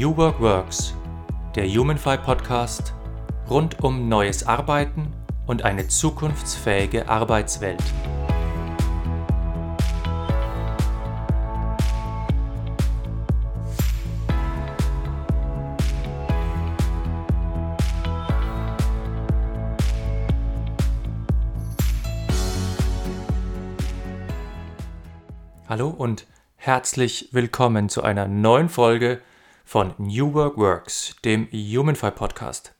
New 0.00 0.16
Work 0.16 0.40
Works, 0.40 0.94
der 1.54 1.68
Humanfy 1.68 2.16
Podcast 2.16 2.94
rund 3.50 3.84
um 3.84 4.08
neues 4.08 4.46
Arbeiten 4.46 5.12
und 5.46 5.62
eine 5.66 5.88
zukunftsfähige 5.88 7.06
Arbeitswelt. 7.06 7.84
Hallo 25.68 25.90
und 25.90 26.26
herzlich 26.56 27.28
willkommen 27.32 27.90
zu 27.90 28.02
einer 28.02 28.26
neuen 28.26 28.70
Folge 28.70 29.20
von 29.70 29.94
New 29.98 30.34
Work 30.34 30.56
Works, 30.56 31.14
dem 31.24 31.46
Humanfy 31.52 32.10
Podcast. 32.10 32.74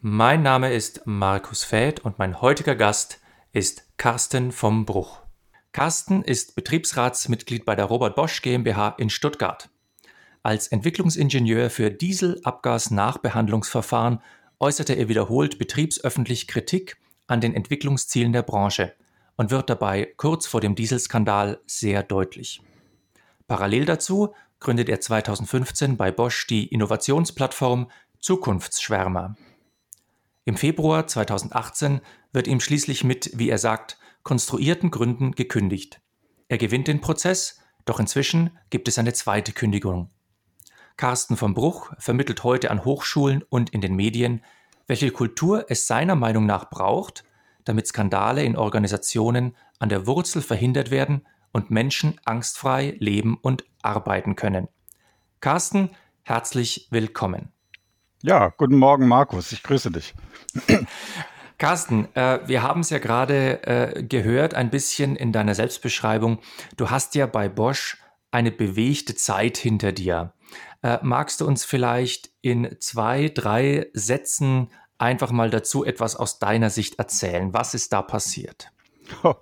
Mein 0.00 0.42
Name 0.42 0.72
ist 0.72 1.02
Markus 1.04 1.62
Fäth 1.62 2.00
und 2.00 2.18
mein 2.18 2.40
heutiger 2.40 2.74
Gast 2.74 3.20
ist 3.52 3.84
Carsten 3.96 4.50
vom 4.50 4.86
Bruch. 4.86 5.20
Carsten 5.70 6.22
ist 6.22 6.56
Betriebsratsmitglied 6.56 7.64
bei 7.64 7.76
der 7.76 7.84
Robert 7.84 8.16
Bosch 8.16 8.42
GmbH 8.42 8.96
in 8.98 9.08
Stuttgart. 9.08 9.68
Als 10.42 10.66
Entwicklungsingenieur 10.66 11.70
für 11.70 11.92
Dieselabgasnachbehandlungsverfahren 11.92 14.20
äußerte 14.58 14.94
er 14.94 15.08
wiederholt 15.08 15.60
betriebsöffentlich 15.60 16.48
Kritik 16.48 16.96
an 17.28 17.40
den 17.40 17.54
Entwicklungszielen 17.54 18.32
der 18.32 18.42
Branche 18.42 18.94
und 19.36 19.52
wird 19.52 19.70
dabei 19.70 20.12
kurz 20.16 20.48
vor 20.48 20.60
dem 20.60 20.74
Dieselskandal 20.74 21.60
sehr 21.66 22.02
deutlich. 22.02 22.62
Parallel 23.46 23.84
dazu 23.84 24.34
gründet 24.60 24.88
er 24.88 25.00
2015 25.00 25.96
bei 25.96 26.12
Bosch 26.12 26.46
die 26.46 26.66
Innovationsplattform 26.68 27.90
Zukunftsschwärmer. 28.20 29.36
Im 30.44 30.56
Februar 30.56 31.06
2018 31.06 32.00
wird 32.32 32.46
ihm 32.46 32.60
schließlich 32.60 33.02
mit, 33.02 33.30
wie 33.34 33.48
er 33.48 33.58
sagt, 33.58 33.98
konstruierten 34.22 34.90
Gründen 34.90 35.32
gekündigt. 35.32 36.00
Er 36.48 36.58
gewinnt 36.58 36.88
den 36.88 37.00
Prozess, 37.00 37.60
doch 37.86 37.98
inzwischen 38.00 38.50
gibt 38.68 38.88
es 38.88 38.98
eine 38.98 39.14
zweite 39.14 39.52
Kündigung. 39.52 40.10
Carsten 40.96 41.36
vom 41.36 41.54
Bruch 41.54 41.92
vermittelt 41.98 42.44
heute 42.44 42.70
an 42.70 42.84
Hochschulen 42.84 43.42
und 43.48 43.70
in 43.70 43.80
den 43.80 43.96
Medien, 43.96 44.44
welche 44.86 45.10
Kultur 45.10 45.66
es 45.68 45.86
seiner 45.86 46.16
Meinung 46.16 46.44
nach 46.44 46.68
braucht, 46.68 47.24
damit 47.64 47.86
Skandale 47.86 48.44
in 48.44 48.56
Organisationen 48.56 49.56
an 49.78 49.88
der 49.88 50.06
Wurzel 50.06 50.42
verhindert 50.42 50.90
werden 50.90 51.22
und 51.52 51.70
Menschen 51.70 52.20
angstfrei 52.24 52.96
leben 52.98 53.38
und 53.40 53.64
arbeiten 53.82 54.36
können. 54.36 54.68
Carsten, 55.40 55.90
herzlich 56.22 56.88
willkommen. 56.90 57.52
Ja, 58.22 58.48
guten 58.56 58.76
Morgen, 58.76 59.08
Markus. 59.08 59.52
Ich 59.52 59.62
grüße 59.62 59.90
dich. 59.90 60.14
Carsten, 61.58 62.08
äh, 62.14 62.40
wir 62.46 62.62
haben 62.62 62.80
es 62.80 62.90
ja 62.90 62.98
gerade 62.98 63.62
äh, 63.64 64.02
gehört, 64.02 64.54
ein 64.54 64.70
bisschen 64.70 65.16
in 65.16 65.32
deiner 65.32 65.54
Selbstbeschreibung. 65.54 66.38
Du 66.76 66.90
hast 66.90 67.14
ja 67.14 67.26
bei 67.26 67.48
Bosch 67.48 67.98
eine 68.30 68.50
bewegte 68.50 69.14
Zeit 69.14 69.58
hinter 69.58 69.92
dir. 69.92 70.32
Äh, 70.82 70.98
magst 71.02 71.40
du 71.40 71.46
uns 71.46 71.64
vielleicht 71.64 72.30
in 72.40 72.76
zwei, 72.80 73.28
drei 73.28 73.88
Sätzen 73.92 74.68
einfach 74.98 75.30
mal 75.32 75.50
dazu 75.50 75.84
etwas 75.84 76.16
aus 76.16 76.38
deiner 76.38 76.70
Sicht 76.70 76.98
erzählen? 76.98 77.52
Was 77.52 77.74
ist 77.74 77.92
da 77.92 78.02
passiert? 78.02 78.70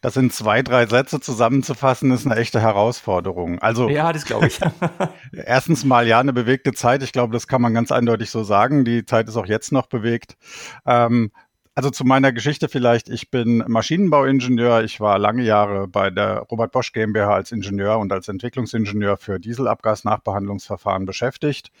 Das 0.00 0.16
in 0.16 0.30
zwei, 0.30 0.62
drei 0.62 0.86
Sätze 0.86 1.20
zusammenzufassen, 1.20 2.10
ist 2.10 2.26
eine 2.26 2.36
echte 2.36 2.60
Herausforderung. 2.60 3.58
Also 3.60 3.88
ja, 3.88 4.12
das 4.12 4.24
glaube 4.24 4.48
ich. 4.48 4.60
erstens 5.32 5.84
mal 5.84 6.06
ja 6.06 6.20
eine 6.20 6.32
bewegte 6.32 6.72
Zeit. 6.72 7.02
Ich 7.02 7.12
glaube, 7.12 7.32
das 7.32 7.46
kann 7.46 7.62
man 7.62 7.72
ganz 7.74 7.90
eindeutig 7.90 8.30
so 8.30 8.44
sagen. 8.44 8.84
Die 8.84 9.06
Zeit 9.06 9.28
ist 9.28 9.36
auch 9.36 9.46
jetzt 9.46 9.72
noch 9.72 9.86
bewegt. 9.86 10.36
Ähm, 10.86 11.30
also 11.74 11.90
zu 11.90 12.04
meiner 12.04 12.32
Geschichte 12.32 12.68
vielleicht. 12.68 13.08
Ich 13.08 13.30
bin 13.30 13.64
Maschinenbauingenieur. 13.66 14.84
Ich 14.84 15.00
war 15.00 15.18
lange 15.18 15.42
Jahre 15.42 15.88
bei 15.88 16.10
der 16.10 16.38
Robert 16.50 16.70
Bosch 16.70 16.92
GmbH 16.92 17.34
als 17.34 17.50
Ingenieur 17.50 17.98
und 17.98 18.12
als 18.12 18.28
Entwicklungsingenieur 18.28 19.16
für 19.16 19.40
Dieselabgasnachbehandlungsverfahren 19.40 21.04
beschäftigt. 21.04 21.72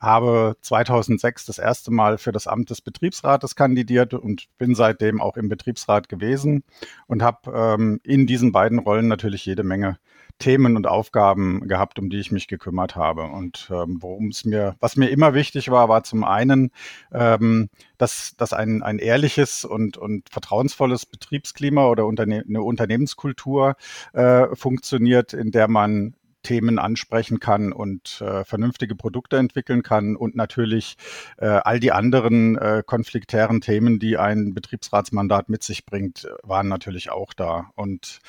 Habe 0.00 0.56
2006 0.62 1.44
das 1.44 1.58
erste 1.58 1.90
Mal 1.90 2.16
für 2.16 2.32
das 2.32 2.46
Amt 2.46 2.70
des 2.70 2.80
Betriebsrates 2.80 3.54
kandidiert 3.54 4.14
und 4.14 4.46
bin 4.56 4.74
seitdem 4.74 5.20
auch 5.20 5.36
im 5.36 5.48
Betriebsrat 5.48 6.08
gewesen 6.08 6.64
und 7.06 7.22
habe 7.22 7.52
ähm, 7.54 8.00
in 8.02 8.26
diesen 8.26 8.50
beiden 8.50 8.78
Rollen 8.78 9.08
natürlich 9.08 9.44
jede 9.44 9.62
Menge 9.62 9.98
Themen 10.38 10.76
und 10.76 10.86
Aufgaben 10.86 11.68
gehabt, 11.68 11.98
um 11.98 12.10
die 12.10 12.18
ich 12.18 12.32
mich 12.32 12.48
gekümmert 12.48 12.96
habe. 12.96 13.22
Und 13.24 13.70
ähm, 13.72 13.98
worum 14.00 14.28
es 14.28 14.44
mir, 14.44 14.76
was 14.80 14.96
mir 14.96 15.08
immer 15.08 15.34
wichtig 15.34 15.70
war, 15.70 15.88
war 15.88 16.02
zum 16.02 16.24
einen, 16.24 16.70
ähm, 17.12 17.70
dass, 17.98 18.36
dass 18.36 18.52
ein, 18.52 18.82
ein 18.82 18.98
ehrliches 18.98 19.64
und, 19.64 19.96
und 19.96 20.28
vertrauensvolles 20.28 21.06
Betriebsklima 21.06 21.86
oder 21.86 22.06
Unterne 22.06 22.44
eine 22.46 22.62
Unternehmenskultur 22.62 23.76
äh, 24.12 24.46
funktioniert, 24.54 25.32
in 25.32 25.50
der 25.50 25.68
man 25.68 26.14
Themen 26.44 26.78
ansprechen 26.78 27.40
kann 27.40 27.72
und 27.72 28.20
äh, 28.20 28.44
vernünftige 28.44 28.94
Produkte 28.94 29.36
entwickeln 29.38 29.82
kann 29.82 30.14
und 30.14 30.36
natürlich 30.36 30.96
äh, 31.38 31.46
all 31.46 31.80
die 31.80 31.90
anderen 31.90 32.56
äh, 32.56 32.84
konfliktären 32.86 33.60
Themen, 33.60 33.98
die 33.98 34.16
ein 34.16 34.54
Betriebsratsmandat 34.54 35.48
mit 35.48 35.64
sich 35.64 35.84
bringt, 35.84 36.28
waren 36.44 36.68
natürlich 36.68 37.10
auch 37.10 37.32
da. 37.32 37.70
Und 37.74 38.20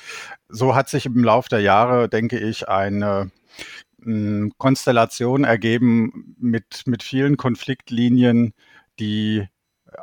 so 0.48 0.74
hat 0.74 0.88
sich 0.88 1.06
im 1.06 1.22
Laufe 1.22 1.48
der 1.48 1.60
Jahre, 1.60 2.08
denke 2.08 2.40
ich, 2.40 2.68
eine 2.68 3.30
hm, 4.02 4.52
Konstellation 4.58 5.44
ergeben 5.44 6.34
mit, 6.40 6.82
mit 6.86 7.04
vielen 7.04 7.36
Konfliktlinien, 7.36 8.52
die 8.98 9.46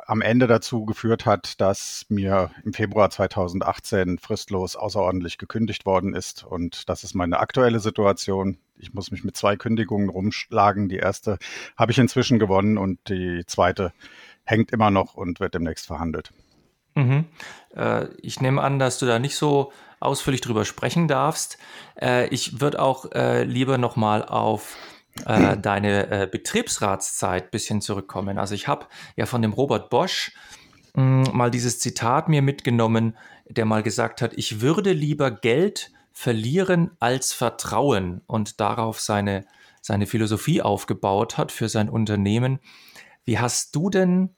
am 0.06 0.20
Ende 0.20 0.46
dazu 0.46 0.84
geführt 0.84 1.26
hat, 1.26 1.60
dass 1.60 2.06
mir 2.08 2.50
im 2.64 2.72
Februar 2.72 3.10
2018 3.10 4.18
fristlos 4.18 4.76
außerordentlich 4.76 5.38
gekündigt 5.38 5.86
worden 5.86 6.14
ist. 6.14 6.44
Und 6.44 6.88
das 6.88 7.04
ist 7.04 7.14
meine 7.14 7.40
aktuelle 7.40 7.80
Situation. 7.80 8.58
Ich 8.76 8.92
muss 8.92 9.10
mich 9.10 9.24
mit 9.24 9.36
zwei 9.36 9.56
Kündigungen 9.56 10.08
rumschlagen. 10.08 10.88
Die 10.88 10.96
erste 10.96 11.38
habe 11.76 11.92
ich 11.92 11.98
inzwischen 11.98 12.38
gewonnen 12.38 12.78
und 12.78 12.98
die 13.08 13.44
zweite 13.46 13.92
hängt 14.44 14.72
immer 14.72 14.90
noch 14.90 15.14
und 15.14 15.40
wird 15.40 15.54
demnächst 15.54 15.86
verhandelt. 15.86 16.30
Mhm. 16.94 17.26
Äh, 17.74 18.06
ich 18.20 18.40
nehme 18.40 18.62
an, 18.62 18.78
dass 18.78 18.98
du 18.98 19.06
da 19.06 19.18
nicht 19.18 19.36
so 19.36 19.72
ausführlich 20.00 20.40
drüber 20.40 20.64
sprechen 20.64 21.08
darfst. 21.08 21.58
Äh, 22.00 22.28
ich 22.28 22.60
würde 22.60 22.80
auch 22.80 23.10
äh, 23.12 23.44
lieber 23.44 23.78
nochmal 23.78 24.24
auf 24.24 24.76
äh, 25.26 25.56
deine 25.56 26.10
äh, 26.10 26.28
Betriebsratszeit 26.30 27.50
bisschen 27.50 27.80
zurückkommen. 27.80 28.38
Also 28.38 28.54
ich 28.54 28.68
habe 28.68 28.86
ja 29.16 29.26
von 29.26 29.42
dem 29.42 29.52
Robert 29.52 29.90
Bosch 29.90 30.32
mh, 30.94 31.26
hm, 31.26 31.36
mal 31.36 31.50
dieses 31.50 31.78
Zitat 31.78 32.28
mir 32.28 32.42
mitgenommen, 32.42 33.16
der 33.48 33.64
mal 33.64 33.82
gesagt 33.82 34.22
hat, 34.22 34.32
ich 34.34 34.60
würde 34.60 34.92
lieber 34.92 35.30
Geld 35.30 35.92
verlieren 36.12 36.92
als 37.00 37.32
Vertrauen 37.32 38.22
und 38.26 38.60
darauf 38.60 39.00
seine, 39.00 39.44
seine 39.80 40.06
Philosophie 40.06 40.62
aufgebaut 40.62 41.36
hat 41.36 41.52
für 41.52 41.68
sein 41.68 41.88
Unternehmen. 41.88 42.60
Wie 43.24 43.38
hast 43.38 43.74
du 43.74 43.90
denn 43.90 44.30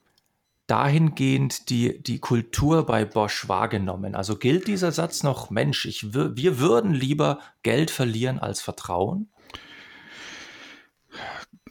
dahingehend 0.66 1.70
die, 1.70 2.03
die 2.03 2.19
Kultur 2.19 2.86
bei 2.86 3.04
Bosch 3.04 3.48
wahrgenommen? 3.48 4.15
Also 4.15 4.36
gilt 4.36 4.66
dieser 4.66 4.91
Satz 4.91 5.22
noch, 5.22 5.50
Mensch, 5.50 5.84
ich, 5.84 6.12
wir 6.15 6.59
würden 6.59 6.94
lieber 6.94 7.41
Geld 7.62 7.91
verlieren 7.91 8.38
als 8.38 8.60
Vertrauen? 8.60 9.28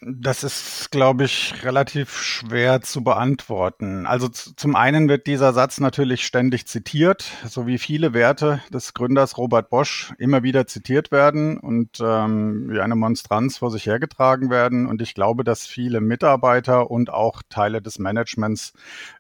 Das 0.08 0.44
ist, 0.44 0.92
glaube 0.92 1.24
ich, 1.24 1.64
relativ 1.64 2.16
schwer 2.16 2.82
zu 2.82 3.04
beantworten. 3.04 4.06
Also 4.06 4.28
zum 4.28 4.76
einen 4.76 5.10
wird 5.10 5.26
dieser 5.26 5.52
Satz 5.52 5.80
natürlich 5.80 6.28
ständig 6.28 6.68
zitiert, 6.68 7.24
so 7.44 7.66
wie 7.66 7.80
viele 7.80 8.14
Werte 8.14 8.62
des 8.72 8.94
Gründers 8.94 9.36
Robert 9.40 9.72
Bosch 9.72 10.14
immer 10.20 10.44
wieder 10.44 10.68
zitiert 10.68 11.12
werden 11.12 11.58
und 11.58 12.00
ähm, 12.02 12.70
wie 12.70 12.82
eine 12.82 12.96
Monstranz 12.96 13.58
vor 13.58 13.72
sich 13.72 13.88
hergetragen 13.88 14.52
werden. 14.52 14.86
Und 14.86 15.02
ich 15.02 15.16
glaube, 15.16 15.44
dass 15.44 15.66
viele 15.66 16.02
Mitarbeiter 16.02 16.92
und 16.92 17.10
auch 17.10 17.42
Teile 17.50 17.82
des 17.82 17.98
Managements 17.98 18.74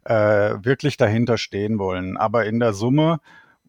äh, 0.03 0.13
wirklich 0.61 0.97
dahinter 0.97 1.39
stehen 1.39 1.79
wollen. 1.79 2.15
Aber 2.15 2.45
in 2.45 2.59
der 2.59 2.73
Summe 2.73 3.21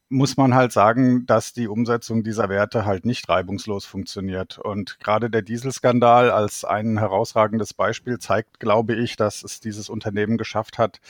muss 0.08 0.36
man 0.36 0.54
halt 0.54 0.72
sagen, 0.72 1.26
dass 1.26 1.52
die 1.52 1.68
Umsetzung 1.68 2.22
dieser 2.22 2.48
Werte 2.48 2.84
halt 2.84 3.04
nicht 3.04 3.28
reibungslos 3.28 3.84
funktioniert. 3.84 4.58
Und 4.58 5.00
gerade 5.00 5.30
der 5.30 5.42
Dieselskandal 5.42 6.30
als 6.30 6.64
ein 6.64 6.98
herausragendes 6.98 7.74
Beispiel 7.74 8.18
zeigt, 8.18 8.60
glaube 8.60 8.94
ich, 8.94 9.16
dass 9.16 9.42
es 9.42 9.60
dieses 9.60 9.88
Unternehmen 9.88 10.38
geschafft 10.38 10.78
hat, 10.78 11.00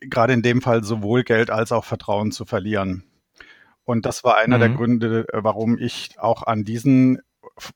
gerade 0.00 0.34
in 0.34 0.42
dem 0.42 0.60
Fall 0.60 0.84
sowohl 0.84 1.24
Geld 1.24 1.50
als 1.50 1.72
auch 1.72 1.84
Vertrauen 1.84 2.30
zu 2.30 2.44
verlieren. 2.44 3.04
Und 3.84 4.04
das 4.04 4.24
war 4.24 4.36
einer 4.36 4.56
mhm. 4.56 4.60
der 4.60 4.70
Gründe, 4.70 5.26
warum 5.32 5.78
ich 5.78 6.18
auch 6.18 6.42
an 6.42 6.64
diesen 6.64 7.20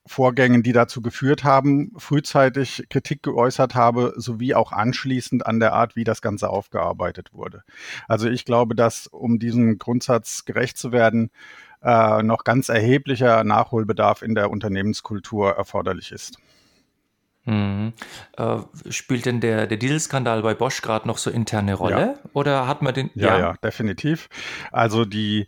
Vorgängen, 0.05 0.63
die 0.63 0.73
dazu 0.73 1.01
geführt 1.01 1.43
haben, 1.43 1.91
frühzeitig 1.97 2.85
Kritik 2.89 3.23
geäußert 3.23 3.73
habe, 3.73 4.13
sowie 4.15 4.53
auch 4.53 4.71
anschließend 4.71 5.45
an 5.45 5.59
der 5.59 5.73
Art, 5.73 5.95
wie 5.95 6.03
das 6.03 6.21
Ganze 6.21 6.49
aufgearbeitet 6.49 7.33
wurde. 7.33 7.63
Also 8.07 8.29
ich 8.29 8.45
glaube, 8.45 8.75
dass 8.75 9.07
um 9.07 9.39
diesem 9.39 9.79
Grundsatz 9.79 10.45
gerecht 10.45 10.77
zu 10.77 10.91
werden, 10.91 11.31
äh, 11.81 12.21
noch 12.21 12.43
ganz 12.43 12.69
erheblicher 12.69 13.43
Nachholbedarf 13.43 14.21
in 14.21 14.35
der 14.35 14.51
Unternehmenskultur 14.51 15.51
erforderlich 15.51 16.11
ist. 16.11 16.37
Mhm. 17.45 17.93
Äh, 18.37 18.57
spielt 18.91 19.25
denn 19.25 19.41
der, 19.41 19.65
der 19.65 19.77
Dieselskandal 19.77 20.43
bei 20.43 20.53
Bosch 20.53 20.81
gerade 20.81 21.07
noch 21.07 21.17
so 21.17 21.31
interne 21.31 21.73
Rolle? 21.73 21.99
Ja. 21.99 22.29
Oder 22.33 22.67
hat 22.67 22.83
man 22.83 22.93
den? 22.93 23.09
Ja, 23.15 23.29
ja, 23.29 23.39
ja, 23.39 23.53
definitiv. 23.63 24.29
Also 24.71 25.05
die 25.05 25.47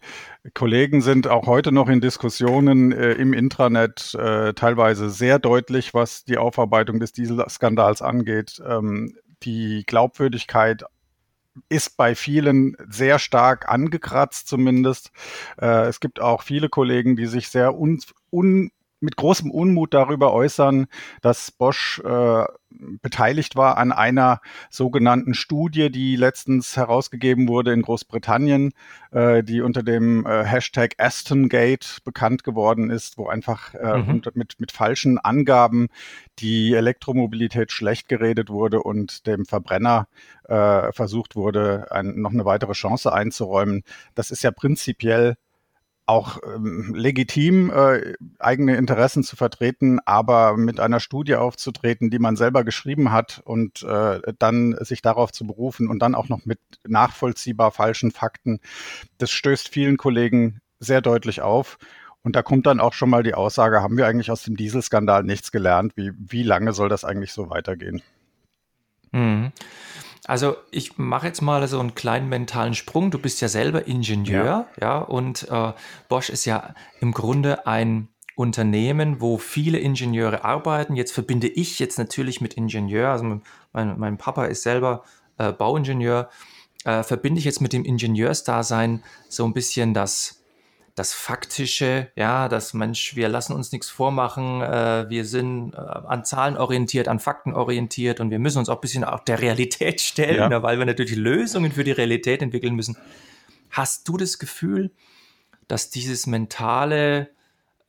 Kollegen 0.54 1.02
sind 1.02 1.28
auch 1.28 1.48
heute 1.48 1.72
noch 1.72 1.88
in 1.88 2.02
Diskussionen 2.02 2.92
äh, 2.92 3.14
im 3.14 3.32
Intranet 3.32 4.14
äh, 4.16 4.54
teilweise 4.54 5.10
sehr 5.10 5.40
deutlich, 5.40 5.94
was 5.94 6.26
die 6.26 6.38
Aufarbeitung 6.38 7.00
des 7.00 7.14
Dieselskandals 7.14 8.02
angeht. 8.02 8.62
Ähm, 8.68 9.16
die 9.44 9.84
Glaubwürdigkeit 9.86 10.84
ist 11.70 11.96
bei 11.96 12.14
vielen 12.14 12.76
sehr 12.90 13.20
stark 13.20 13.70
angekratzt 13.70 14.48
zumindest. 14.48 15.12
Äh, 15.62 15.88
es 15.88 16.02
gibt 16.02 16.20
auch 16.20 16.42
viele 16.42 16.68
Kollegen, 16.68 17.16
die 17.16 17.28
sich 17.28 17.48
sehr 17.48 17.78
un, 17.80 18.02
un 18.30 18.72
mit 19.04 19.18
großem 19.18 19.52
Unmut 19.52 19.94
darüber 19.94 20.34
äußern, 20.34 20.88
dass 21.22 21.52
Bosch 21.52 22.00
äh, 22.04 22.46
beteiligt 23.02 23.56
war 23.56 23.78
an 23.78 23.92
einer 23.92 24.40
sogenannten 24.70 25.34
Studie, 25.34 25.92
die 25.92 26.16
letztens 26.16 26.76
herausgegeben 26.78 27.48
wurde 27.48 27.74
in 27.74 27.82
Großbritannien, 27.82 28.74
äh, 29.12 29.44
die 29.44 29.62
unter 29.62 29.84
dem 29.84 30.26
äh, 30.26 30.44
Hashtag 30.44 30.96
Astongate 30.98 32.00
bekannt 32.04 32.44
geworden 32.44 32.90
ist, 32.90 33.18
wo 33.18 33.28
einfach 33.28 33.74
äh, 33.76 33.98
mhm. 33.98 34.22
mit, 34.34 34.60
mit 34.60 34.72
falschen 34.72 35.20
Angaben 35.20 35.90
die 36.40 36.74
Elektromobilität 36.74 37.72
schlecht 37.72 38.08
geredet 38.08 38.50
wurde 38.50 38.82
und 38.82 39.28
dem 39.28 39.46
Verbrenner 39.46 40.08
äh, 40.46 40.92
versucht 40.94 41.36
wurde, 41.36 41.88
ein, 41.92 42.20
noch 42.20 42.32
eine 42.32 42.46
weitere 42.46 42.74
Chance 42.74 43.14
einzuräumen. 43.14 43.84
Das 44.16 44.32
ist 44.32 44.44
ja 44.44 44.52
prinzipiell 44.52 45.36
auch 46.06 46.40
ähm, 46.44 46.94
legitim, 46.96 47.72
äh, 47.72 48.14
eigene 48.40 48.76
Interessen 48.76 49.24
zu 49.24 49.36
vertreten, 49.36 50.00
aber 50.06 50.58
mit 50.58 50.80
einer 50.80 51.00
Studie 51.00 51.36
aufzutreten, 51.36 52.10
die 52.10 52.20
man 52.20 52.36
selber 52.36 52.64
geschrieben 52.64 53.12
hat 53.12 53.42
und 53.46 53.84
äh, 53.84 54.20
dann 54.38 54.76
sich 54.82 55.02
darauf 55.02 55.32
zu 55.32 55.48
berufen 55.48 55.90
und 55.90 56.00
dann 56.00 56.16
auch 56.16 56.28
noch 56.28 56.46
mit 56.46 56.60
nachvollziehbar 56.86 57.72
falschen 57.72 58.12
Fakten, 58.12 58.60
das 59.18 59.32
stößt 59.32 59.70
vielen 59.70 59.98
Kollegen 59.98 60.60
sehr 60.80 61.02
deutlich 61.02 61.42
auf. 61.42 61.78
Und 62.22 62.38
da 62.38 62.42
kommt 62.42 62.66
dann 62.66 62.80
auch 62.80 62.94
schon 62.94 63.10
mal 63.10 63.24
die 63.24 63.34
Aussage, 63.34 63.82
haben 63.82 63.98
wir 63.98 64.08
eigentlich 64.08 64.32
aus 64.32 64.44
dem 64.44 64.56
Dieselskandal 64.56 65.24
nichts 65.24 65.52
gelernt? 65.52 65.94
Wie, 65.98 66.12
wie 66.18 66.44
lange 66.44 66.72
soll 66.72 66.88
das 66.88 67.04
eigentlich 67.04 67.34
so 67.34 67.50
weitergehen? 67.50 68.02
Mhm. 69.12 69.52
Also 70.26 70.56
ich 70.72 70.98
mache 70.98 71.28
jetzt 71.28 71.42
mal 71.42 71.68
so 71.68 71.80
einen 71.80 71.96
kleinen 71.96 72.30
mentalen 72.30 72.74
Sprung. 72.74 73.12
Du 73.12 73.20
bist 73.20 73.42
ja 73.42 73.50
selber 73.50 73.88
Ingenieur, 73.88 74.46
ja, 74.46 74.68
ja 74.80 74.98
und 75.00 75.50
äh, 75.50 75.74
Bosch 76.08 76.30
ist 76.30 76.46
ja 76.46 76.74
im 77.02 77.12
Grunde 77.12 77.68
ein 77.68 78.08
Unternehmen, 78.36 79.22
wo 79.22 79.38
viele 79.38 79.80
Ingenieure 79.80 80.44
arbeiten. 80.44 80.96
Jetzt 80.96 81.12
verbinde 81.12 81.48
ich 81.48 81.80
jetzt 81.80 82.00
natürlich 82.00 82.42
mit 82.42 82.56
Ingenieur, 82.56 83.10
also 83.10 83.40
mein, 83.74 84.00
mein 84.00 84.18
Papa 84.18 84.46
ist 84.46 84.64
selber 84.64 85.04
äh, 85.38 85.52
Bauingenieur, 85.52 86.30
äh, 86.86 87.04
verbinde 87.04 87.40
ich 87.40 87.46
jetzt 87.46 87.62
mit 87.62 87.74
dem 87.74 87.86
Ingenieursdasein 87.86 89.04
so 89.30 89.46
ein 89.46 89.54
bisschen 89.54 89.94
das 89.94 90.43
das 90.96 91.14
Faktische, 91.14 92.12
ja, 92.16 92.48
das 92.48 92.74
Mensch, 92.74 93.16
wir 93.16 93.28
lassen 93.28 93.54
uns 93.54 93.72
nichts 93.72 93.90
vormachen, 93.90 94.62
äh, 94.62 95.10
wir 95.10 95.26
sind 95.26 95.74
äh, 95.74 95.78
an 95.78 96.24
Zahlen 96.24 96.56
orientiert, 96.56 97.08
an 97.08 97.20
Fakten 97.20 97.54
orientiert 97.54 98.20
und 98.20 98.30
wir 98.30 98.40
müssen 98.40 98.60
uns 98.60 98.70
auch 98.70 98.78
ein 98.78 98.82
bisschen 98.82 99.04
auch 99.04 99.22
der 99.22 99.42
Realität 99.42 100.02
stellen, 100.02 100.36
ja. 100.36 100.50
ne, 100.50 100.62
weil 100.62 100.78
wir 100.78 100.86
natürlich 100.86 101.16
Lösungen 101.16 101.72
für 101.72 101.84
die 101.84 101.92
Realität 101.92 102.42
entwickeln 102.44 102.76
müssen. 102.76 102.96
Hast 103.72 104.08
du 104.08 104.18
das 104.18 104.38
Gefühl, 104.38 104.92
dass 105.68 105.90
dieses 105.90 106.28
mentale 106.28 107.32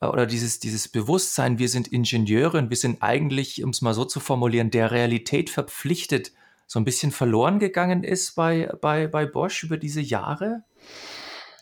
äh, 0.01 0.07
oder 0.07 0.25
dieses, 0.25 0.59
dieses 0.59 0.87
Bewusstsein, 0.87 1.59
wir 1.59 1.69
sind 1.69 1.87
Ingenieure 1.87 2.57
und 2.57 2.71
wir 2.71 2.77
sind 2.77 3.03
eigentlich, 3.03 3.63
um 3.63 3.69
es 3.69 3.83
mal 3.83 3.93
so 3.93 4.05
zu 4.05 4.19
formulieren, 4.19 4.71
der 4.71 4.89
Realität 4.89 5.51
verpflichtet, 5.51 6.31
so 6.65 6.79
ein 6.79 6.85
bisschen 6.85 7.11
verloren 7.11 7.59
gegangen 7.59 8.03
ist 8.03 8.33
bei, 8.33 8.71
bei, 8.81 9.05
bei 9.05 9.27
Bosch 9.27 9.63
über 9.63 9.77
diese 9.77 10.01
Jahre? 10.01 10.63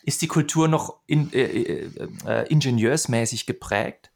Ist 0.06 0.20
die 0.20 0.28
Kultur 0.28 0.68
noch 0.68 1.00
in, 1.06 1.32
äh, 1.32 1.42
äh, 1.42 1.90
äh, 2.26 2.46
ingenieursmäßig 2.48 3.46
geprägt? 3.46 4.10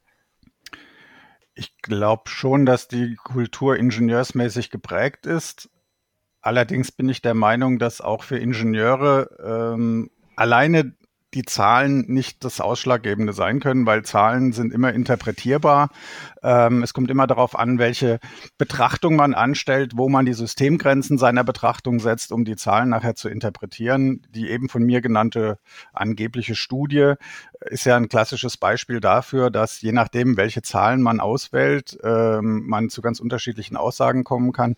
Ich 1.55 1.81
glaube 1.81 2.29
schon, 2.29 2.67
dass 2.67 2.89
die 2.89 3.17
Kultur 3.17 3.77
ingenieursmäßig 3.77 4.71
geprägt 4.71 5.25
ist. 5.25 5.71
Allerdings 6.43 6.93
bin 6.93 7.09
ich 7.09 7.23
der 7.23 7.35
Meinung, 7.35 7.79
dass 7.79 8.03
auch 8.03 8.23
für 8.23 8.39
Ingenieure 8.39 9.75
ähm, 9.75 10.11
alleine 10.37 10.95
die 11.35 11.43
Zahlen 11.43 12.07
nicht 12.09 12.43
das 12.45 12.61
Ausschlaggebende 12.61 13.33
sein 13.33 13.61
können, 13.61 13.85
weil 13.85 14.03
Zahlen 14.03 14.53
sind 14.53 14.73
immer 14.73 14.93
interpretierbar. 14.93 15.91
Ähm, 16.43 16.83
es 16.83 16.95
kommt 16.95 17.11
immer 17.11 17.27
darauf 17.27 17.59
an, 17.59 17.79
welche 17.79 18.19
Betrachtung 18.57 19.17
man 19.17 19.35
anstellt, 19.35 19.93
wo 19.97 20.09
man 20.09 20.25
die 20.25 20.33
Systemgrenzen 20.33 21.19
seiner 21.19 21.45
Betrachtung 21.45 22.01
setzt, 22.01 22.33
um 22.33 22.45
die 22.45 22.57
Zahlen 22.57 22.89
nachher 22.89 23.15
zu 23.15 23.29
interpretieren. 23.29 24.23
Die 24.31 24.49
eben 24.49 24.69
von 24.69 24.83
mir 24.83 25.01
genannte 25.01 25.59
angebliche 25.93 26.55
Studie 26.55 27.15
ist 27.61 27.85
ja 27.85 27.97
ein 27.97 28.09
klassisches 28.09 28.57
Beispiel 28.57 29.01
dafür, 29.01 29.51
dass 29.51 29.83
je 29.83 29.93
nachdem, 29.93 30.37
welche 30.37 30.63
Zahlen 30.63 31.03
man 31.03 31.21
auswählt, 31.21 31.99
ähm, 32.03 32.67
man 32.67 32.89
zu 32.89 33.03
ganz 33.03 33.21
unterschiedlichen 33.21 33.77
Aussagen 33.77 34.25
kommen 34.25 34.53
kann. 34.53 34.77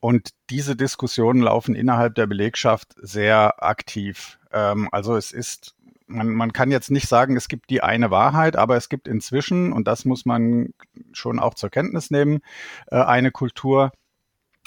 Und 0.00 0.30
diese 0.50 0.76
Diskussionen 0.76 1.40
laufen 1.40 1.74
innerhalb 1.74 2.14
der 2.14 2.26
Belegschaft 2.26 2.94
sehr 3.00 3.62
aktiv. 3.64 4.38
Ähm, 4.54 4.88
also 4.92 5.16
es 5.16 5.32
ist, 5.32 5.74
man, 6.06 6.28
man 6.30 6.52
kann 6.52 6.70
jetzt 6.70 6.90
nicht 6.90 7.08
sagen, 7.08 7.36
es 7.36 7.48
gibt 7.48 7.68
die 7.68 7.82
eine 7.82 8.10
Wahrheit, 8.10 8.56
aber 8.56 8.76
es 8.76 8.88
gibt 8.88 9.08
inzwischen, 9.08 9.72
und 9.72 9.86
das 9.88 10.04
muss 10.04 10.24
man 10.24 10.72
schon 11.12 11.38
auch 11.38 11.54
zur 11.54 11.70
Kenntnis 11.70 12.10
nehmen, 12.10 12.40
äh, 12.86 12.96
eine 12.96 13.30
Kultur, 13.32 13.92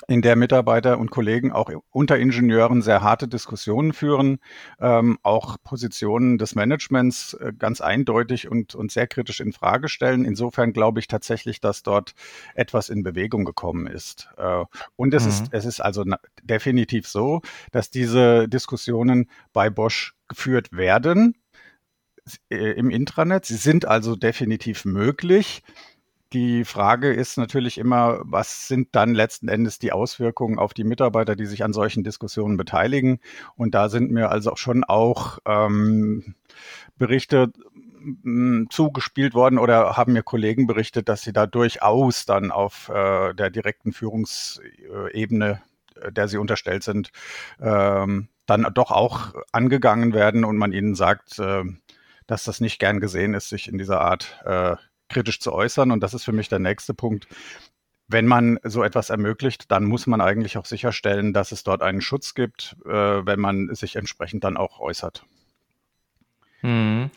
in 0.07 0.21
der 0.21 0.35
Mitarbeiter 0.35 0.99
und 0.99 1.09
Kollegen 1.09 1.51
auch 1.51 1.71
unter 1.89 2.17
Ingenieuren 2.17 2.81
sehr 2.81 3.01
harte 3.01 3.27
Diskussionen 3.27 3.93
führen, 3.93 4.39
ähm, 4.79 5.17
auch 5.23 5.57
Positionen 5.63 6.37
des 6.37 6.53
Managements 6.53 7.33
äh, 7.33 7.51
ganz 7.57 7.81
eindeutig 7.81 8.49
und, 8.49 8.75
und 8.75 8.91
sehr 8.91 9.07
kritisch 9.07 9.39
in 9.39 9.53
Frage 9.53 9.89
stellen. 9.89 10.23
Insofern 10.23 10.71
glaube 10.71 10.99
ich 10.99 11.07
tatsächlich, 11.07 11.61
dass 11.61 11.81
dort 11.81 12.13
etwas 12.53 12.89
in 12.89 13.01
Bewegung 13.01 13.43
gekommen 13.43 13.87
ist. 13.87 14.29
Äh, 14.37 14.65
und 14.95 15.13
es, 15.13 15.23
mhm. 15.23 15.29
ist, 15.29 15.45
es 15.51 15.65
ist 15.65 15.79
also 15.79 16.03
definitiv 16.43 17.07
so, 17.07 17.41
dass 17.71 17.89
diese 17.89 18.47
Diskussionen 18.47 19.29
bei 19.51 19.69
Bosch 19.69 20.13
geführt 20.27 20.71
werden 20.71 21.35
äh, 22.49 22.71
im 22.73 22.91
Intranet. 22.91 23.45
Sie 23.45 23.55
sind 23.55 23.85
also 23.85 24.15
definitiv 24.15 24.85
möglich. 24.85 25.63
Die 26.33 26.65
Frage 26.65 27.13
ist 27.13 27.37
natürlich 27.37 27.77
immer, 27.77 28.19
was 28.23 28.67
sind 28.67 28.89
dann 28.93 29.13
letzten 29.13 29.47
Endes 29.47 29.79
die 29.79 29.93
Auswirkungen 29.93 30.59
auf 30.59 30.73
die 30.73 30.83
Mitarbeiter, 30.83 31.37
die 31.37 31.45
sich 31.45 31.63
an 31.63 31.71
solchen 31.71 32.03
Diskussionen 32.03 32.57
beteiligen? 32.57 33.19
Und 33.55 33.73
da 33.75 33.87
sind 33.87 34.11
mir 34.11 34.29
also 34.29 34.55
schon 34.57 34.83
auch 34.83 35.39
ähm, 35.45 36.35
Berichte 36.97 37.53
hm, 38.23 38.67
zugespielt 38.69 39.35
worden 39.35 39.57
oder 39.57 39.95
haben 39.95 40.13
mir 40.13 40.23
Kollegen 40.23 40.67
berichtet, 40.67 41.07
dass 41.07 41.21
sie 41.21 41.31
da 41.33 41.47
durchaus 41.47 42.25
dann 42.25 42.51
auf 42.51 42.89
äh, 42.89 43.33
der 43.33 43.49
direkten 43.49 43.93
Führungsebene, 43.93 45.61
äh, 46.01 46.11
der 46.11 46.27
sie 46.27 46.37
unterstellt 46.37 46.83
sind, 46.83 47.11
ähm, 47.61 48.27
dann 48.45 48.67
doch 48.73 48.91
auch 48.91 49.33
angegangen 49.53 50.13
werden 50.13 50.43
und 50.43 50.57
man 50.57 50.73
ihnen 50.73 50.95
sagt, 50.95 51.39
äh, 51.39 51.63
dass 52.27 52.43
das 52.43 52.59
nicht 52.59 52.79
gern 52.79 52.99
gesehen 52.99 53.33
ist, 53.33 53.47
sich 53.49 53.69
in 53.69 53.77
dieser 53.77 54.01
Art 54.01 54.41
äh, 54.45 54.75
kritisch 55.09 55.39
zu 55.39 55.53
äußern. 55.53 55.91
Und 55.91 56.01
das 56.01 56.13
ist 56.13 56.23
für 56.23 56.31
mich 56.31 56.49
der 56.49 56.59
nächste 56.59 56.93
Punkt. 56.93 57.27
Wenn 58.07 58.25
man 58.25 58.57
so 58.63 58.83
etwas 58.83 59.09
ermöglicht, 59.09 59.69
dann 59.69 59.83
muss 59.83 60.07
man 60.07 60.21
eigentlich 60.21 60.57
auch 60.57 60.65
sicherstellen, 60.65 61.33
dass 61.33 61.51
es 61.51 61.63
dort 61.63 61.81
einen 61.81 62.01
Schutz 62.01 62.35
gibt, 62.35 62.77
äh, 62.85 62.89
wenn 62.89 63.39
man 63.39 63.73
sich 63.75 63.97
entsprechend 63.97 64.43
dann 64.45 64.55
auch 64.55 64.79
äußert. 64.79 65.25
Hm. 66.61 67.09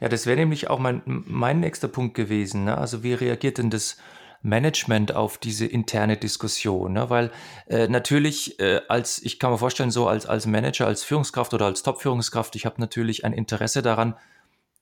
Ja, 0.00 0.08
das 0.08 0.26
wäre 0.26 0.38
nämlich 0.38 0.70
auch 0.70 0.78
mein, 0.78 1.02
mein 1.04 1.60
nächster 1.60 1.88
Punkt 1.88 2.14
gewesen. 2.14 2.64
Ne? 2.64 2.76
Also 2.76 3.02
wie 3.02 3.14
reagiert 3.14 3.58
denn 3.58 3.70
das 3.70 3.98
Management 4.42 5.14
auf 5.14 5.38
diese 5.38 5.66
interne 5.66 6.16
Diskussion? 6.16 6.94
Ne? 6.94 7.10
Weil 7.10 7.30
äh, 7.68 7.86
natürlich 7.86 8.58
äh, 8.58 8.80
als, 8.88 9.22
ich 9.22 9.38
kann 9.38 9.52
mir 9.52 9.58
vorstellen, 9.58 9.90
so 9.90 10.08
als, 10.08 10.26
als 10.26 10.46
Manager, 10.46 10.86
als 10.86 11.04
Führungskraft 11.04 11.54
oder 11.54 11.66
als 11.66 11.82
Top-Führungskraft, 11.82 12.56
ich 12.56 12.66
habe 12.66 12.80
natürlich 12.80 13.24
ein 13.24 13.32
Interesse 13.32 13.82
daran, 13.82 14.14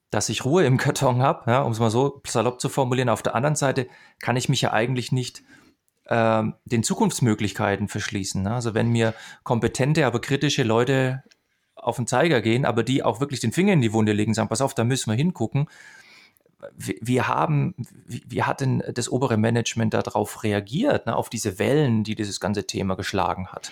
dass 0.09 0.29
ich 0.29 0.45
Ruhe 0.45 0.65
im 0.65 0.77
Karton 0.77 1.21
habe, 1.21 1.51
ja, 1.51 1.61
um 1.61 1.71
es 1.71 1.79
mal 1.79 1.89
so 1.89 2.21
salopp 2.25 2.61
zu 2.61 2.69
formulieren. 2.69 3.09
Auf 3.09 3.23
der 3.23 3.35
anderen 3.35 3.55
Seite 3.55 3.87
kann 4.19 4.35
ich 4.35 4.49
mich 4.49 4.61
ja 4.61 4.73
eigentlich 4.73 5.11
nicht 5.11 5.43
äh, 6.05 6.43
den 6.65 6.83
Zukunftsmöglichkeiten 6.83 7.87
verschließen. 7.87 8.43
Ne? 8.43 8.53
Also 8.53 8.73
wenn 8.73 8.89
mir 8.89 9.13
kompetente, 9.43 10.05
aber 10.05 10.21
kritische 10.21 10.63
Leute 10.63 11.23
auf 11.75 11.95
den 11.95 12.07
Zeiger 12.07 12.41
gehen, 12.41 12.65
aber 12.65 12.83
die 12.83 13.03
auch 13.03 13.19
wirklich 13.19 13.39
den 13.39 13.51
Finger 13.51 13.73
in 13.73 13.81
die 13.81 13.93
Wunde 13.93 14.11
legen, 14.11 14.33
sagen, 14.33 14.49
pass 14.49 14.61
auf, 14.61 14.73
da 14.73 14.83
müssen 14.83 15.11
wir 15.11 15.15
hingucken. 15.15 15.69
Wir 16.75 17.27
haben, 17.27 17.75
wie 18.07 18.41
hat 18.41 18.61
denn 18.61 18.83
das 18.91 19.09
obere 19.11 19.37
Management 19.37 19.93
darauf 19.93 20.43
reagiert, 20.43 21.05
ne, 21.05 21.15
auf 21.15 21.29
diese 21.29 21.59
Wellen, 21.59 22.03
die 22.03 22.15
dieses 22.15 22.39
ganze 22.39 22.65
Thema 22.65 22.95
geschlagen 22.95 23.49
hat? 23.49 23.71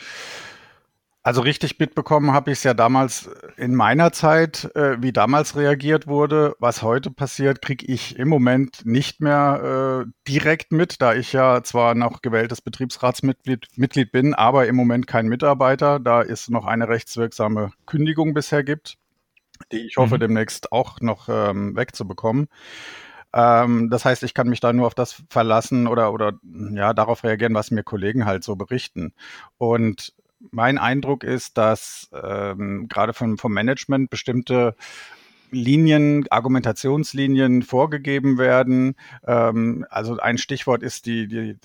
Also 1.26 1.42
richtig 1.42 1.80
mitbekommen 1.80 2.34
habe 2.34 2.52
ich 2.52 2.60
es 2.60 2.64
ja 2.64 2.76
damals 2.76 3.32
in 3.58 3.74
meiner 3.74 4.12
Zeit, 4.12 4.70
äh, 4.76 5.02
wie 5.02 5.12
damals 5.12 5.56
reagiert 5.56 6.06
wurde. 6.06 6.56
Was 6.60 6.84
heute 6.84 7.10
passiert, 7.10 7.64
kriege 7.64 7.84
ich 7.88 8.20
im 8.20 8.28
Moment 8.28 8.86
nicht 8.86 9.22
mehr 9.22 10.04
äh, 10.06 10.12
direkt 10.28 10.72
mit, 10.72 11.02
da 11.02 11.16
ich 11.16 11.34
ja 11.34 11.64
zwar 11.64 11.96
noch 11.96 12.22
gewähltes 12.22 12.62
Betriebsratsmitglied 12.62 13.70
Mitglied 13.76 14.12
bin, 14.12 14.36
aber 14.36 14.68
im 14.68 14.76
Moment 14.76 15.08
kein 15.08 15.26
Mitarbeiter, 15.26 16.00
da 16.00 16.22
es 16.22 16.48
noch 16.48 16.68
eine 16.68 16.90
rechtswirksame 16.90 17.72
Kündigung 17.88 18.36
bisher 18.36 18.64
gibt, 18.64 19.00
die 19.72 19.88
ich 19.88 19.98
hoffe 19.98 20.18
mhm. 20.18 20.20
demnächst 20.20 20.72
auch 20.72 21.02
noch 21.02 21.28
ähm, 21.28 21.76
wegzubekommen. 21.76 22.50
Ähm, 23.34 23.90
das 23.90 24.06
heißt, 24.06 24.22
ich 24.22 24.36
kann 24.36 24.48
mich 24.48 24.60
da 24.60 24.74
nur 24.74 24.86
auf 24.86 24.94
das 24.94 25.24
verlassen 25.32 25.88
oder, 25.88 26.14
oder 26.14 26.34
ja, 26.72 26.94
darauf 26.94 27.24
reagieren, 27.24 27.56
was 27.56 27.72
mir 27.72 27.82
Kollegen 27.82 28.28
halt 28.28 28.44
so 28.44 28.56
berichten. 28.56 29.16
Und 29.58 30.14
mein 30.52 30.78
Eindruck 30.78 31.24
ist, 31.24 31.58
dass 31.58 32.10
ähm, 32.14 32.88
gerade 32.88 33.14
vom, 33.14 33.38
vom 33.38 33.54
Management 33.54 34.10
bestimmte 34.10 34.76
Linien, 35.52 36.26
Argumentationslinien 36.30 37.64
vorgegeben 37.64 38.38
werden. 38.38 38.96
Ähm, 39.26 39.86
also 39.90 40.18
ein 40.18 40.38
Stichwort 40.38 40.84
ist 40.84 41.06
die, 41.06 41.28
die 41.28 41.58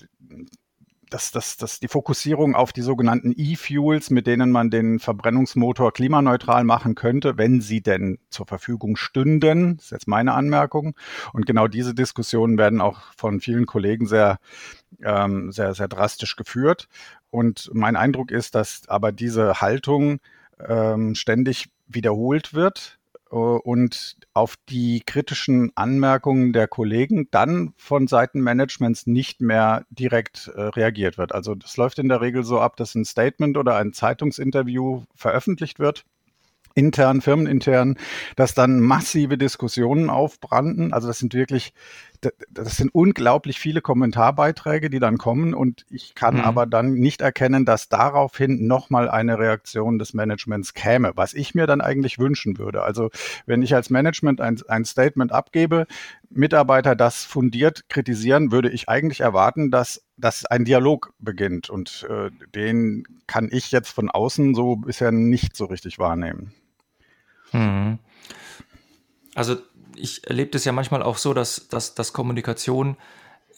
das, 1.11 1.31
das, 1.31 1.57
das, 1.57 1.79
die 1.79 1.89
Fokussierung 1.89 2.55
auf 2.55 2.71
die 2.71 2.81
sogenannten 2.81 3.33
E-Fuels, 3.35 4.09
mit 4.09 4.27
denen 4.27 4.49
man 4.49 4.69
den 4.69 4.99
Verbrennungsmotor 4.99 5.91
klimaneutral 5.91 6.63
machen 6.63 6.95
könnte, 6.95 7.37
wenn 7.37 7.59
sie 7.59 7.81
denn 7.81 8.17
zur 8.29 8.47
Verfügung 8.47 8.95
stünden. 8.95 9.77
Ist 9.77 9.91
jetzt 9.91 10.07
meine 10.07 10.33
Anmerkung. 10.33 10.95
Und 11.33 11.45
genau 11.45 11.67
diese 11.67 11.93
Diskussionen 11.93 12.57
werden 12.57 12.79
auch 12.79 13.01
von 13.17 13.41
vielen 13.41 13.65
Kollegen 13.65 14.07
sehr, 14.07 14.39
ähm, 15.03 15.51
sehr, 15.51 15.73
sehr 15.73 15.89
drastisch 15.89 16.37
geführt. 16.37 16.87
Und 17.29 17.69
mein 17.73 17.97
Eindruck 17.97 18.31
ist, 18.31 18.55
dass 18.55 18.87
aber 18.87 19.11
diese 19.11 19.59
Haltung 19.59 20.19
ähm, 20.65 21.13
ständig 21.15 21.69
wiederholt 21.87 22.53
wird 22.53 23.00
und 23.35 24.17
auf 24.33 24.55
die 24.69 25.01
kritischen 25.05 25.71
Anmerkungen 25.75 26.53
der 26.53 26.67
Kollegen 26.67 27.27
dann 27.31 27.73
von 27.77 28.07
Seiten 28.07 28.41
Managements 28.41 29.07
nicht 29.07 29.41
mehr 29.41 29.85
direkt 29.89 30.51
äh, 30.55 30.61
reagiert 30.61 31.17
wird. 31.17 31.33
Also 31.33 31.55
das 31.55 31.77
läuft 31.77 31.99
in 31.99 32.09
der 32.09 32.21
Regel 32.21 32.43
so 32.43 32.59
ab, 32.59 32.75
dass 32.77 32.95
ein 32.95 33.05
Statement 33.05 33.57
oder 33.57 33.77
ein 33.77 33.93
Zeitungsinterview 33.93 35.03
veröffentlicht 35.15 35.79
wird 35.79 36.05
intern, 36.73 37.21
firmenintern, 37.21 37.97
dass 38.35 38.53
dann 38.53 38.79
massive 38.79 39.37
Diskussionen 39.37 40.09
aufbrannten. 40.09 40.93
Also 40.93 41.07
das 41.07 41.19
sind 41.19 41.33
wirklich, 41.33 41.73
das 42.49 42.77
sind 42.77 42.93
unglaublich 42.93 43.59
viele 43.59 43.81
Kommentarbeiträge, 43.81 44.89
die 44.89 44.99
dann 44.99 45.17
kommen 45.17 45.53
und 45.53 45.85
ich 45.89 46.13
kann 46.13 46.35
mhm. 46.35 46.41
aber 46.41 46.65
dann 46.65 46.93
nicht 46.93 47.21
erkennen, 47.21 47.65
dass 47.65 47.89
daraufhin 47.89 48.67
nochmal 48.67 49.09
eine 49.09 49.39
Reaktion 49.39 49.97
des 49.97 50.13
Managements 50.13 50.73
käme, 50.73 51.13
was 51.15 51.33
ich 51.33 51.55
mir 51.55 51.67
dann 51.67 51.81
eigentlich 51.81 52.19
wünschen 52.19 52.57
würde. 52.57 52.83
Also 52.83 53.09
wenn 53.45 53.61
ich 53.61 53.73
als 53.73 53.89
Management 53.89 54.39
ein, 54.41 54.61
ein 54.67 54.85
Statement 54.85 55.31
abgebe, 55.31 55.87
Mitarbeiter 56.29 56.95
das 56.95 57.23
fundiert 57.23 57.89
kritisieren, 57.89 58.51
würde 58.51 58.69
ich 58.69 58.87
eigentlich 58.87 59.21
erwarten, 59.21 59.71
dass 59.71 60.03
dass 60.17 60.45
ein 60.45 60.65
Dialog 60.65 61.13
beginnt 61.17 61.69
und 61.71 62.07
äh, 62.07 62.29
den 62.53 63.03
kann 63.25 63.49
ich 63.51 63.71
jetzt 63.71 63.89
von 63.89 64.11
außen 64.11 64.53
so 64.53 64.75
bisher 64.75 65.11
nicht 65.11 65.55
so 65.55 65.65
richtig 65.65 65.97
wahrnehmen. 65.97 66.53
Mhm. 67.51 67.97
Also 69.33 69.57
ich 69.95 70.27
erlebe 70.27 70.51
das 70.51 70.65
ja 70.65 70.71
manchmal 70.71 71.03
auch 71.03 71.17
so, 71.17 71.33
dass, 71.33 71.67
dass, 71.67 71.95
dass 71.95 72.13
Kommunikation 72.13 72.97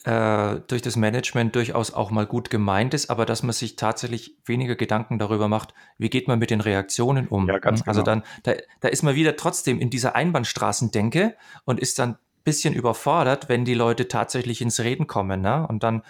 äh, 0.04 0.60
durch 0.66 0.82
das 0.82 0.96
Management 0.96 1.54
durchaus 1.54 1.92
auch 1.92 2.10
mal 2.10 2.26
gut 2.26 2.50
gemeint 2.50 2.94
ist, 2.94 3.10
aber 3.10 3.24
dass 3.24 3.42
man 3.42 3.52
sich 3.52 3.76
tatsächlich 3.76 4.36
weniger 4.44 4.76
Gedanken 4.76 5.18
darüber 5.18 5.48
macht, 5.48 5.74
wie 5.98 6.10
geht 6.10 6.28
man 6.28 6.38
mit 6.38 6.50
den 6.50 6.60
Reaktionen 6.60 7.26
um. 7.26 7.48
Ja, 7.48 7.58
ganz 7.58 7.80
also 7.86 8.02
genau. 8.02 8.12
Also 8.12 8.22
dann, 8.22 8.22
da, 8.42 8.62
da 8.80 8.88
ist 8.88 9.02
man 9.02 9.14
wieder 9.14 9.36
trotzdem 9.36 9.80
in 9.80 9.90
dieser 9.90 10.14
Einbahnstraßendenke 10.14 11.34
und 11.64 11.80
ist 11.80 11.98
dann 11.98 12.10
ein 12.10 12.18
bisschen 12.44 12.74
überfordert, 12.74 13.48
wenn 13.48 13.64
die 13.64 13.74
Leute 13.74 14.06
tatsächlich 14.08 14.60
ins 14.60 14.80
Reden 14.80 15.06
kommen. 15.06 15.40
Ne? 15.40 15.66
Und 15.66 15.82
dann 15.82 16.02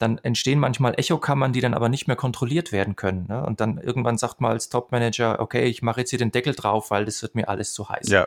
dann 0.00 0.18
entstehen 0.18 0.58
manchmal 0.58 0.94
Echokammern, 0.98 1.52
die 1.52 1.60
dann 1.60 1.72
aber 1.72 1.88
nicht 1.88 2.08
mehr 2.08 2.16
kontrolliert 2.16 2.72
werden 2.72 2.96
können. 2.96 3.26
Ne? 3.28 3.44
Und 3.44 3.60
dann 3.60 3.78
irgendwann 3.78 4.18
sagt 4.18 4.40
man 4.40 4.50
als 4.50 4.68
Topmanager, 4.68 5.38
okay, 5.38 5.66
ich 5.66 5.82
mache 5.82 6.00
jetzt 6.00 6.10
hier 6.10 6.18
den 6.18 6.32
Deckel 6.32 6.52
drauf, 6.54 6.90
weil 6.90 7.04
das 7.04 7.22
wird 7.22 7.36
mir 7.36 7.48
alles 7.48 7.72
zu 7.72 7.88
heiß. 7.88 8.08
Ja, 8.08 8.26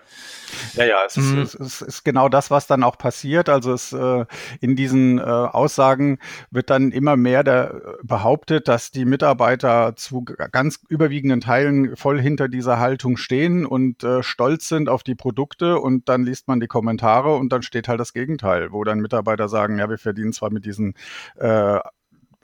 ja, 0.76 0.86
ja 0.86 1.06
es, 1.06 1.18
mhm. 1.18 1.42
ist, 1.42 1.56
es 1.56 1.82
ist, 1.82 2.04
genau 2.06 2.30
das, 2.30 2.52
was 2.52 2.68
dann 2.68 2.84
auch 2.84 2.98
passiert. 2.98 3.50
Also 3.50 3.74
es, 3.74 3.92
äh, 3.92 4.26
in 4.62 4.78
diesen 4.78 5.20
äh, 5.20 5.24
Aussagen 5.24 6.20
wird 6.52 6.70
dann 6.70 6.92
immer 6.92 7.18
mehr 7.18 7.44
der, 7.44 7.74
äh, 7.74 7.80
behauptet, 8.02 8.70
dass 8.70 8.92
die 8.92 9.04
Mitarbeiter 9.04 9.94
zu 9.98 10.24
ganz 10.24 10.80
überwiegenden 10.88 11.42
Teilen 11.42 11.98
voll 11.98 12.22
hinter 12.22 12.48
dieser 12.48 12.80
Haltung 12.80 13.18
stehen 13.18 13.66
und 13.66 14.06
äh, 14.06 14.24
stolz 14.24 14.70
sind 14.70 14.88
auf 14.88 15.04
die 15.04 15.16
Produkte. 15.16 15.80
Und 15.80 16.08
dann 16.08 16.24
liest 16.24 16.48
man 16.48 16.62
die 16.62 16.68
Kommentare 16.68 17.36
und 17.36 17.52
dann 17.52 17.62
steht 17.62 17.90
halt 17.90 18.00
das 18.00 18.14
Gegenteil, 18.14 18.72
wo 18.72 18.86
dann 18.86 19.00
Mitarbeiter 19.00 19.50
sagen, 19.50 19.80
ja, 19.80 19.90
wir 19.90 19.98
verdienen 19.98 20.32
zwar 20.32 20.50
mit 20.50 20.66
diesen 20.66 20.94
äh, 21.36 21.57
äh, 21.58 21.80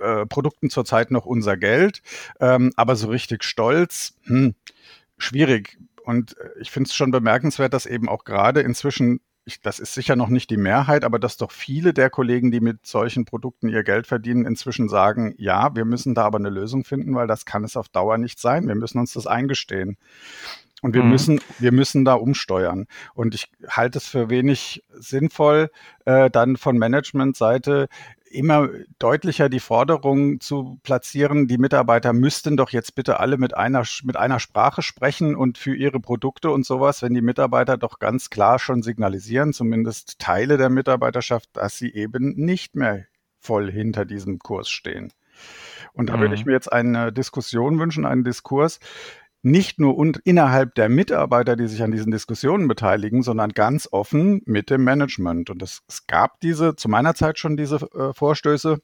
äh, 0.03 0.25
Produkten 0.25 0.69
zurzeit 0.69 1.11
noch 1.11 1.25
unser 1.25 1.57
Geld, 1.57 2.01
ähm, 2.39 2.71
aber 2.75 2.95
so 2.95 3.07
richtig 3.07 3.43
stolz, 3.43 4.15
hm, 4.23 4.55
schwierig. 5.17 5.77
Und 6.03 6.37
äh, 6.37 6.49
ich 6.59 6.71
finde 6.71 6.89
es 6.89 6.95
schon 6.95 7.11
bemerkenswert, 7.11 7.73
dass 7.73 7.85
eben 7.85 8.09
auch 8.09 8.23
gerade 8.23 8.61
inzwischen 8.61 9.21
ich, 9.45 9.61
das 9.61 9.79
ist 9.79 9.93
sicher 9.93 10.15
noch 10.15 10.29
nicht 10.29 10.49
die 10.49 10.57
Mehrheit, 10.57 11.03
aber 11.03 11.19
dass 11.19 11.37
doch 11.37 11.51
viele 11.51 11.93
der 11.93 12.09
Kollegen, 12.09 12.51
die 12.51 12.61
mit 12.61 12.85
solchen 12.85 13.25
Produkten 13.25 13.67
ihr 13.67 13.83
Geld 13.83 14.07
verdienen, 14.07 14.45
inzwischen 14.45 14.87
sagen, 14.87 15.35
ja, 15.37 15.75
wir 15.75 15.85
müssen 15.85 16.15
da 16.15 16.23
aber 16.23 16.37
eine 16.37 16.49
Lösung 16.49 16.85
finden, 16.85 17.13
weil 17.15 17.27
das 17.27 17.45
kann 17.45 17.63
es 17.63 17.75
auf 17.75 17.89
Dauer 17.89 18.17
nicht 18.17 18.39
sein. 18.39 18.67
Wir 18.67 18.75
müssen 18.75 18.99
uns 18.99 19.13
das 19.13 19.27
eingestehen. 19.27 19.97
Und 20.81 20.93
wir 20.93 21.03
mhm. 21.03 21.09
müssen, 21.11 21.41
wir 21.59 21.71
müssen 21.71 22.05
da 22.05 22.13
umsteuern. 22.13 22.87
Und 23.13 23.35
ich 23.35 23.49
halte 23.67 23.97
es 23.97 24.07
für 24.07 24.29
wenig 24.29 24.83
sinnvoll, 24.93 25.69
äh, 26.05 26.29
dann 26.29 26.57
von 26.57 26.77
Managementseite 26.77 27.87
immer 28.33 28.69
deutlicher 28.99 29.49
die 29.49 29.59
Forderung 29.59 30.39
zu 30.39 30.79
platzieren, 30.83 31.47
die 31.47 31.57
Mitarbeiter 31.57 32.13
müssten 32.13 32.57
doch 32.57 32.71
jetzt 32.71 32.95
bitte 32.95 33.19
alle 33.19 33.37
mit 33.37 33.55
einer, 33.55 33.83
mit 34.03 34.17
einer 34.17 34.39
Sprache 34.39 34.81
sprechen 34.81 35.35
und 35.35 35.57
für 35.57 35.75
ihre 35.75 35.99
Produkte 35.99 36.51
und 36.51 36.65
sowas, 36.65 37.01
wenn 37.01 37.13
die 37.13 37.21
Mitarbeiter 37.21 37.77
doch 37.77 37.99
ganz 37.99 38.29
klar 38.29 38.59
schon 38.59 38.81
signalisieren, 38.81 39.53
zumindest 39.53 40.19
Teile 40.19 40.57
der 40.57 40.69
Mitarbeiterschaft, 40.69 41.49
dass 41.53 41.77
sie 41.77 41.93
eben 41.93 42.33
nicht 42.35 42.75
mehr 42.75 43.05
voll 43.39 43.71
hinter 43.71 44.05
diesem 44.05 44.39
Kurs 44.39 44.69
stehen. 44.69 45.11
Und 45.93 46.09
da 46.09 46.17
mhm. 46.17 46.21
würde 46.21 46.35
ich 46.35 46.45
mir 46.45 46.53
jetzt 46.53 46.71
eine 46.71 47.11
Diskussion 47.11 47.79
wünschen, 47.79 48.05
einen 48.05 48.23
Diskurs, 48.23 48.79
nicht 49.43 49.79
nur 49.79 49.97
und 49.97 50.17
innerhalb 50.23 50.73
der 50.75 50.89
Mitarbeiter, 50.89 51.55
die 51.55 51.67
sich 51.67 51.83
an 51.83 51.91
diesen 51.91 52.11
Diskussionen 52.11 52.67
beteiligen, 52.67 53.23
sondern 53.23 53.51
ganz 53.51 53.89
offen 53.91 54.41
mit 54.45 54.69
dem 54.69 54.83
Management. 54.85 55.49
Und 55.49 55.61
es, 55.61 55.81
es 55.87 56.07
gab 56.07 56.39
diese, 56.39 56.75
zu 56.75 56.89
meiner 56.89 57.13
Zeit 57.13 57.37
schon 57.37 57.57
diese 57.57 57.75
äh, 57.75 58.13
Vorstöße 58.13 58.79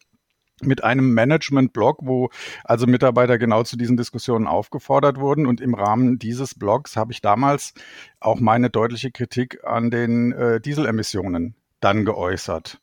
mit 0.62 0.84
einem 0.84 1.14
Management-Blog, 1.14 2.00
wo 2.02 2.30
also 2.66 2.86
Mitarbeiter 2.86 3.38
genau 3.38 3.64
zu 3.64 3.78
diesen 3.78 3.96
Diskussionen 3.96 4.48
aufgefordert 4.48 5.18
wurden. 5.18 5.46
Und 5.46 5.62
im 5.62 5.74
Rahmen 5.74 6.20
dieses 6.20 6.54
Blogs 6.56 6.98
habe 6.98 7.14
ich 7.14 7.22
damals 7.22 7.74
auch 8.20 8.42
meine 8.42 8.70
deutliche 8.70 9.12
Kritik 9.12 9.64
an 9.64 9.90
den 9.90 10.34
äh, 10.34 10.60
Dieselemissionen 10.60 11.56
dann 11.80 12.04
geäußert. 12.04 12.82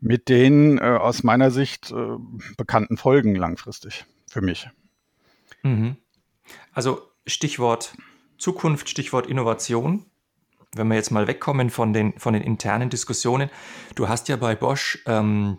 Mit 0.00 0.28
den 0.28 0.78
äh, 0.78 0.98
aus 1.00 1.22
meiner 1.22 1.52
Sicht 1.52 1.92
äh, 1.92 2.16
bekannten 2.56 2.96
Folgen 2.96 3.36
langfristig 3.36 4.04
für 4.26 4.40
mich. 4.40 4.68
Mhm. 5.62 5.96
Also 6.72 7.11
Stichwort 7.26 7.96
Zukunft, 8.38 8.88
Stichwort 8.88 9.26
Innovation. 9.26 10.06
Wenn 10.74 10.88
wir 10.88 10.96
jetzt 10.96 11.10
mal 11.10 11.26
wegkommen 11.26 11.70
von 11.70 11.92
den, 11.92 12.18
von 12.18 12.32
den 12.32 12.42
internen 12.42 12.88
Diskussionen. 12.88 13.50
Du 13.94 14.08
hast 14.08 14.28
ja 14.28 14.36
bei 14.36 14.54
Bosch 14.54 15.02
ähm, 15.06 15.58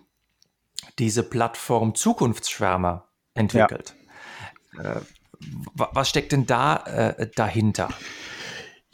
diese 0.97 1.23
Plattform 1.23 1.93
Zukunftsschwärmer 1.93 3.07
entwickelt. 3.35 3.95
Ja. 4.75 4.97
Äh, 4.97 5.01
was 5.75 6.09
steckt 6.09 6.31
denn 6.31 6.45
da 6.45 6.77
äh, 6.85 7.29
dahinter? 7.35 7.89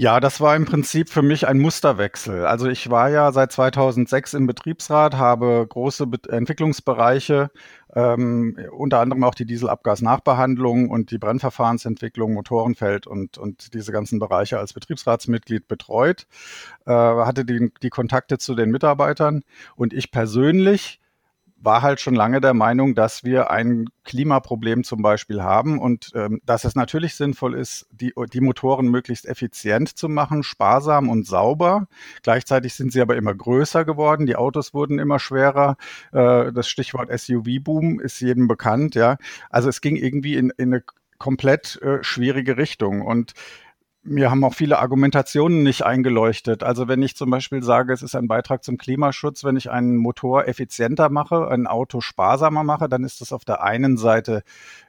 Ja, 0.02 0.22
das 0.22 0.40
war 0.40 0.56
im 0.56 0.64
Prinzip 0.64 1.10
für 1.10 1.22
mich 1.22 1.46
ein 1.46 1.60
Musterwechsel. 1.60 2.46
Also 2.46 2.70
ich 2.70 2.90
war 2.90 3.10
ja 3.10 3.34
seit 3.34 3.52
2006 3.52 4.34
im 4.34 4.48
Betriebsrat, 4.48 5.18
habe 5.18 5.66
große 5.68 6.08
Be 6.08 6.20
Entwicklungsbereiche, 6.30 7.52
ähm, 7.94 8.58
unter 8.72 9.02
anderem 9.02 9.26
auch 9.26 9.36
die 9.36 9.44
Dieselabgasnachbehandlung 9.46 10.90
und 10.90 11.12
die 11.12 11.18
Brennverfahrensentwicklung, 11.18 12.34
Motorenfeld 12.34 13.08
und, 13.08 13.38
und 13.38 13.74
diese 13.74 13.92
ganzen 13.92 14.20
Bereiche 14.20 14.58
als 14.58 14.72
Betriebsratsmitglied 14.72 15.68
betreut, 15.68 16.28
äh, 16.86 16.92
hatte 16.94 17.44
die, 17.44 17.70
die 17.84 17.90
Kontakte 17.90 18.38
zu 18.38 18.56
den 18.56 18.72
Mitarbeitern 18.72 19.44
und 19.76 19.92
ich 19.92 20.12
persönlich 20.12 21.02
war 21.62 21.82
halt 21.82 22.00
schon 22.00 22.16
lange 22.16 22.42
der 22.42 22.54
Meinung, 22.54 22.96
dass 22.96 23.24
wir 23.24 23.50
ein 23.52 23.86
Klimaproblem 24.04 24.84
zum 24.84 25.02
Beispiel 25.02 25.44
haben 25.44 25.80
und 25.80 26.12
ähm, 26.16 26.42
dass 26.46 26.64
es 26.64 26.76
natürlich 26.76 27.16
sinnvoll 27.16 27.56
ist, 27.56 27.88
die, 27.92 28.14
die 28.34 28.42
Motoren 28.42 28.88
möglichst 28.90 29.26
effizient 29.26 29.90
zu 29.90 30.10
machen, 30.10 30.44
sparsam 30.44 31.10
und 31.10 31.28
sauber. 31.28 31.88
Gleichzeitig 32.24 32.74
sind 32.74 32.94
sie 32.94 33.02
aber 33.02 33.18
immer 33.18 33.36
größer 33.36 33.86
geworden, 33.86 34.26
die 34.26 34.36
Autos 34.36 34.74
wurden 34.74 35.00
immer 35.00 35.20
schwerer. 35.20 35.78
Äh, 36.12 36.52
das 36.52 36.70
Stichwort 36.70 37.10
SUV-Boom 37.12 38.00
ist 38.00 38.20
jedem 38.22 38.48
bekannt, 38.48 38.96
ja. 38.96 39.18
Also 39.50 39.70
es 39.70 39.82
ging 39.82 39.96
irgendwie 39.96 40.36
in, 40.36 40.52
in 40.58 40.74
eine 40.74 40.84
komplett 41.20 41.80
äh, 41.82 42.02
schwierige 42.02 42.58
Richtung. 42.58 43.02
Und 43.02 43.34
mir 44.04 44.32
haben 44.32 44.44
auch 44.44 44.54
viele 44.54 44.80
Argumentationen 44.80 45.62
nicht 45.62 45.84
eingeleuchtet. 45.84 46.64
Also 46.64 46.88
wenn 46.88 47.02
ich 47.02 47.16
zum 47.16 47.30
Beispiel 47.30 47.62
sage, 47.62 47.92
es 47.92 48.02
ist 48.02 48.16
ein 48.16 48.28
Beitrag 48.28 48.64
zum 48.64 48.78
Klimaschutz, 48.78 49.44
wenn 49.44 49.58
ich 49.58 49.70
einen 49.70 49.98
Motor 49.98 50.48
effizienter 50.48 51.10
mache, 51.10 51.50
ein 51.50 51.68
Auto 51.68 52.00
sparsamer 52.00 52.64
mache, 52.64 52.88
dann 52.88 53.04
ist 53.04 53.20
das 53.20 53.34
auf 53.34 53.44
der 53.44 53.62
einen 53.62 53.98
Seite 53.98 54.44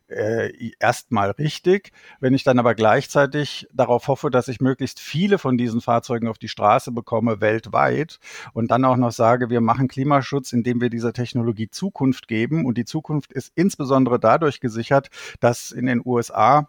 äh, 0.08 0.72
erstmal 0.78 1.32
richtig. 1.32 1.92
Wenn 2.20 2.34
ich 2.34 2.44
dann 2.44 2.60
aber 2.60 2.74
gleichzeitig 2.74 3.68
darauf 3.72 4.06
hoffe, 4.06 4.30
dass 4.30 4.48
ich 4.48 4.60
möglichst 4.60 5.00
viele 5.00 5.38
von 5.38 5.58
diesen 5.58 5.80
Fahrzeugen 5.80 6.28
auf 6.28 6.38
die 6.38 6.48
Straße 6.48 6.92
bekomme, 6.92 7.40
weltweit, 7.40 8.20
und 8.52 8.70
dann 8.70 8.84
auch 8.84 8.96
noch 8.96 9.12
sage, 9.12 9.50
wir 9.50 9.60
machen 9.60 9.88
Klimaschutz, 9.88 10.52
indem 10.52 10.80
wir 10.80 10.90
dieser 10.90 11.12
Technologie 11.12 11.68
Zukunft 11.68 12.28
geben. 12.28 12.64
Und 12.64 12.78
die 12.78 12.84
Zukunft 12.84 13.32
ist 13.32 13.52
insbesondere 13.56 14.20
dadurch 14.20 14.60
gesichert, 14.60 15.10
dass 15.40 15.72
in 15.72 15.86
den 15.86 16.00
USA 16.04 16.68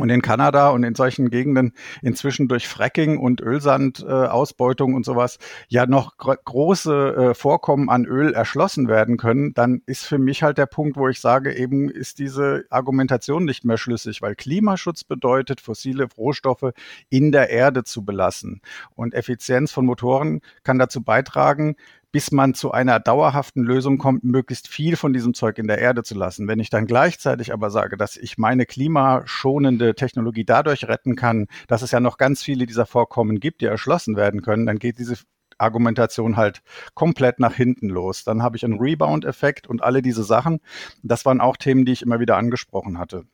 und 0.00 0.10
in 0.10 0.22
Kanada 0.22 0.70
und 0.70 0.82
in 0.84 0.94
solchen 0.94 1.30
Gegenden 1.30 1.72
inzwischen 2.02 2.48
durch 2.48 2.68
Fracking 2.68 3.18
und 3.18 3.40
Ölsandausbeutung 3.40 4.92
äh, 4.92 4.96
und 4.96 5.04
sowas 5.04 5.38
ja 5.68 5.86
noch 5.86 6.16
gro 6.16 6.34
große 6.44 7.30
äh, 7.30 7.34
Vorkommen 7.34 7.88
an 7.90 8.04
Öl 8.04 8.32
erschlossen 8.32 8.88
werden 8.88 9.16
können, 9.16 9.54
dann 9.54 9.82
ist 9.86 10.04
für 10.04 10.18
mich 10.18 10.42
halt 10.42 10.58
der 10.58 10.66
Punkt, 10.66 10.96
wo 10.96 11.08
ich 11.08 11.20
sage, 11.20 11.54
eben 11.54 11.88
ist 11.90 12.18
diese 12.18 12.64
Argumentation 12.70 13.44
nicht 13.44 13.64
mehr 13.64 13.78
schlüssig, 13.78 14.22
weil 14.22 14.34
Klimaschutz 14.34 15.04
bedeutet, 15.04 15.60
fossile 15.60 16.08
Rohstoffe 16.16 16.72
in 17.08 17.32
der 17.32 17.50
Erde 17.50 17.84
zu 17.84 18.04
belassen. 18.04 18.60
Und 18.94 19.14
Effizienz 19.14 19.72
von 19.72 19.86
Motoren 19.86 20.40
kann 20.62 20.78
dazu 20.78 21.02
beitragen, 21.02 21.76
bis 22.12 22.32
man 22.32 22.54
zu 22.54 22.72
einer 22.72 23.00
dauerhaften 23.00 23.62
Lösung 23.62 23.98
kommt, 23.98 24.24
möglichst 24.24 24.68
viel 24.68 24.96
von 24.96 25.12
diesem 25.12 25.34
Zeug 25.34 25.58
in 25.58 25.68
der 25.68 25.78
Erde 25.78 26.02
zu 26.02 26.14
lassen. 26.14 26.48
Wenn 26.48 26.58
ich 26.58 26.70
dann 26.70 26.86
gleichzeitig 26.86 27.52
aber 27.52 27.70
sage, 27.70 27.96
dass 27.96 28.16
ich 28.16 28.38
meine 28.38 28.66
klimaschonende 28.66 29.94
Technologie 29.94 30.44
dadurch 30.44 30.88
retten 30.88 31.16
kann, 31.16 31.46
dass 31.68 31.82
es 31.82 31.90
ja 31.90 32.00
noch 32.00 32.18
ganz 32.18 32.42
viele 32.42 32.66
dieser 32.66 32.86
Vorkommen 32.86 33.40
gibt, 33.40 33.60
die 33.60 33.66
erschlossen 33.66 34.16
werden 34.16 34.42
können, 34.42 34.66
dann 34.66 34.78
geht 34.78 34.98
diese 34.98 35.16
Argumentation 35.58 36.36
halt 36.36 36.62
komplett 36.94 37.38
nach 37.38 37.54
hinten 37.54 37.88
los. 37.88 38.24
Dann 38.24 38.42
habe 38.42 38.56
ich 38.56 38.64
einen 38.64 38.80
Rebound-Effekt 38.80 39.66
und 39.66 39.82
alle 39.82 40.02
diese 40.02 40.24
Sachen. 40.24 40.60
Das 41.02 41.24
waren 41.26 41.40
auch 41.40 41.56
Themen, 41.56 41.84
die 41.84 41.92
ich 41.92 42.02
immer 42.02 42.18
wieder 42.18 42.36
angesprochen 42.36 42.98
hatte. 42.98 43.24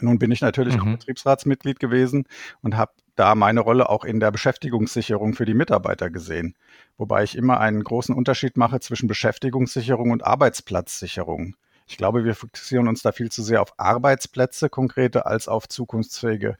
Nun 0.00 0.18
bin 0.18 0.30
ich 0.30 0.40
natürlich 0.40 0.76
mhm. 0.76 0.82
auch 0.82 0.98
Betriebsratsmitglied 0.98 1.80
gewesen 1.80 2.24
und 2.60 2.76
habe 2.76 2.92
da 3.16 3.34
meine 3.34 3.60
Rolle 3.60 3.88
auch 3.88 4.04
in 4.04 4.20
der 4.20 4.30
Beschäftigungssicherung 4.30 5.34
für 5.34 5.46
die 5.46 5.54
Mitarbeiter 5.54 6.10
gesehen. 6.10 6.54
Wobei 6.98 7.24
ich 7.24 7.36
immer 7.36 7.60
einen 7.60 7.82
großen 7.82 8.14
Unterschied 8.14 8.56
mache 8.56 8.80
zwischen 8.80 9.08
Beschäftigungssicherung 9.08 10.10
und 10.10 10.24
Arbeitsplatzsicherung. 10.24 11.56
Ich 11.88 11.96
glaube, 11.96 12.24
wir 12.24 12.34
fokussieren 12.34 12.88
uns 12.88 13.02
da 13.02 13.12
viel 13.12 13.30
zu 13.30 13.42
sehr 13.42 13.62
auf 13.62 13.78
Arbeitsplätze 13.78 14.68
konkrete 14.68 15.26
als 15.26 15.48
auf 15.48 15.68
zukunftsfähige 15.68 16.56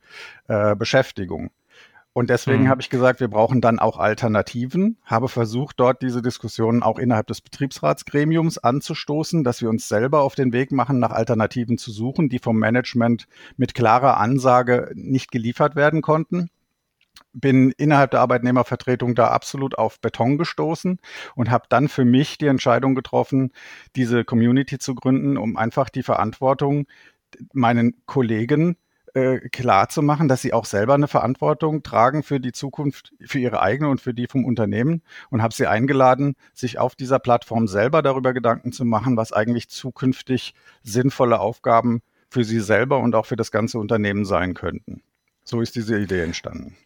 äh, 0.48 0.76
Beschäftigung. 0.76 1.50
Und 2.16 2.30
deswegen 2.30 2.62
mhm. 2.62 2.68
habe 2.70 2.80
ich 2.80 2.88
gesagt, 2.88 3.20
wir 3.20 3.28
brauchen 3.28 3.60
dann 3.60 3.78
auch 3.78 3.98
Alternativen, 3.98 4.96
habe 5.04 5.28
versucht, 5.28 5.78
dort 5.78 6.00
diese 6.00 6.22
Diskussionen 6.22 6.82
auch 6.82 6.98
innerhalb 6.98 7.26
des 7.26 7.42
Betriebsratsgremiums 7.42 8.56
anzustoßen, 8.56 9.44
dass 9.44 9.60
wir 9.60 9.68
uns 9.68 9.86
selber 9.86 10.22
auf 10.22 10.34
den 10.34 10.54
Weg 10.54 10.72
machen, 10.72 10.98
nach 10.98 11.10
Alternativen 11.10 11.76
zu 11.76 11.90
suchen, 11.90 12.30
die 12.30 12.38
vom 12.38 12.56
Management 12.58 13.28
mit 13.58 13.74
klarer 13.74 14.16
Ansage 14.16 14.92
nicht 14.94 15.30
geliefert 15.30 15.76
werden 15.76 16.00
konnten 16.00 16.48
bin 17.34 17.70
innerhalb 17.72 18.12
der 18.12 18.20
Arbeitnehmervertretung 18.20 19.14
da 19.14 19.28
absolut 19.28 19.76
auf 19.76 20.00
Beton 20.00 20.38
gestoßen 20.38 20.98
und 21.34 21.50
habe 21.50 21.66
dann 21.68 21.88
für 21.88 22.06
mich 22.06 22.38
die 22.38 22.46
Entscheidung 22.46 22.94
getroffen, 22.94 23.52
diese 23.94 24.24
Community 24.24 24.78
zu 24.78 24.94
gründen, 24.94 25.36
um 25.36 25.58
einfach 25.58 25.90
die 25.90 26.02
Verantwortung 26.02 26.86
meinen 27.52 27.94
Kollegen 28.06 28.78
äh, 29.16 29.48
klar 29.48 29.88
zu 29.88 30.02
machen, 30.02 30.28
dass 30.28 30.42
sie 30.42 30.52
auch 30.52 30.66
selber 30.66 30.92
eine 30.92 31.08
Verantwortung 31.08 31.82
tragen 31.82 32.22
für 32.22 32.38
die 32.38 32.52
Zukunft, 32.52 33.14
für 33.24 33.38
ihre 33.38 33.62
eigene 33.62 33.88
und 33.88 33.98
für 33.98 34.12
die 34.12 34.26
vom 34.26 34.44
Unternehmen 34.44 35.00
und 35.30 35.40
habe 35.40 35.54
sie 35.54 35.66
eingeladen, 35.66 36.36
sich 36.52 36.78
auf 36.78 36.94
dieser 36.94 37.18
Plattform 37.18 37.66
selber 37.66 38.02
darüber 38.02 38.34
Gedanken 38.34 38.72
zu 38.72 38.84
machen, 38.84 39.16
was 39.16 39.32
eigentlich 39.32 39.70
zukünftig 39.70 40.52
sinnvolle 40.82 41.40
Aufgaben 41.40 42.02
für 42.28 42.44
sie 42.44 42.60
selber 42.60 42.98
und 42.98 43.14
auch 43.14 43.24
für 43.24 43.36
das 43.36 43.50
ganze 43.50 43.78
Unternehmen 43.78 44.26
sein 44.26 44.52
könnten. 44.52 45.02
So 45.44 45.62
ist 45.62 45.76
diese 45.76 45.98
Idee 45.98 46.20
entstanden. 46.20 46.76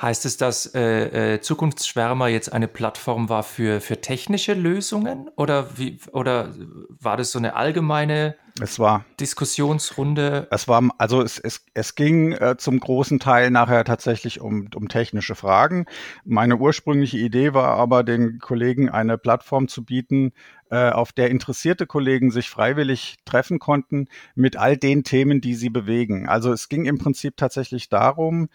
Heißt 0.00 0.24
es, 0.24 0.36
dass 0.36 0.74
äh, 0.74 1.34
äh, 1.34 1.40
Zukunftsschwärmer 1.40 2.28
jetzt 2.28 2.52
eine 2.52 2.68
Plattform 2.68 3.28
war 3.28 3.42
für, 3.42 3.80
für 3.80 4.00
technische 4.00 4.54
Lösungen 4.54 5.28
oder, 5.36 5.76
wie, 5.76 5.98
oder 6.12 6.54
war 6.88 7.16
das 7.16 7.32
so 7.32 7.38
eine 7.38 7.54
allgemeine 7.54 8.36
es 8.60 8.78
war, 8.78 9.04
Diskussionsrunde? 9.18 10.48
Es 10.50 10.68
war, 10.68 10.88
also 10.98 11.22
es, 11.22 11.38
es, 11.38 11.64
es 11.74 11.94
ging 11.94 12.32
äh, 12.32 12.56
zum 12.58 12.80
großen 12.80 13.18
Teil 13.18 13.50
nachher 13.50 13.84
tatsächlich 13.84 14.40
um, 14.40 14.68
um 14.74 14.88
technische 14.88 15.34
Fragen. 15.34 15.86
Meine 16.24 16.56
ursprüngliche 16.56 17.18
Idee 17.18 17.54
war 17.54 17.76
aber, 17.76 18.02
den 18.02 18.38
Kollegen 18.38 18.88
eine 18.88 19.18
Plattform 19.18 19.68
zu 19.68 19.84
bieten, 19.84 20.32
äh, 20.70 20.90
auf 20.90 21.12
der 21.12 21.30
interessierte 21.30 21.86
Kollegen 21.86 22.30
sich 22.30 22.50
freiwillig 22.50 23.16
treffen 23.24 23.58
konnten 23.58 24.08
mit 24.34 24.56
all 24.56 24.76
den 24.76 25.04
Themen, 25.04 25.40
die 25.40 25.54
sie 25.54 25.70
bewegen. 25.70 26.28
Also 26.28 26.52
es 26.52 26.68
ging 26.68 26.86
im 26.86 26.98
Prinzip 26.98 27.36
tatsächlich 27.36 27.88
darum, 27.88 28.48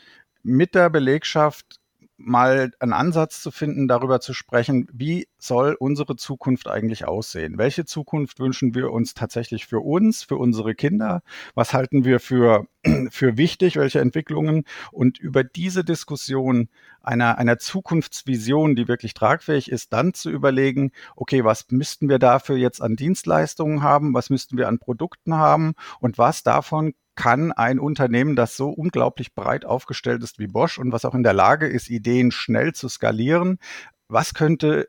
mit 0.46 0.76
der 0.76 0.90
Belegschaft 0.92 1.80
mal 2.18 2.72
einen 2.80 2.94
Ansatz 2.94 3.42
zu 3.42 3.52
finden, 3.52 3.88
darüber 3.88 4.22
zu 4.22 4.34
sprechen, 4.34 4.88
wie 4.94 5.28
soll 5.38 5.76
unsere 5.78 6.16
Zukunft 6.16 6.70
eigentlich 6.70 7.06
aussehen? 7.06 7.58
Welche 7.58 7.84
Zukunft 7.84 8.40
wünschen 8.40 8.74
wir 8.74 8.92
uns 8.92 9.16
tatsächlich 9.16 9.66
für 9.66 9.82
uns, 9.82 10.24
für 10.24 10.38
unsere 10.38 10.76
Kinder? 10.76 11.24
Was 11.56 11.74
halten 11.74 12.06
wir 12.06 12.20
für, 12.20 12.68
für 13.10 13.38
wichtig? 13.38 13.76
Welche 13.76 14.00
Entwicklungen? 14.00 14.64
Und 14.92 15.20
über 15.20 15.44
diese 15.44 15.84
Diskussion 15.84 16.70
einer, 17.02 17.38
einer 17.38 17.58
Zukunftsvision, 17.58 18.76
die 18.76 18.88
wirklich 18.88 19.14
tragfähig 19.14 19.70
ist, 19.70 19.92
dann 19.92 20.14
zu 20.14 20.30
überlegen, 20.30 20.92
okay, 21.16 21.44
was 21.44 21.70
müssten 21.70 22.08
wir 22.08 22.20
dafür 22.20 22.56
jetzt 22.56 22.82
an 22.82 22.96
Dienstleistungen 22.96 23.84
haben? 23.84 24.14
Was 24.14 24.30
müssten 24.30 24.58
wir 24.58 24.70
an 24.70 24.80
Produkten 24.80 25.34
haben? 25.34 25.74
Und 26.00 26.18
was 26.18 26.44
davon 26.44 26.94
kann 27.16 27.52
ein 27.52 27.80
Unternehmen, 27.80 28.36
das 28.36 28.58
so 28.58 28.70
unglaublich 28.70 29.34
breit 29.34 29.66
aufgestellt 29.66 30.24
ist 30.24 30.40
wie 30.40 30.48
Bosch 30.48 30.78
und 30.78 30.92
was 30.92 31.06
auch 31.06 31.16
in 31.16 31.24
der 31.24 31.34
Lage 31.34 31.68
ist, 31.68 31.90
Ideen 31.90 32.32
schnell 32.32 32.74
zu 32.74 32.90
skalieren, 32.90 33.60
was 34.08 34.34
könnte 34.34 34.88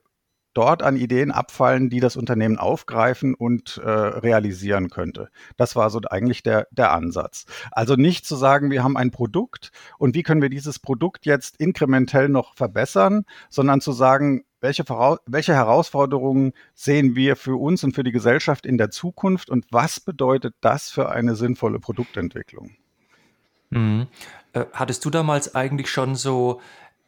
dort 0.56 0.82
an 0.82 0.96
Ideen 0.96 1.30
abfallen, 1.30 1.90
die 1.90 2.00
das 2.00 2.16
Unternehmen 2.16 2.56
aufgreifen 2.56 3.34
und 3.34 3.76
äh, 3.76 3.90
realisieren 3.90 4.88
könnte. 4.88 5.28
Das 5.58 5.76
war 5.76 5.90
so 5.90 6.00
eigentlich 6.08 6.42
der, 6.42 6.66
der 6.70 6.92
Ansatz. 6.92 7.44
Also 7.72 7.94
nicht 7.96 8.24
zu 8.24 8.36
sagen, 8.36 8.70
wir 8.70 8.82
haben 8.82 8.96
ein 8.96 9.10
Produkt 9.10 9.70
und 9.98 10.14
wie 10.14 10.22
können 10.22 10.40
wir 10.40 10.48
dieses 10.48 10.78
Produkt 10.78 11.26
jetzt 11.26 11.58
inkrementell 11.58 12.30
noch 12.30 12.54
verbessern, 12.54 13.24
sondern 13.50 13.82
zu 13.82 13.92
sagen, 13.92 14.45
welche, 14.60 14.84
welche 15.26 15.54
Herausforderungen 15.54 16.52
sehen 16.74 17.14
wir 17.14 17.36
für 17.36 17.60
uns 17.60 17.84
und 17.84 17.94
für 17.94 18.04
die 18.04 18.12
Gesellschaft 18.12 18.66
in 18.66 18.78
der 18.78 18.90
Zukunft 18.90 19.50
und 19.50 19.66
was 19.70 20.00
bedeutet 20.00 20.54
das 20.60 20.90
für 20.90 21.10
eine 21.10 21.34
sinnvolle 21.36 21.78
Produktentwicklung? 21.78 22.76
Mhm. 23.70 24.06
Äh, 24.52 24.64
hattest 24.72 25.04
du 25.04 25.10
damals 25.10 25.54
eigentlich 25.54 25.90
schon 25.90 26.14
so 26.14 26.60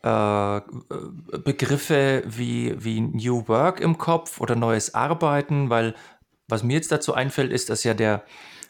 äh, 0.03 0.61
Begriffe 1.45 2.23
wie, 2.27 2.75
wie 2.83 3.01
New 3.01 3.49
Work 3.49 3.81
im 3.81 3.99
Kopf 3.99 4.41
oder 4.41 4.55
neues 4.55 4.95
Arbeiten, 4.95 5.71
weil 5.71 5.95
was 6.49 6.63
mir 6.63 6.75
jetzt 6.75 6.93
dazu 6.93 7.15
einfällt, 7.15 7.53
ist, 7.53 7.69
dass 7.69 7.85
ja 7.85 7.95
der 7.95 8.25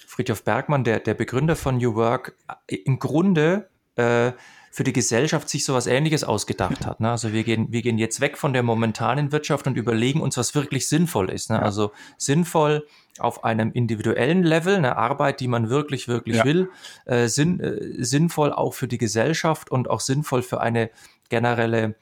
Friedhof 0.06 0.42
Bergmann, 0.42 0.84
der, 0.84 1.00
der 1.00 1.14
Begründer 1.14 1.54
von 1.54 1.76
New 1.76 1.94
Work, 1.94 2.34
im 2.66 2.98
Grunde 2.98 3.68
äh, 3.98 4.32
für 4.70 4.84
die 4.84 4.92
Gesellschaft 4.92 5.48
sich 5.48 5.64
sowas 5.64 5.86
ähnliches 5.86 6.24
ausgedacht 6.24 6.86
hat. 6.86 7.00
Ne? 7.00 7.10
Also 7.10 7.32
wir 7.32 7.42
gehen, 7.42 7.72
wir 7.72 7.82
gehen 7.82 7.98
jetzt 7.98 8.20
weg 8.20 8.36
von 8.38 8.52
der 8.52 8.62
momentanen 8.62 9.32
Wirtschaft 9.32 9.66
und 9.66 9.76
überlegen 9.76 10.20
uns, 10.20 10.36
was 10.36 10.54
wirklich 10.54 10.88
sinnvoll 10.88 11.30
ist. 11.30 11.50
Ne? 11.50 11.60
Also 11.60 11.92
sinnvoll 12.16 12.86
auf 13.18 13.44
einem 13.44 13.72
individuellen 13.72 14.44
Level, 14.44 14.76
eine 14.76 14.96
Arbeit, 14.96 15.40
die 15.40 15.48
man 15.48 15.70
wirklich, 15.70 16.06
wirklich 16.06 16.36
ja. 16.36 16.44
will, 16.44 16.70
äh, 17.06 17.26
sinn, 17.26 17.60
äh, 17.60 18.04
sinnvoll 18.04 18.52
auch 18.52 18.74
für 18.74 18.86
die 18.86 18.98
Gesellschaft 18.98 19.70
und 19.70 19.90
auch 19.90 20.00
sinnvoll 20.00 20.42
für 20.42 20.60
eine 20.60 20.90
generelle 21.28 21.96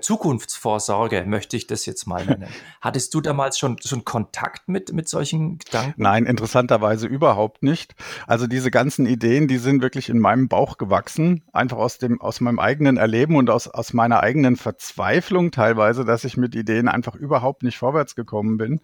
Zukunftsvorsorge, 0.00 1.24
möchte 1.26 1.56
ich 1.56 1.66
das 1.66 1.86
jetzt 1.86 2.06
mal 2.06 2.24
nennen. 2.24 2.46
Hattest 2.80 3.12
du 3.14 3.20
damals 3.20 3.58
schon, 3.58 3.78
schon 3.84 4.04
Kontakt 4.04 4.68
mit, 4.68 4.92
mit 4.92 5.08
solchen 5.08 5.58
Gedanken? 5.58 5.94
Nein, 5.96 6.26
interessanterweise 6.26 7.06
überhaupt 7.06 7.62
nicht. 7.62 7.94
Also 8.26 8.46
diese 8.46 8.70
ganzen 8.70 9.06
Ideen, 9.06 9.48
die 9.48 9.58
sind 9.58 9.82
wirklich 9.82 10.08
in 10.08 10.18
meinem 10.18 10.48
Bauch 10.48 10.78
gewachsen, 10.78 11.42
einfach 11.52 11.78
aus 11.78 11.98
dem, 11.98 12.20
aus 12.20 12.40
meinem 12.40 12.58
eigenen 12.58 12.96
Erleben 12.96 13.36
und 13.36 13.50
aus, 13.50 13.68
aus 13.68 13.92
meiner 13.92 14.20
eigenen 14.20 14.56
Verzweiflung 14.56 15.50
teilweise, 15.50 16.04
dass 16.04 16.24
ich 16.24 16.36
mit 16.36 16.54
Ideen 16.54 16.88
einfach 16.88 17.16
überhaupt 17.16 17.62
nicht 17.62 17.78
vorwärts 17.78 18.14
gekommen 18.14 18.58
bin. 18.58 18.80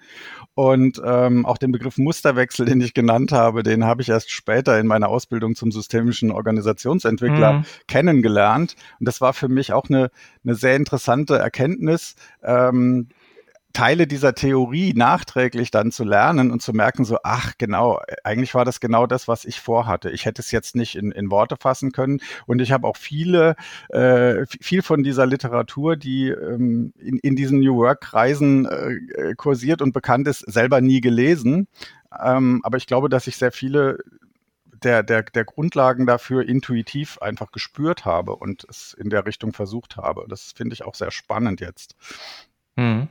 Und 0.55 1.01
ähm, 1.05 1.47
auch 1.47 1.59
den 1.59 1.71
Begriff 1.71 1.99
Musterwechsel, 1.99 2.67
den 2.67 2.81
ich 2.81 2.95
genannt 2.95 3.33
habe, 3.33 3.63
den 3.63 3.85
habe 3.85 4.03
ich 4.03 4.09
erst 4.09 4.31
später 4.31 4.79
in 4.79 4.87
meiner 4.87 5.09
Ausbildung 5.09 5.55
zum 5.55 5.71
systemischen 5.71 6.33
Organisationsentwickler 6.33 7.53
mhm. 7.53 7.65
kennengelernt. 7.87 8.75
Und 8.99 9.07
das 9.07 9.21
war 9.21 9.33
für 9.33 9.49
mich 9.49 9.73
auch 9.73 9.89
eine, 9.89 10.11
eine 10.45 10.55
sehr 10.55 10.75
interessante 10.89 11.39
Erkenntnis. 11.39 12.15
Ähm, 12.43 13.09
Teile 13.75 14.07
dieser 14.07 14.35
Theorie 14.35 14.95
nachträglich 14.95 15.71
dann 15.71 15.93
zu 15.93 16.03
lernen 16.03 16.51
und 16.51 16.63
zu 16.63 16.73
merken, 16.73 17.05
so, 17.05 17.19
ach 17.23 17.53
genau, 17.59 18.01
eigentlich 18.25 18.55
war 18.55 18.65
das 18.65 18.81
genau 18.81 19.07
das, 19.07 19.29
was 19.29 19.45
ich 19.45 19.61
vorhatte. 19.61 20.11
Ich 20.11 20.25
hätte 20.25 20.41
es 20.41 20.51
jetzt 20.51 20.75
nicht 20.75 20.97
in, 20.97 21.13
in 21.13 21.31
Worte 21.31 21.57
fassen 21.61 21.93
können. 21.93 22.21
Und 22.47 22.61
ich 22.63 22.73
habe 22.73 22.89
auch 22.89 22.97
viele, 22.97 23.55
äh, 23.91 24.47
viel 24.47 24.81
von 24.81 25.03
dieser 25.03 25.27
Literatur, 25.27 25.97
die 25.97 26.31
ähm, 26.31 26.95
in, 26.99 27.19
in 27.19 27.37
diesen 27.37 27.61
New 27.61 27.77
Work-Kreisen 27.77 28.65
äh, 28.65 29.35
kursiert 29.37 29.83
und 29.83 29.93
bekannt 29.93 30.27
ist, 30.27 30.41
selber 30.51 30.81
nie 30.81 31.03
gelesen. 31.03 31.69
Ähm, 32.19 32.61
aber 32.65 32.79
ich 32.79 32.87
glaube, 32.87 33.11
dass 33.11 33.27
ich 33.27 33.37
sehr 33.37 33.53
viele 33.53 33.99
der, 34.83 35.03
der, 35.03 35.23
der 35.23 35.45
Grundlagen 35.45 36.07
dafür 36.07 36.49
intuitiv 36.49 37.19
einfach 37.19 37.53
gespürt 37.53 38.05
habe 38.05 38.37
und 38.37 38.65
es 38.69 38.95
in 38.95 39.11
der 39.11 39.27
Richtung 39.27 39.53
versucht 39.53 39.97
habe. 39.97 40.27
Das 40.29 40.53
finde 40.53 40.75
ich 40.75 40.85
auch 40.85 40.95
sehr 40.95 41.11
spannend 41.11 41.61
jetzt. 41.61 41.97
Mhm. 42.77 43.09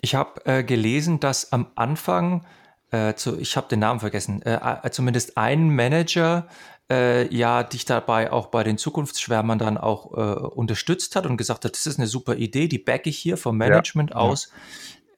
Ich 0.00 0.14
habe 0.14 0.44
äh, 0.44 0.62
gelesen, 0.62 1.20
dass 1.20 1.52
am 1.52 1.66
Anfang, 1.74 2.44
äh, 2.90 3.14
zu, 3.14 3.38
ich 3.38 3.56
habe 3.56 3.68
den 3.68 3.80
Namen 3.80 4.00
vergessen, 4.00 4.42
äh, 4.42 4.58
äh, 4.82 4.90
zumindest 4.90 5.36
ein 5.36 5.74
Manager 5.74 6.48
äh, 6.90 7.34
ja 7.34 7.62
dich 7.62 7.84
dabei 7.84 8.30
auch 8.30 8.46
bei 8.46 8.62
den 8.62 8.78
Zukunftsschwärmern 8.78 9.58
dann 9.58 9.78
auch 9.78 10.12
äh, 10.12 10.46
unterstützt 10.46 11.16
hat 11.16 11.26
und 11.26 11.36
gesagt 11.36 11.64
hat, 11.64 11.72
das 11.72 11.86
ist 11.86 11.98
eine 11.98 12.06
super 12.06 12.36
Idee, 12.36 12.68
die 12.68 12.78
backe 12.78 13.10
ich 13.10 13.18
hier 13.18 13.36
vom 13.36 13.56
Management 13.56 14.10
ja, 14.10 14.16
aus. 14.16 14.50
Ja. 14.50 14.52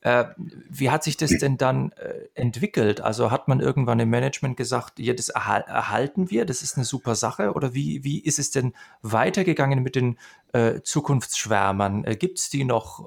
Äh, 0.00 0.26
wie 0.36 0.90
hat 0.90 1.02
sich 1.02 1.16
das 1.16 1.30
denn 1.38 1.56
dann 1.56 1.90
äh, 1.92 2.28
entwickelt? 2.34 3.00
Also 3.00 3.32
hat 3.32 3.48
man 3.48 3.58
irgendwann 3.58 3.98
im 3.98 4.08
Management 4.10 4.56
gesagt, 4.56 5.00
ja, 5.00 5.12
das 5.12 5.28
erhal 5.28 5.62
erhalten 5.62 6.30
wir, 6.30 6.44
das 6.44 6.62
ist 6.62 6.76
eine 6.76 6.84
super 6.84 7.16
Sache? 7.16 7.52
Oder 7.54 7.74
wie, 7.74 8.04
wie 8.04 8.20
ist 8.20 8.38
es 8.38 8.52
denn 8.52 8.74
weitergegangen 9.02 9.82
mit 9.82 9.96
den 9.96 10.16
äh, 10.52 10.82
Zukunftsschwärmern? 10.82 12.04
Äh, 12.04 12.14
Gibt 12.14 12.38
es 12.38 12.48
die 12.48 12.64
noch 12.64 13.00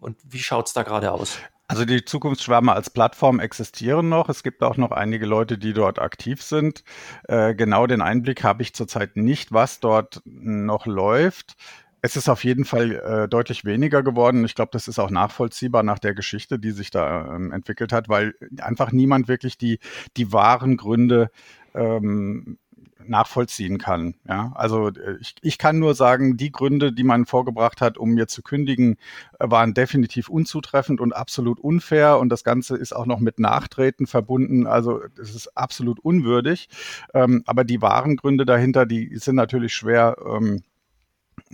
und 0.00 0.16
wie 0.24 0.38
schaut 0.38 0.66
es 0.66 0.72
da 0.72 0.82
gerade 0.82 1.12
aus? 1.12 1.38
Also 1.68 1.84
die 1.84 2.04
Zukunftsschwärmer 2.04 2.74
als 2.74 2.90
Plattform 2.90 3.38
existieren 3.38 4.08
noch. 4.08 4.28
Es 4.28 4.42
gibt 4.42 4.62
auch 4.62 4.76
noch 4.76 4.90
einige 4.90 5.26
Leute, 5.26 5.58
die 5.58 5.72
dort 5.72 6.00
aktiv 6.00 6.42
sind. 6.42 6.82
Genau 7.28 7.86
den 7.86 8.02
Einblick 8.02 8.42
habe 8.42 8.62
ich 8.62 8.74
zurzeit 8.74 9.16
nicht, 9.16 9.52
was 9.52 9.78
dort 9.78 10.22
noch 10.24 10.86
läuft. 10.86 11.56
Es 12.02 12.16
ist 12.16 12.28
auf 12.28 12.44
jeden 12.44 12.64
Fall 12.64 12.92
äh, 12.92 13.28
deutlich 13.28 13.64
weniger 13.64 14.02
geworden. 14.02 14.44
Ich 14.44 14.54
glaube, 14.54 14.70
das 14.72 14.88
ist 14.88 14.98
auch 14.98 15.10
nachvollziehbar 15.10 15.82
nach 15.82 15.98
der 15.98 16.14
Geschichte, 16.14 16.58
die 16.58 16.70
sich 16.70 16.90
da 16.90 17.34
ähm, 17.34 17.52
entwickelt 17.52 17.92
hat, 17.92 18.08
weil 18.08 18.34
einfach 18.60 18.92
niemand 18.92 19.28
wirklich 19.28 19.58
die, 19.58 19.78
die 20.16 20.32
wahren 20.32 20.76
Gründe 20.76 21.30
ähm, 21.74 22.58
nachvollziehen 23.06 23.78
kann. 23.78 24.14
Ja, 24.26 24.52
also 24.54 24.88
äh, 24.88 25.16
ich, 25.20 25.34
ich 25.42 25.58
kann 25.58 25.78
nur 25.78 25.94
sagen, 25.94 26.36
die 26.36 26.52
Gründe, 26.52 26.92
die 26.92 27.02
man 27.02 27.26
vorgebracht 27.26 27.80
hat, 27.80 27.98
um 27.98 28.10
mir 28.10 28.28
zu 28.28 28.42
kündigen, 28.42 28.96
äh, 29.38 29.50
waren 29.50 29.74
definitiv 29.74 30.28
unzutreffend 30.28 31.00
und 31.00 31.12
absolut 31.14 31.60
unfair. 31.60 32.18
Und 32.18 32.30
das 32.30 32.44
Ganze 32.44 32.76
ist 32.76 32.94
auch 32.94 33.06
noch 33.06 33.20
mit 33.20 33.38
Nachtreten 33.38 34.06
verbunden. 34.06 34.66
Also 34.66 35.00
es 35.20 35.34
ist 35.34 35.56
absolut 35.56 36.00
unwürdig. 36.00 36.68
Ähm, 37.14 37.42
aber 37.46 37.64
die 37.64 37.82
wahren 37.82 38.16
Gründe 38.16 38.46
dahinter, 38.46 38.86
die 38.86 39.16
sind 39.16 39.36
natürlich 39.36 39.74
schwer 39.74 40.16
ähm, 40.26 40.62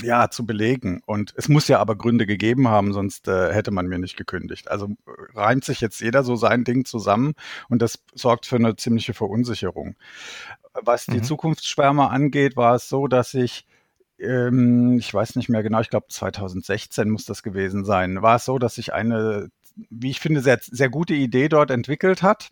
ja, 0.03 0.31
zu 0.31 0.45
belegen. 0.45 1.01
Und 1.07 1.33
es 1.37 1.49
muss 1.49 1.69
ja 1.69 1.79
aber 1.79 1.97
Gründe 1.97 2.27
gegeben 2.27 2.69
haben, 2.69 2.93
sonst 2.93 3.29
äh, 3.29 3.53
hätte 3.53 3.71
man 3.71 3.87
mir 3.87 3.99
nicht 3.99 4.17
gekündigt. 4.17 4.71
Also 4.71 4.87
äh, 5.07 5.39
reimt 5.39 5.65
sich 5.65 5.81
jetzt 5.81 6.01
jeder 6.01 6.23
so 6.23 6.37
sein 6.37 6.65
Ding 6.65 6.85
zusammen 6.85 7.35
und 7.69 7.83
das 7.83 8.03
sorgt 8.15 8.47
für 8.47 8.57
eine 8.57 8.77
ziemliche 8.77 9.15
Verunsicherung. 9.15 9.97
Was 10.75 11.07
die 11.07 11.19
mhm. 11.19 11.25
Zukunftsschwärme 11.25 12.11
angeht, 12.11 12.57
war 12.57 12.75
es 12.75 12.89
so, 12.89 13.07
dass 13.07 13.33
ich 13.35 13.67
ähm, 14.19 14.99
ich 14.99 15.13
weiß 15.13 15.37
nicht 15.37 15.49
mehr 15.49 15.63
genau, 15.63 15.81
ich 15.81 15.91
glaube 15.91 16.07
2016 16.09 17.09
muss 17.11 17.25
das 17.25 17.43
gewesen 17.43 17.85
sein, 17.85 18.23
war 18.23 18.37
es 18.37 18.45
so, 18.45 18.59
dass 18.59 18.77
sich 18.77 18.93
eine, 18.93 19.51
wie 19.91 20.11
ich 20.11 20.21
finde, 20.21 20.41
sehr, 20.41 20.59
sehr 20.61 20.91
gute 20.91 21.15
Idee 21.15 21.49
dort 21.49 21.71
entwickelt 21.71 22.23
hat 22.23 22.51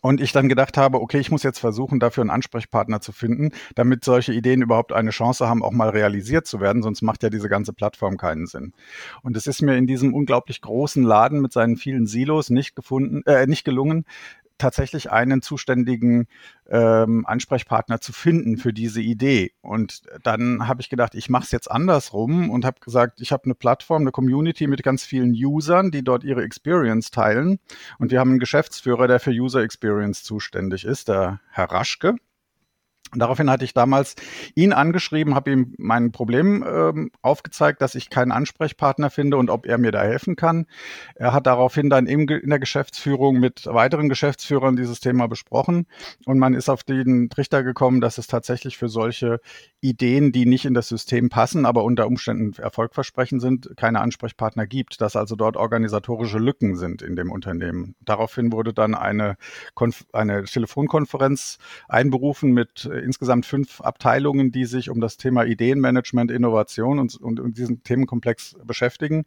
und 0.00 0.20
ich 0.20 0.32
dann 0.32 0.48
gedacht 0.48 0.76
habe, 0.76 1.00
okay, 1.00 1.18
ich 1.18 1.30
muss 1.30 1.42
jetzt 1.42 1.58
versuchen, 1.58 2.00
dafür 2.00 2.22
einen 2.22 2.30
Ansprechpartner 2.30 3.00
zu 3.00 3.12
finden, 3.12 3.50
damit 3.74 4.04
solche 4.04 4.32
Ideen 4.32 4.62
überhaupt 4.62 4.92
eine 4.92 5.10
Chance 5.10 5.48
haben, 5.48 5.62
auch 5.62 5.72
mal 5.72 5.90
realisiert 5.90 6.46
zu 6.46 6.60
werden, 6.60 6.82
sonst 6.82 7.02
macht 7.02 7.22
ja 7.22 7.30
diese 7.30 7.48
ganze 7.48 7.72
Plattform 7.72 8.16
keinen 8.16 8.46
Sinn. 8.46 8.72
Und 9.22 9.36
es 9.36 9.46
ist 9.46 9.62
mir 9.62 9.76
in 9.76 9.86
diesem 9.86 10.14
unglaublich 10.14 10.60
großen 10.60 11.02
Laden 11.02 11.40
mit 11.40 11.52
seinen 11.52 11.76
vielen 11.76 12.06
Silos 12.06 12.50
nicht 12.50 12.76
gefunden, 12.76 13.22
äh, 13.26 13.46
nicht 13.46 13.64
gelungen, 13.64 14.04
tatsächlich 14.58 15.10
einen 15.10 15.42
zuständigen 15.42 16.26
ähm, 16.68 17.26
Ansprechpartner 17.26 18.00
zu 18.00 18.12
finden 18.12 18.56
für 18.56 18.72
diese 18.72 19.00
Idee. 19.00 19.52
Und 19.60 20.02
dann 20.22 20.66
habe 20.68 20.80
ich 20.80 20.88
gedacht, 20.88 21.14
ich 21.14 21.28
mache 21.28 21.44
es 21.44 21.50
jetzt 21.50 21.70
andersrum 21.70 22.50
und 22.50 22.64
habe 22.64 22.80
gesagt, 22.80 23.20
ich 23.20 23.32
habe 23.32 23.44
eine 23.44 23.54
Plattform, 23.54 24.02
eine 24.02 24.12
Community 24.12 24.66
mit 24.66 24.82
ganz 24.82 25.04
vielen 25.04 25.32
Usern, 25.32 25.90
die 25.90 26.02
dort 26.02 26.24
ihre 26.24 26.42
Experience 26.42 27.10
teilen. 27.10 27.58
Und 27.98 28.10
wir 28.10 28.20
haben 28.20 28.30
einen 28.30 28.38
Geschäftsführer, 28.38 29.08
der 29.08 29.20
für 29.20 29.30
User 29.30 29.62
Experience 29.62 30.22
zuständig 30.22 30.84
ist, 30.84 31.08
der 31.08 31.40
Herr 31.50 31.70
Raschke. 31.70 32.16
Daraufhin 33.14 33.50
hatte 33.50 33.64
ich 33.64 33.72
damals 33.72 34.16
ihn 34.54 34.72
angeschrieben, 34.72 35.34
habe 35.34 35.52
ihm 35.52 35.74
mein 35.78 36.12
Problem 36.12 36.64
ähm, 36.66 37.10
aufgezeigt, 37.22 37.80
dass 37.80 37.94
ich 37.94 38.10
keinen 38.10 38.32
Ansprechpartner 38.32 39.10
finde 39.10 39.36
und 39.36 39.48
ob 39.48 39.66
er 39.66 39.78
mir 39.78 39.92
da 39.92 40.02
helfen 40.02 40.34
kann. 40.34 40.66
Er 41.14 41.32
hat 41.32 41.46
daraufhin 41.46 41.88
dann 41.88 42.06
in 42.06 42.26
der 42.26 42.58
Geschäftsführung 42.58 43.38
mit 43.38 43.66
weiteren 43.66 44.08
Geschäftsführern 44.08 44.76
dieses 44.76 45.00
Thema 45.00 45.28
besprochen 45.28 45.86
und 46.24 46.38
man 46.38 46.54
ist 46.54 46.68
auf 46.68 46.82
den 46.82 47.30
Trichter 47.30 47.62
gekommen, 47.62 48.00
dass 48.00 48.18
es 48.18 48.26
tatsächlich 48.26 48.76
für 48.76 48.88
solche 48.88 49.40
Ideen, 49.80 50.32
die 50.32 50.46
nicht 50.46 50.64
in 50.64 50.74
das 50.74 50.88
System 50.88 51.28
passen, 51.28 51.64
aber 51.64 51.84
unter 51.84 52.06
Umständen 52.06 52.60
erfolgversprechend 52.60 53.40
sind, 53.40 53.70
keine 53.76 54.00
Ansprechpartner 54.00 54.66
gibt, 54.66 55.00
dass 55.00 55.16
also 55.16 55.36
dort 55.36 55.56
organisatorische 55.56 56.38
Lücken 56.38 56.76
sind 56.76 57.02
in 57.02 57.14
dem 57.14 57.30
Unternehmen. 57.30 57.94
Daraufhin 58.00 58.52
wurde 58.52 58.74
dann 58.74 58.94
eine, 58.94 59.36
Konf 59.74 60.04
eine 60.12 60.44
Telefonkonferenz 60.44 61.58
einberufen 61.88 62.52
mit 62.52 62.88
insgesamt 63.00 63.46
fünf 63.46 63.80
Abteilungen, 63.80 64.52
die 64.52 64.64
sich 64.64 64.90
um 64.90 65.00
das 65.00 65.16
Thema 65.16 65.44
Ideenmanagement, 65.44 66.30
Innovation 66.30 66.98
und, 66.98 67.16
und, 67.16 67.40
und 67.40 67.58
diesen 67.58 67.82
Themenkomplex 67.82 68.56
beschäftigen. 68.64 69.24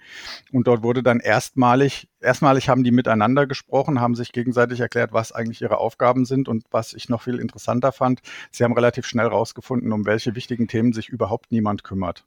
Und 0.51 0.67
dort 0.67 0.83
wurde 0.83 1.03
dann 1.03 1.19
erstmalig, 1.19 2.07
erstmalig 2.19 2.69
haben 2.69 2.83
die 2.83 2.91
miteinander 2.91 3.47
gesprochen, 3.47 3.99
haben 3.99 4.15
sich 4.15 4.31
gegenseitig 4.31 4.79
erklärt, 4.79 5.13
was 5.13 5.31
eigentlich 5.31 5.61
ihre 5.61 5.77
Aufgaben 5.77 6.25
sind 6.25 6.47
und 6.47 6.65
was 6.71 6.93
ich 6.93 7.09
noch 7.09 7.21
viel 7.21 7.39
interessanter 7.39 7.91
fand, 7.91 8.21
sie 8.51 8.63
haben 8.63 8.73
relativ 8.73 9.05
schnell 9.05 9.27
rausgefunden, 9.27 9.91
um 9.91 10.05
welche 10.05 10.35
wichtigen 10.35 10.67
Themen 10.67 10.93
sich 10.93 11.09
überhaupt 11.09 11.51
niemand 11.51 11.83
kümmert. 11.83 12.25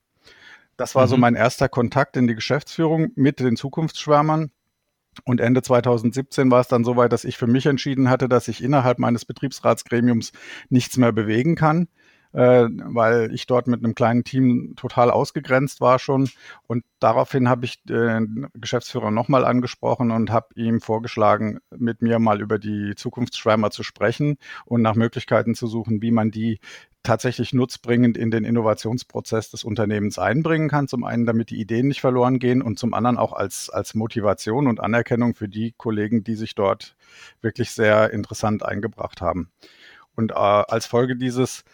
Das 0.77 0.95
war 0.95 1.07
mhm. 1.07 1.11
so 1.11 1.17
mein 1.17 1.35
erster 1.35 1.69
Kontakt 1.69 2.17
in 2.17 2.27
die 2.27 2.35
Geschäftsführung 2.35 3.11
mit 3.15 3.41
den 3.41 3.57
Zukunftsschwärmern. 3.57 4.51
Und 5.25 5.41
Ende 5.41 5.63
2017 5.63 6.51
war 6.51 6.61
es 6.61 6.69
dann 6.69 6.85
soweit, 6.85 7.13
dass 7.13 7.25
ich 7.25 7.37
für 7.37 7.47
mich 7.47 7.67
entschieden 7.67 8.09
hatte, 8.09 8.29
dass 8.29 8.49
ich 8.49 8.63
innerhalb 8.63 8.99
meines 8.99 9.25
Betriebsratsgremiums 9.25 10.33
nichts 10.71 10.97
mehr 10.97 11.13
bewegen 11.13 11.55
kann, 11.55 11.89
äh, 12.33 12.67
weil 12.69 13.33
ich 13.35 13.47
dort 13.47 13.67
mit 13.67 13.85
einem 13.85 13.95
kleinen 13.95 14.25
Team 14.25 14.75
total 14.77 15.11
ausgegrenzt 15.11 15.81
war 15.81 15.99
schon. 15.99 16.29
Und 16.67 16.85
daraufhin 17.01 17.49
habe 17.49 17.65
ich 17.65 17.83
den 17.85 18.49
Geschäftsführer 18.55 19.11
nochmal 19.11 19.45
angesprochen 19.45 20.11
und 20.11 20.31
habe 20.31 20.49
ihm 20.55 20.81
vorgeschlagen, 20.81 21.59
mit 21.77 22.03
mir 22.03 22.19
mal 22.19 22.41
über 22.41 22.59
die 22.59 22.95
Zukunftsschwärmer 22.97 23.71
zu 23.71 23.83
sprechen 23.83 24.39
und 24.65 24.83
nach 24.83 24.95
Möglichkeiten 24.95 25.55
zu 25.55 25.67
suchen, 25.67 26.03
wie 26.03 26.11
man 26.11 26.31
die 26.31 26.59
tatsächlich 27.03 27.53
nutzbringend 27.53 28.17
in 28.17 28.31
den 28.31 28.45
Innovationsprozess 28.45 29.51
des 29.51 29.65
Unternehmens 29.65 30.19
einbringen 30.19 30.69
kann. 30.69 30.87
Zum 30.87 31.05
einen, 31.05 31.27
damit 31.27 31.51
die 31.51 31.61
Ideen 31.61 31.89
nicht 31.89 32.01
verloren 32.01 32.39
gehen 32.39 32.63
und 32.63 32.79
zum 32.79 32.95
anderen 32.95 33.19
auch 33.19 33.33
als, 33.33 33.71
als 33.71 33.95
Motivation 33.95 34.69
und 34.69 34.81
Anerkennung 34.81 35.35
für 35.35 35.49
die 35.49 35.75
Kollegen, 35.77 36.23
die 36.23 36.37
sich 36.37 36.55
dort 36.55 36.95
wirklich 37.41 37.73
sehr 37.73 38.13
interessant 38.13 38.65
eingebracht 38.65 39.21
haben. 39.21 39.51
Und 40.15 40.31
äh, 40.31 40.35
als 40.35 40.87
Folge 40.87 41.17
dieses 41.17 41.65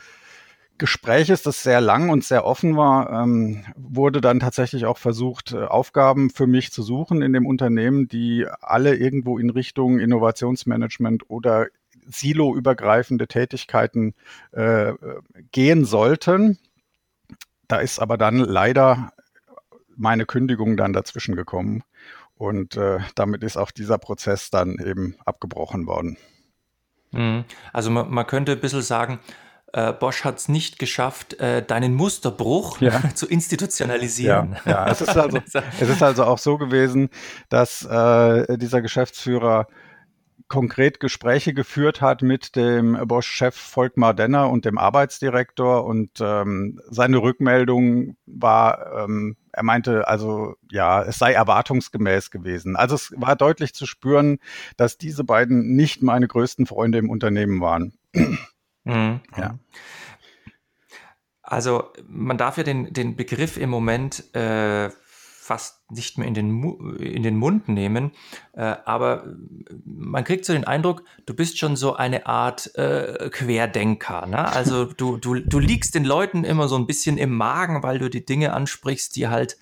Gespräches, 0.79 1.43
das 1.43 1.63
sehr 1.63 1.81
lang 1.81 2.09
und 2.11 2.25
sehr 2.25 2.45
offen 2.45 2.77
war, 2.77 3.11
ähm, 3.23 3.65
wurde 3.77 4.21
dann 4.21 4.41
tatsächlich 4.41 4.87
auch 4.87 4.99
versucht, 4.99 5.53
äh, 5.53 5.65
Aufgaben 5.65 6.31
für 6.31 6.47
mich 6.47 6.73
zu 6.73 6.83
suchen 6.83 7.23
in 7.23 7.33
dem 7.33 7.47
Unternehmen, 7.47 8.09
die 8.09 8.47
alle 8.61 8.95
irgendwo 8.95 9.39
in 9.39 9.51
Richtung 9.51 9.99
Innovationsmanagement 9.99 11.29
oder 11.29 11.67
siloübergreifende 12.07 13.27
Tätigkeiten 13.27 14.15
äh, 14.53 14.95
gehen 15.53 15.85
sollten. 15.85 16.59
Da 17.67 17.79
ist 17.79 17.99
aber 17.99 18.17
dann 18.17 18.39
leider 18.39 19.13
meine 19.97 20.25
Kündigung 20.25 20.77
dann 20.77 20.93
dazwischen 20.93 21.37
gekommen 21.37 21.83
und 22.37 22.77
äh, 22.77 23.01
damit 23.15 23.43
ist 23.43 23.57
auch 23.57 23.73
dieser 23.73 23.99
Prozess 23.99 24.51
dann 24.51 24.79
eben 24.79 25.17
abgebrochen 25.27 25.87
worden. 25.87 26.17
Mhm. 27.11 27.45
Also 27.73 27.91
man, 27.91 28.11
man 28.11 28.27
könnte 28.27 28.53
ein 28.53 28.61
bisschen 28.61 28.83
sagen, 28.83 29.19
äh, 29.73 29.93
Bosch 29.93 30.25
hat 30.25 30.39
es 30.39 30.49
nicht 30.49 30.79
geschafft, 30.79 31.35
äh, 31.41 31.63
deinen 31.63 31.95
Musterbruch 31.95 32.81
ja. 32.81 33.03
zu 33.15 33.27
institutionalisieren. 33.27 34.57
Ja, 34.65 34.71
ja. 34.71 34.89
Es, 34.89 35.01
ist 35.01 35.09
also, 35.17 35.39
es 35.81 35.89
ist 35.89 36.03
also 36.03 36.25
auch 36.25 36.39
so 36.39 36.59
gewesen, 36.59 37.11
dass 37.49 37.85
äh, 37.85 38.57
dieser 38.59 38.83
Geschäftsführer 38.83 39.67
konkret 40.49 40.99
Gespräche 40.99 41.53
geführt 41.53 42.01
hat 42.01 42.23
mit 42.23 42.57
dem 42.57 42.99
Bosch-Chef 43.07 43.55
Volkmar 43.55 44.15
Denner 44.15 44.49
und 44.49 44.65
dem 44.65 44.79
Arbeitsdirektor 44.79 45.85
und 45.85 46.11
ähm, 46.21 46.81
seine 46.89 47.19
Rückmeldung 47.19 48.17
war, 48.25 49.05
ähm, 49.05 49.37
er 49.53 49.63
meinte 49.63 50.09
also, 50.09 50.55
ja, 50.71 51.03
es 51.03 51.19
sei 51.19 51.33
erwartungsgemäß 51.33 52.31
gewesen. 52.31 52.77
Also 52.77 52.95
es 52.95 53.13
war 53.17 53.37
deutlich 53.37 53.75
zu 53.75 53.85
spüren, 53.85 54.39
dass 54.79 54.97
diese 54.97 55.23
beiden 55.23 55.77
nicht 55.77 56.03
meine 56.03 56.27
größten 56.27 56.65
Freunde 56.65 56.97
im 56.97 57.11
Unternehmen 57.11 57.61
waren. 57.61 57.93
Mhm. 58.89 59.21
Ja. 59.37 59.59
Also 61.43 61.85
man 62.07 62.37
darf 62.37 62.59
ja 62.59 62.63
den, 62.63 62.93
den 62.93 63.17
Begriff 63.17 63.57
im 63.57 63.71
Moment 63.71 64.35
äh, 64.35 64.91
fast 64.91 65.91
nicht 65.91 66.19
mehr 66.19 66.29
in 66.29 66.35
den, 66.35 66.97
in 66.99 67.23
den 67.23 67.37
Mund 67.37 67.69
nehmen. 67.69 68.13
Äh, 68.53 68.77
aber 68.85 69.25
man 69.85 70.25
kriegt 70.25 70.45
so 70.45 70.53
den 70.53 70.65
Eindruck, 70.65 71.05
du 71.25 71.33
bist 71.33 71.59
schon 71.59 71.75
so 71.75 71.97
eine 71.97 72.27
Art 72.27 72.75
äh, 72.75 73.31
Querdenker. 73.31 74.27
Ne? 74.27 74.47
Also 74.47 74.85
du, 74.97 75.17
du, 75.17 75.37
du 75.37 75.59
liegst 75.59 75.95
den 75.95 76.05
Leuten 76.05 76.45
immer 76.45 76.69
so 76.69 76.77
ein 76.77 76.87
bisschen 76.87 77.17
im 77.17 77.35
Magen, 77.35 77.83
weil 77.83 77.99
du 77.99 78.11
die 78.11 78.27
Dinge 78.27 78.53
ansprichst, 78.53 79.17
die 79.17 79.29
halt 79.29 79.57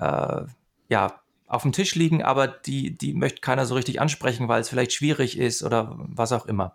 äh, 0.00 0.42
ja 0.88 1.20
auf 1.46 1.62
dem 1.62 1.72
Tisch 1.72 1.94
liegen, 1.94 2.22
aber 2.22 2.48
die, 2.48 2.96
die 2.96 3.12
möchte 3.12 3.42
keiner 3.42 3.66
so 3.66 3.74
richtig 3.74 4.00
ansprechen, 4.00 4.48
weil 4.48 4.62
es 4.62 4.70
vielleicht 4.70 4.92
schwierig 4.92 5.38
ist 5.38 5.62
oder 5.62 5.94
was 5.98 6.32
auch 6.32 6.46
immer. 6.46 6.74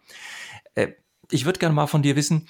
Ich 1.31 1.45
würde 1.45 1.59
gerne 1.59 1.75
mal 1.75 1.87
von 1.87 2.01
dir 2.01 2.15
wissen, 2.15 2.47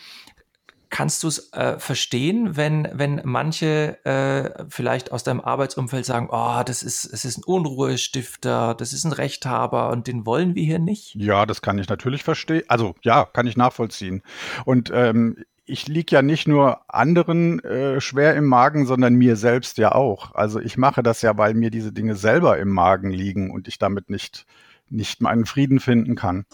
Kannst 0.90 1.24
du 1.24 1.28
es 1.28 1.52
äh, 1.52 1.78
verstehen, 1.80 2.56
wenn, 2.56 2.88
wenn 2.94 3.22
manche 3.26 4.04
äh, 4.06 4.66
vielleicht 4.70 5.12
aus 5.12 5.24
deinem 5.24 5.42
Arbeitsumfeld 5.42 6.06
sagen, 6.06 6.30
oh, 6.32 6.64
das 6.66 6.82
ist, 6.82 7.04
es 7.04 7.26
ist 7.26 7.40
ein 7.40 7.44
Unruhestifter, 7.44 8.74
das 8.74 8.94
ist 8.94 9.04
ein 9.04 9.12
Rechthaber 9.12 9.90
und 9.90 10.08
den 10.08 10.26
wollen 10.26 10.56
wir 10.56 10.64
hier 10.64 10.80
nicht? 10.80 11.14
Ja, 11.16 11.46
das 11.46 11.62
kann 11.62 11.78
ich 11.78 11.90
natürlich 11.90 12.24
verstehen. 12.24 12.64
Also 12.70 12.96
ja, 13.02 13.26
kann 13.26 13.48
ich 13.48 13.58
nachvollziehen. 13.58 14.24
Und 14.64 14.90
ähm, 14.94 15.44
ich 15.66 15.88
liege 15.88 16.16
ja 16.16 16.22
nicht 16.22 16.48
nur 16.48 16.80
anderen 16.88 17.60
äh, 17.66 18.00
schwer 18.00 18.36
im 18.36 18.46
Magen, 18.46 18.86
sondern 18.86 19.16
mir 19.16 19.36
selbst 19.36 19.78
ja 19.78 19.92
auch. 19.92 20.36
Also 20.36 20.62
ich 20.62 20.78
mache 20.78 21.04
das 21.04 21.22
ja, 21.22 21.38
weil 21.38 21.54
mir 21.54 21.70
diese 21.70 21.92
Dinge 21.92 22.16
selber 22.16 22.58
im 22.60 22.70
Magen 22.70 23.12
liegen 23.12 23.52
und 23.52 23.68
ich 23.68 23.78
damit 23.78 24.10
nicht, 24.10 24.46
nicht 24.90 25.22
meinen 25.22 25.46
Frieden 25.46 25.82
finden 25.82 26.16
kann. 26.16 26.46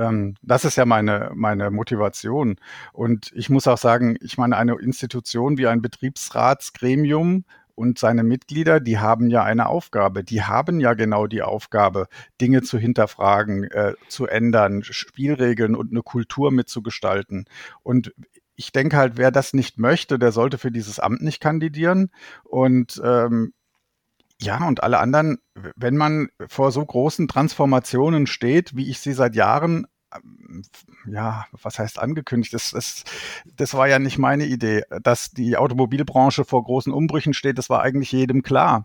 Ähm, 0.00 0.34
das 0.42 0.64
ist 0.64 0.76
ja 0.76 0.86
meine, 0.86 1.30
meine 1.34 1.70
Motivation. 1.70 2.56
Und 2.92 3.30
ich 3.34 3.50
muss 3.50 3.68
auch 3.68 3.78
sagen, 3.78 4.16
ich 4.22 4.38
meine, 4.38 4.56
eine 4.56 4.74
Institution 4.80 5.58
wie 5.58 5.66
ein 5.66 5.82
Betriebsratsgremium 5.82 7.44
und 7.74 7.98
seine 7.98 8.22
Mitglieder, 8.24 8.80
die 8.80 8.98
haben 8.98 9.28
ja 9.28 9.44
eine 9.44 9.68
Aufgabe. 9.68 10.24
Die 10.24 10.42
haben 10.42 10.80
ja 10.80 10.94
genau 10.94 11.26
die 11.26 11.42
Aufgabe, 11.42 12.08
Dinge 12.40 12.62
zu 12.62 12.78
hinterfragen, 12.78 13.64
äh, 13.64 13.94
zu 14.08 14.26
ändern, 14.26 14.82
Spielregeln 14.82 15.76
und 15.76 15.90
eine 15.90 16.02
Kultur 16.02 16.50
mitzugestalten. 16.50 17.44
Und 17.82 18.14
ich 18.56 18.72
denke 18.72 18.96
halt, 18.96 19.16
wer 19.16 19.30
das 19.30 19.54
nicht 19.54 19.78
möchte, 19.78 20.18
der 20.18 20.32
sollte 20.32 20.58
für 20.58 20.70
dieses 20.70 20.98
Amt 20.98 21.22
nicht 21.22 21.40
kandidieren. 21.40 22.10
Und 22.44 23.00
ähm, 23.04 23.52
ja, 24.40 24.66
und 24.66 24.82
alle 24.82 24.98
anderen, 24.98 25.38
wenn 25.76 25.96
man 25.96 26.28
vor 26.48 26.72
so 26.72 26.84
großen 26.84 27.28
Transformationen 27.28 28.26
steht, 28.26 28.76
wie 28.76 28.88
ich 28.88 29.00
sie 29.00 29.12
seit 29.12 29.34
Jahren 29.34 29.86
ähm, 30.14 30.62
ja, 31.06 31.46
was 31.62 31.78
heißt 31.78 31.98
angekündigt? 31.98 32.52
Das, 32.52 32.70
das, 32.70 33.04
das 33.56 33.74
war 33.74 33.88
ja 33.88 33.98
nicht 33.98 34.18
meine 34.18 34.46
Idee. 34.46 34.82
Dass 35.02 35.30
die 35.30 35.56
Automobilbranche 35.56 36.44
vor 36.44 36.64
großen 36.64 36.92
Umbrüchen 36.92 37.34
steht, 37.34 37.58
das 37.58 37.70
war 37.70 37.82
eigentlich 37.82 38.12
jedem 38.12 38.42
klar. 38.42 38.84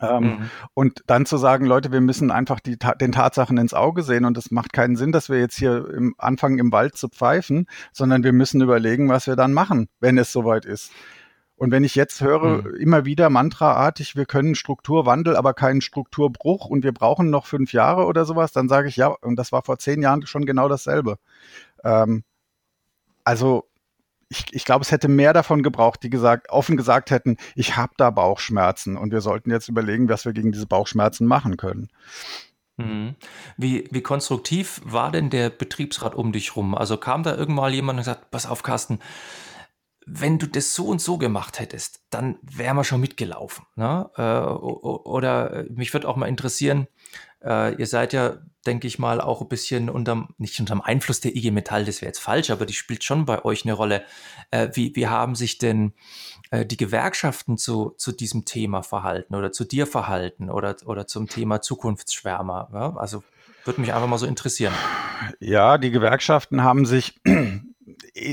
Ähm, 0.00 0.22
mhm. 0.22 0.50
Und 0.74 1.02
dann 1.06 1.26
zu 1.26 1.36
sagen, 1.36 1.66
Leute, 1.66 1.92
wir 1.92 2.00
müssen 2.00 2.30
einfach 2.30 2.60
die, 2.60 2.76
den 3.00 3.12
Tatsachen 3.12 3.58
ins 3.58 3.74
Auge 3.74 4.02
sehen 4.02 4.24
und 4.24 4.36
es 4.36 4.50
macht 4.50 4.72
keinen 4.72 4.96
Sinn, 4.96 5.12
dass 5.12 5.28
wir 5.28 5.38
jetzt 5.38 5.56
hier 5.56 5.88
im, 5.88 6.14
anfangen, 6.18 6.58
im 6.58 6.72
Wald 6.72 6.96
zu 6.96 7.08
pfeifen, 7.08 7.66
sondern 7.92 8.24
wir 8.24 8.32
müssen 8.32 8.60
überlegen, 8.60 9.08
was 9.08 9.26
wir 9.26 9.36
dann 9.36 9.52
machen, 9.52 9.88
wenn 10.00 10.18
es 10.18 10.32
soweit 10.32 10.64
ist. 10.64 10.92
Und 11.64 11.70
wenn 11.70 11.82
ich 11.82 11.94
jetzt 11.94 12.20
höre, 12.20 12.62
mhm. 12.62 12.74
immer 12.74 13.06
wieder 13.06 13.30
mantraartig, 13.30 14.16
wir 14.16 14.26
können 14.26 14.54
Strukturwandel, 14.54 15.34
aber 15.34 15.54
keinen 15.54 15.80
Strukturbruch 15.80 16.66
und 16.66 16.84
wir 16.84 16.92
brauchen 16.92 17.30
noch 17.30 17.46
fünf 17.46 17.72
Jahre 17.72 18.04
oder 18.04 18.26
sowas, 18.26 18.52
dann 18.52 18.68
sage 18.68 18.88
ich 18.88 18.96
ja, 18.96 19.06
und 19.06 19.36
das 19.36 19.50
war 19.50 19.62
vor 19.62 19.78
zehn 19.78 20.02
Jahren 20.02 20.26
schon 20.26 20.44
genau 20.44 20.68
dasselbe. 20.68 21.16
Ähm, 21.82 22.22
also 23.24 23.64
ich, 24.28 24.44
ich 24.52 24.66
glaube, 24.66 24.82
es 24.82 24.90
hätte 24.92 25.08
mehr 25.08 25.32
davon 25.32 25.62
gebraucht, 25.62 26.02
die 26.02 26.10
gesagt, 26.10 26.50
offen 26.50 26.76
gesagt 26.76 27.10
hätten, 27.10 27.38
ich 27.54 27.78
habe 27.78 27.94
da 27.96 28.10
Bauchschmerzen 28.10 28.98
und 28.98 29.10
wir 29.10 29.22
sollten 29.22 29.50
jetzt 29.50 29.68
überlegen, 29.68 30.10
was 30.10 30.26
wir 30.26 30.34
gegen 30.34 30.52
diese 30.52 30.66
Bauchschmerzen 30.66 31.26
machen 31.26 31.56
können. 31.56 31.88
Mhm. 32.76 33.14
Wie, 33.56 33.88
wie 33.90 34.02
konstruktiv 34.02 34.82
war 34.84 35.10
denn 35.10 35.30
der 35.30 35.48
Betriebsrat 35.48 36.14
um 36.14 36.30
dich 36.30 36.56
rum? 36.56 36.74
Also 36.74 36.98
kam 36.98 37.22
da 37.22 37.34
irgendwann 37.34 37.72
jemand 37.72 37.96
und 37.96 38.04
gesagt, 38.04 38.30
pass 38.30 38.44
auf, 38.44 38.62
Carsten, 38.62 38.98
wenn 40.06 40.38
du 40.38 40.46
das 40.46 40.74
so 40.74 40.86
und 40.86 41.00
so 41.00 41.18
gemacht 41.18 41.60
hättest, 41.60 42.02
dann 42.10 42.38
wären 42.42 42.76
wir 42.76 42.84
schon 42.84 43.00
mitgelaufen. 43.00 43.66
Ne? 43.76 44.10
Äh, 44.16 44.22
oder 44.22 45.52
äh, 45.52 45.64
mich 45.70 45.92
würde 45.92 46.08
auch 46.08 46.16
mal 46.16 46.26
interessieren, 46.26 46.88
äh, 47.42 47.74
ihr 47.74 47.86
seid 47.86 48.12
ja, 48.12 48.38
denke 48.66 48.86
ich 48.86 48.98
mal, 48.98 49.20
auch 49.20 49.40
ein 49.40 49.48
bisschen 49.48 49.90
unterm, 49.90 50.34
nicht 50.38 50.58
unterm 50.60 50.80
Einfluss 50.80 51.20
der 51.20 51.36
IG 51.36 51.50
Metall, 51.50 51.84
das 51.84 52.00
wäre 52.00 52.08
jetzt 52.08 52.20
falsch, 52.20 52.50
aber 52.50 52.66
die 52.66 52.72
spielt 52.72 53.04
schon 53.04 53.24
bei 53.26 53.44
euch 53.44 53.64
eine 53.64 53.74
Rolle. 53.74 54.04
Wie, 54.72 54.96
wie 54.96 55.06
haben 55.06 55.34
sich 55.34 55.58
denn 55.58 55.92
die 56.50 56.78
Gewerkschaften 56.78 57.58
zu, 57.58 57.90
zu 57.98 58.12
diesem 58.12 58.46
Thema 58.46 58.82
verhalten 58.82 59.34
oder 59.34 59.52
zu 59.52 59.64
dir 59.64 59.86
verhalten 59.86 60.48
oder, 60.48 60.76
oder 60.86 61.06
zum 61.06 61.28
Thema 61.28 61.60
Zukunftsschwärmer? 61.60 62.70
Ja? 62.72 62.96
Also 62.96 63.22
würde 63.66 63.82
mich 63.82 63.92
einfach 63.92 64.08
mal 64.08 64.18
so 64.18 64.26
interessieren. 64.26 64.72
Ja, 65.40 65.76
die 65.76 65.90
Gewerkschaften 65.90 66.62
haben 66.62 66.86
sich 66.86 67.20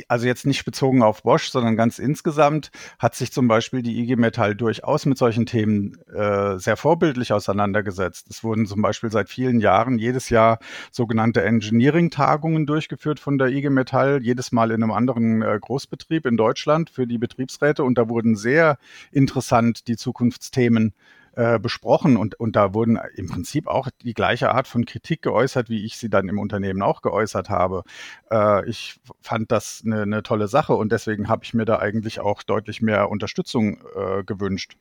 also 0.07 0.25
jetzt 0.25 0.45
nicht 0.45 0.65
bezogen 0.65 1.03
auf 1.03 1.23
Bosch, 1.23 1.49
sondern 1.49 1.75
ganz 1.75 1.99
insgesamt 1.99 2.71
hat 2.99 3.15
sich 3.15 3.31
zum 3.31 3.47
Beispiel 3.47 3.81
die 3.81 3.99
IG 3.99 4.15
Metall 4.15 4.55
durchaus 4.55 5.05
mit 5.05 5.17
solchen 5.17 5.45
Themen 5.45 5.97
äh, 6.13 6.57
sehr 6.57 6.77
vorbildlich 6.77 7.33
auseinandergesetzt. 7.33 8.27
Es 8.29 8.43
wurden 8.43 8.65
zum 8.65 8.81
Beispiel 8.81 9.11
seit 9.11 9.29
vielen 9.29 9.59
Jahren 9.59 9.97
jedes 9.97 10.29
Jahr 10.29 10.59
sogenannte 10.91 11.43
Engineering-Tagungen 11.43 12.65
durchgeführt 12.65 13.19
von 13.19 13.37
der 13.37 13.49
IG 13.49 13.69
Metall, 13.69 14.21
jedes 14.21 14.51
Mal 14.51 14.71
in 14.71 14.83
einem 14.83 14.91
anderen 14.91 15.41
äh, 15.41 15.57
Großbetrieb 15.59 16.25
in 16.25 16.37
Deutschland 16.37 16.89
für 16.89 17.07
die 17.07 17.17
Betriebsräte 17.17 17.83
und 17.83 17.97
da 17.97 18.09
wurden 18.09 18.35
sehr 18.35 18.77
interessant 19.11 19.87
die 19.87 19.97
Zukunftsthemen 19.97 20.89
äh, 20.89 21.20
besprochen 21.33 22.17
und, 22.17 22.39
und 22.39 22.55
da 22.57 22.73
wurden 22.73 22.99
im 23.15 23.29
Prinzip 23.29 23.67
auch 23.67 23.87
die 24.03 24.13
gleiche 24.13 24.51
Art 24.51 24.67
von 24.67 24.85
Kritik 24.85 25.21
geäußert, 25.21 25.69
wie 25.69 25.85
ich 25.85 25.97
sie 25.97 26.09
dann 26.09 26.27
im 26.27 26.39
Unternehmen 26.39 26.81
auch 26.81 27.01
geäußert 27.01 27.49
habe. 27.49 27.83
Äh, 28.29 28.67
ich 28.69 28.99
fand 29.21 29.51
das 29.51 29.81
eine, 29.85 30.01
eine 30.01 30.23
tolle 30.23 30.47
Sache 30.47 30.73
und 30.73 30.91
deswegen 30.91 31.29
habe 31.29 31.43
ich 31.43 31.53
mir 31.53 31.65
da 31.65 31.79
eigentlich 31.79 32.19
auch 32.19 32.43
deutlich 32.43 32.81
mehr 32.81 33.09
Unterstützung 33.09 33.81
äh, 33.95 34.23
gewünscht. 34.23 34.75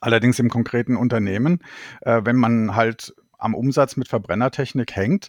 Allerdings 0.00 0.38
im 0.38 0.50
konkreten 0.50 0.96
Unternehmen, 0.96 1.60
äh, 2.02 2.20
wenn 2.24 2.36
man 2.36 2.74
halt 2.74 3.14
am 3.38 3.54
Umsatz 3.54 3.96
mit 3.96 4.08
Verbrennertechnik 4.08 4.96
hängt, 4.96 5.28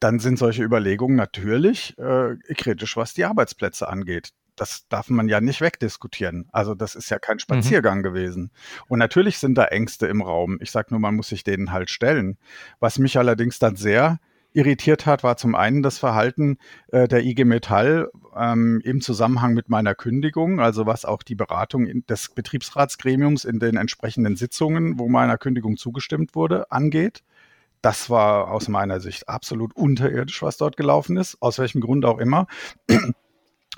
dann 0.00 0.18
sind 0.18 0.38
solche 0.38 0.62
Überlegungen 0.62 1.16
natürlich 1.16 1.98
äh, 1.98 2.36
kritisch, 2.54 2.96
was 2.96 3.14
die 3.14 3.24
Arbeitsplätze 3.24 3.88
angeht 3.88 4.32
das 4.56 4.86
darf 4.88 5.08
man 5.08 5.28
ja 5.28 5.40
nicht 5.40 5.60
wegdiskutieren. 5.60 6.48
Also 6.52 6.74
das 6.74 6.94
ist 6.94 7.10
ja 7.10 7.18
kein 7.18 7.36
mhm. 7.36 7.40
Spaziergang 7.40 7.98
mhm. 7.98 8.02
gewesen. 8.02 8.50
Und 8.88 8.98
natürlich 8.98 9.38
sind 9.38 9.56
da 9.56 9.64
Ängste 9.66 10.06
im 10.06 10.22
Raum. 10.22 10.58
Ich 10.60 10.70
sage 10.70 10.88
nur, 10.90 11.00
man 11.00 11.16
muss 11.16 11.28
sich 11.28 11.44
denen 11.44 11.72
halt 11.72 11.90
stellen. 11.90 12.38
Was 12.80 12.98
mich 12.98 13.18
allerdings 13.18 13.58
dann 13.58 13.76
sehr 13.76 14.18
irritiert 14.54 15.06
hat, 15.06 15.22
war 15.22 15.36
zum 15.36 15.54
einen 15.54 15.82
das 15.82 15.98
Verhalten 15.98 16.58
äh, 16.88 17.08
der 17.08 17.24
IG 17.24 17.44
Metall 17.44 18.10
ähm, 18.36 18.80
im 18.84 19.00
Zusammenhang 19.00 19.54
mit 19.54 19.68
meiner 19.68 19.94
Kündigung, 19.94 20.60
also 20.60 20.86
was 20.86 21.04
auch 21.04 21.22
die 21.22 21.34
Beratung 21.34 21.86
in, 21.86 22.04
des 22.06 22.28
Betriebsratsgremiums 22.28 23.44
in 23.44 23.58
den 23.58 23.76
entsprechenden 23.76 24.36
Sitzungen, 24.36 24.98
wo 24.98 25.08
meiner 25.08 25.38
Kündigung 25.38 25.76
zugestimmt 25.76 26.34
wurde, 26.34 26.70
angeht. 26.70 27.22
Das 27.80 28.10
war 28.10 28.50
aus 28.50 28.68
meiner 28.68 29.00
Sicht 29.00 29.28
absolut 29.28 29.74
unterirdisch, 29.74 30.42
was 30.42 30.56
dort 30.56 30.76
gelaufen 30.76 31.16
ist, 31.16 31.36
aus 31.40 31.58
welchem 31.58 31.80
Grund 31.80 32.04
auch 32.04 32.18
immer. 32.18 32.46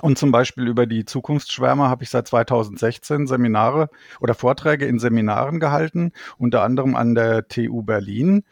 Und 0.01 0.19
zum 0.19 0.33
Beispiel 0.33 0.67
über 0.67 0.87
die 0.87 1.05
Zukunftsschwärmer 1.05 1.89
habe 1.89 2.03
ich 2.03 2.11
seit 2.11 2.27
2016 2.27 3.29
Seminare 3.29 3.91
oder 4.21 4.35
Vorträge 4.35 4.87
in 4.87 4.99
Seminaren 4.99 5.61
gehalten, 5.61 6.13
unter 6.37 6.63
anderem 6.63 6.97
an 6.97 7.15
der 7.15 7.47
TU 7.47 7.83
Berlin. 7.83 8.45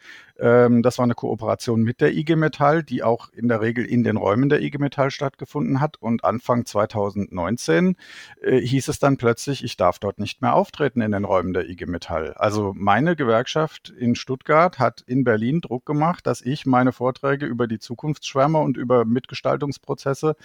Ähm, 0.43 0.83
das 0.83 0.97
war 0.97 1.05
eine 1.05 1.15
Kooperation 1.15 1.83
mit 1.83 2.01
der 2.01 2.13
IG 2.13 2.35
Metall, 2.35 2.83
die 2.83 3.01
auch 3.01 3.29
in 3.29 3.47
der 3.47 3.61
Regel 3.61 3.85
in 3.85 4.03
den 4.03 4.17
Räumen 4.17 4.49
der 4.49 4.61
IG 4.61 4.77
Metall 4.77 5.09
stattgefunden 5.09 5.79
hat. 5.79 5.95
Und 6.01 6.25
Anfang 6.25 6.65
2019 6.65 7.95
äh, 8.41 8.59
hieß 8.59 8.89
es 8.89 8.99
dann 8.99 9.15
plötzlich, 9.15 9.63
ich 9.63 9.77
darf 9.77 9.99
dort 9.99 10.19
nicht 10.19 10.41
mehr 10.41 10.53
auftreten 10.53 10.99
in 10.99 11.13
den 11.13 11.23
Räumen 11.23 11.53
der 11.53 11.69
IG 11.69 11.85
Metall. 11.85 12.33
Also 12.33 12.73
meine 12.75 13.15
Gewerkschaft 13.15 13.89
in 13.89 14.15
Stuttgart 14.15 14.79
hat 14.79 14.99
in 15.07 15.23
Berlin 15.23 15.61
Druck 15.61 15.85
gemacht, 15.85 16.27
dass 16.27 16.41
ich 16.41 16.65
meine 16.65 16.91
Vorträge 16.91 17.45
über 17.45 17.67
die 17.67 17.79
Zukunftsschwärmer 17.79 18.59
und 18.59 18.75
über 18.75 19.05
Mitgestaltungsprozesse 19.05 20.35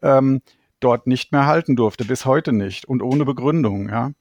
ähm, 0.00 0.42
dort 0.78 1.08
nicht 1.08 1.32
mehr 1.32 1.46
halten 1.46 1.74
durfte, 1.74 2.04
bis 2.04 2.24
heute 2.24 2.52
nicht 2.52 2.84
und 2.84 3.02
ohne 3.02 3.24
Begründung, 3.24 3.88
ja. 3.88 4.12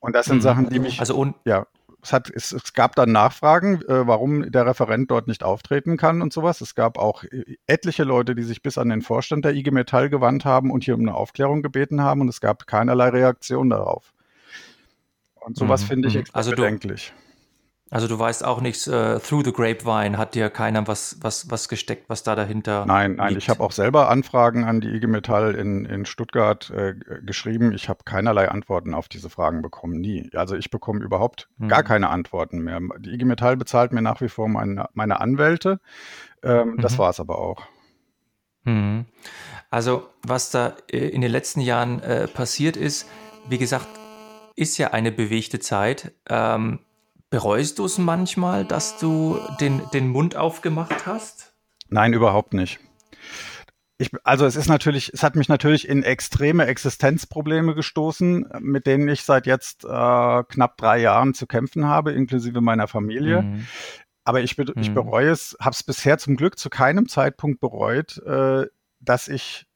Und 0.00 0.14
das 0.14 0.26
sind 0.26 0.36
mhm. 0.36 0.42
Sachen, 0.42 0.68
die 0.68 0.80
mich, 0.80 1.00
also 1.00 1.32
ja, 1.46 1.66
es, 2.04 2.12
hat, 2.12 2.30
es, 2.30 2.52
es 2.52 2.72
gab 2.74 2.94
dann 2.96 3.12
Nachfragen, 3.12 3.82
äh, 3.82 4.06
warum 4.06 4.50
der 4.50 4.66
Referent 4.66 5.10
dort 5.10 5.26
nicht 5.26 5.42
auftreten 5.42 5.96
kann 5.96 6.22
und 6.22 6.32
sowas. 6.32 6.60
Es 6.60 6.74
gab 6.74 6.98
auch 6.98 7.24
äh, 7.24 7.56
etliche 7.66 8.04
Leute, 8.04 8.34
die 8.34 8.42
sich 8.42 8.62
bis 8.62 8.78
an 8.78 8.90
den 8.90 9.02
Vorstand 9.02 9.44
der 9.44 9.54
IG 9.54 9.70
Metall 9.70 10.10
gewandt 10.10 10.44
haben 10.44 10.70
und 10.70 10.84
hier 10.84 10.94
um 10.94 11.00
eine 11.00 11.14
Aufklärung 11.14 11.62
gebeten 11.62 12.02
haben 12.02 12.20
und 12.20 12.28
es 12.28 12.40
gab 12.40 12.66
keinerlei 12.66 13.08
Reaktion 13.08 13.70
darauf. 13.70 14.12
Und 15.40 15.56
sowas 15.56 15.82
mhm. 15.82 15.86
finde 15.86 16.08
ich 16.08 16.14
mhm. 16.14 16.20
extrem 16.20 16.38
also 16.38 16.50
bedenklich. 16.50 17.12
Also 17.90 18.08
du 18.08 18.18
weißt 18.18 18.44
auch 18.44 18.60
nichts, 18.60 18.86
äh, 18.86 19.20
through 19.20 19.44
the 19.44 19.52
grapevine 19.52 20.16
hat 20.16 20.34
dir 20.34 20.48
keiner 20.50 20.86
was, 20.88 21.18
was, 21.20 21.50
was 21.50 21.68
gesteckt, 21.68 22.08
was 22.08 22.22
da 22.22 22.34
dahinter 22.34 22.86
Nein, 22.86 23.16
nein, 23.16 23.30
liegt. 23.30 23.42
ich 23.42 23.50
habe 23.50 23.62
auch 23.62 23.72
selber 23.72 24.08
Anfragen 24.08 24.64
an 24.64 24.80
die 24.80 24.88
IG 24.88 25.06
Metall 25.06 25.54
in, 25.54 25.84
in 25.84 26.06
Stuttgart 26.06 26.70
äh, 26.70 26.94
geschrieben. 27.24 27.72
Ich 27.72 27.88
habe 27.88 28.00
keinerlei 28.04 28.48
Antworten 28.48 28.94
auf 28.94 29.08
diese 29.08 29.28
Fragen 29.28 29.60
bekommen, 29.60 30.00
nie. 30.00 30.30
Also 30.34 30.56
ich 30.56 30.70
bekomme 30.70 31.04
überhaupt 31.04 31.48
hm. 31.58 31.68
gar 31.68 31.82
keine 31.82 32.08
Antworten 32.08 32.60
mehr. 32.60 32.80
Die 32.98 33.10
IG 33.10 33.26
Metall 33.26 33.56
bezahlt 33.56 33.92
mir 33.92 34.02
nach 34.02 34.20
wie 34.22 34.28
vor 34.28 34.48
meine, 34.48 34.88
meine 34.94 35.20
Anwälte. 35.20 35.78
Ähm, 36.42 36.72
mhm. 36.72 36.80
Das 36.80 36.98
war 36.98 37.10
es 37.10 37.20
aber 37.20 37.38
auch. 37.38 37.62
Mhm. 38.64 39.04
Also 39.70 40.08
was 40.22 40.50
da 40.50 40.74
äh, 40.90 41.08
in 41.08 41.20
den 41.20 41.30
letzten 41.30 41.60
Jahren 41.60 42.00
äh, 42.00 42.28
passiert 42.28 42.76
ist, 42.76 43.08
wie 43.48 43.58
gesagt, 43.58 43.86
ist 44.56 44.78
ja 44.78 44.92
eine 44.92 45.12
bewegte 45.12 45.58
Zeit. 45.58 46.12
Ähm, 46.28 46.80
Bereust 47.30 47.78
du 47.78 47.84
es 47.84 47.98
manchmal, 47.98 48.64
dass 48.64 48.98
du 48.98 49.38
den, 49.60 49.82
den 49.92 50.08
Mund 50.08 50.36
aufgemacht 50.36 51.06
hast? 51.06 51.54
Nein, 51.88 52.12
überhaupt 52.12 52.54
nicht. 52.54 52.80
Ich, 53.98 54.10
also 54.24 54.44
es 54.44 54.56
ist 54.56 54.68
natürlich, 54.68 55.12
es 55.14 55.22
hat 55.22 55.36
mich 55.36 55.48
natürlich 55.48 55.88
in 55.88 56.02
extreme 56.02 56.66
Existenzprobleme 56.66 57.74
gestoßen, 57.74 58.48
mit 58.58 58.86
denen 58.86 59.08
ich 59.08 59.22
seit 59.22 59.46
jetzt 59.46 59.84
äh, 59.84 59.88
knapp 59.88 60.76
drei 60.76 60.98
Jahren 60.98 61.32
zu 61.32 61.46
kämpfen 61.46 61.86
habe, 61.86 62.12
inklusive 62.12 62.60
meiner 62.60 62.88
Familie. 62.88 63.42
Mhm. 63.42 63.66
Aber 64.24 64.40
ich, 64.40 64.56
be 64.56 64.64
mhm. 64.64 64.82
ich 64.82 64.92
bereue 64.92 65.30
es, 65.30 65.56
habe 65.60 65.74
es 65.74 65.82
bisher 65.82 66.18
zum 66.18 66.36
Glück 66.36 66.58
zu 66.58 66.70
keinem 66.70 67.08
Zeitpunkt 67.08 67.60
bereut, 67.60 68.18
äh, 68.26 68.66
dass 69.00 69.28
ich 69.28 69.66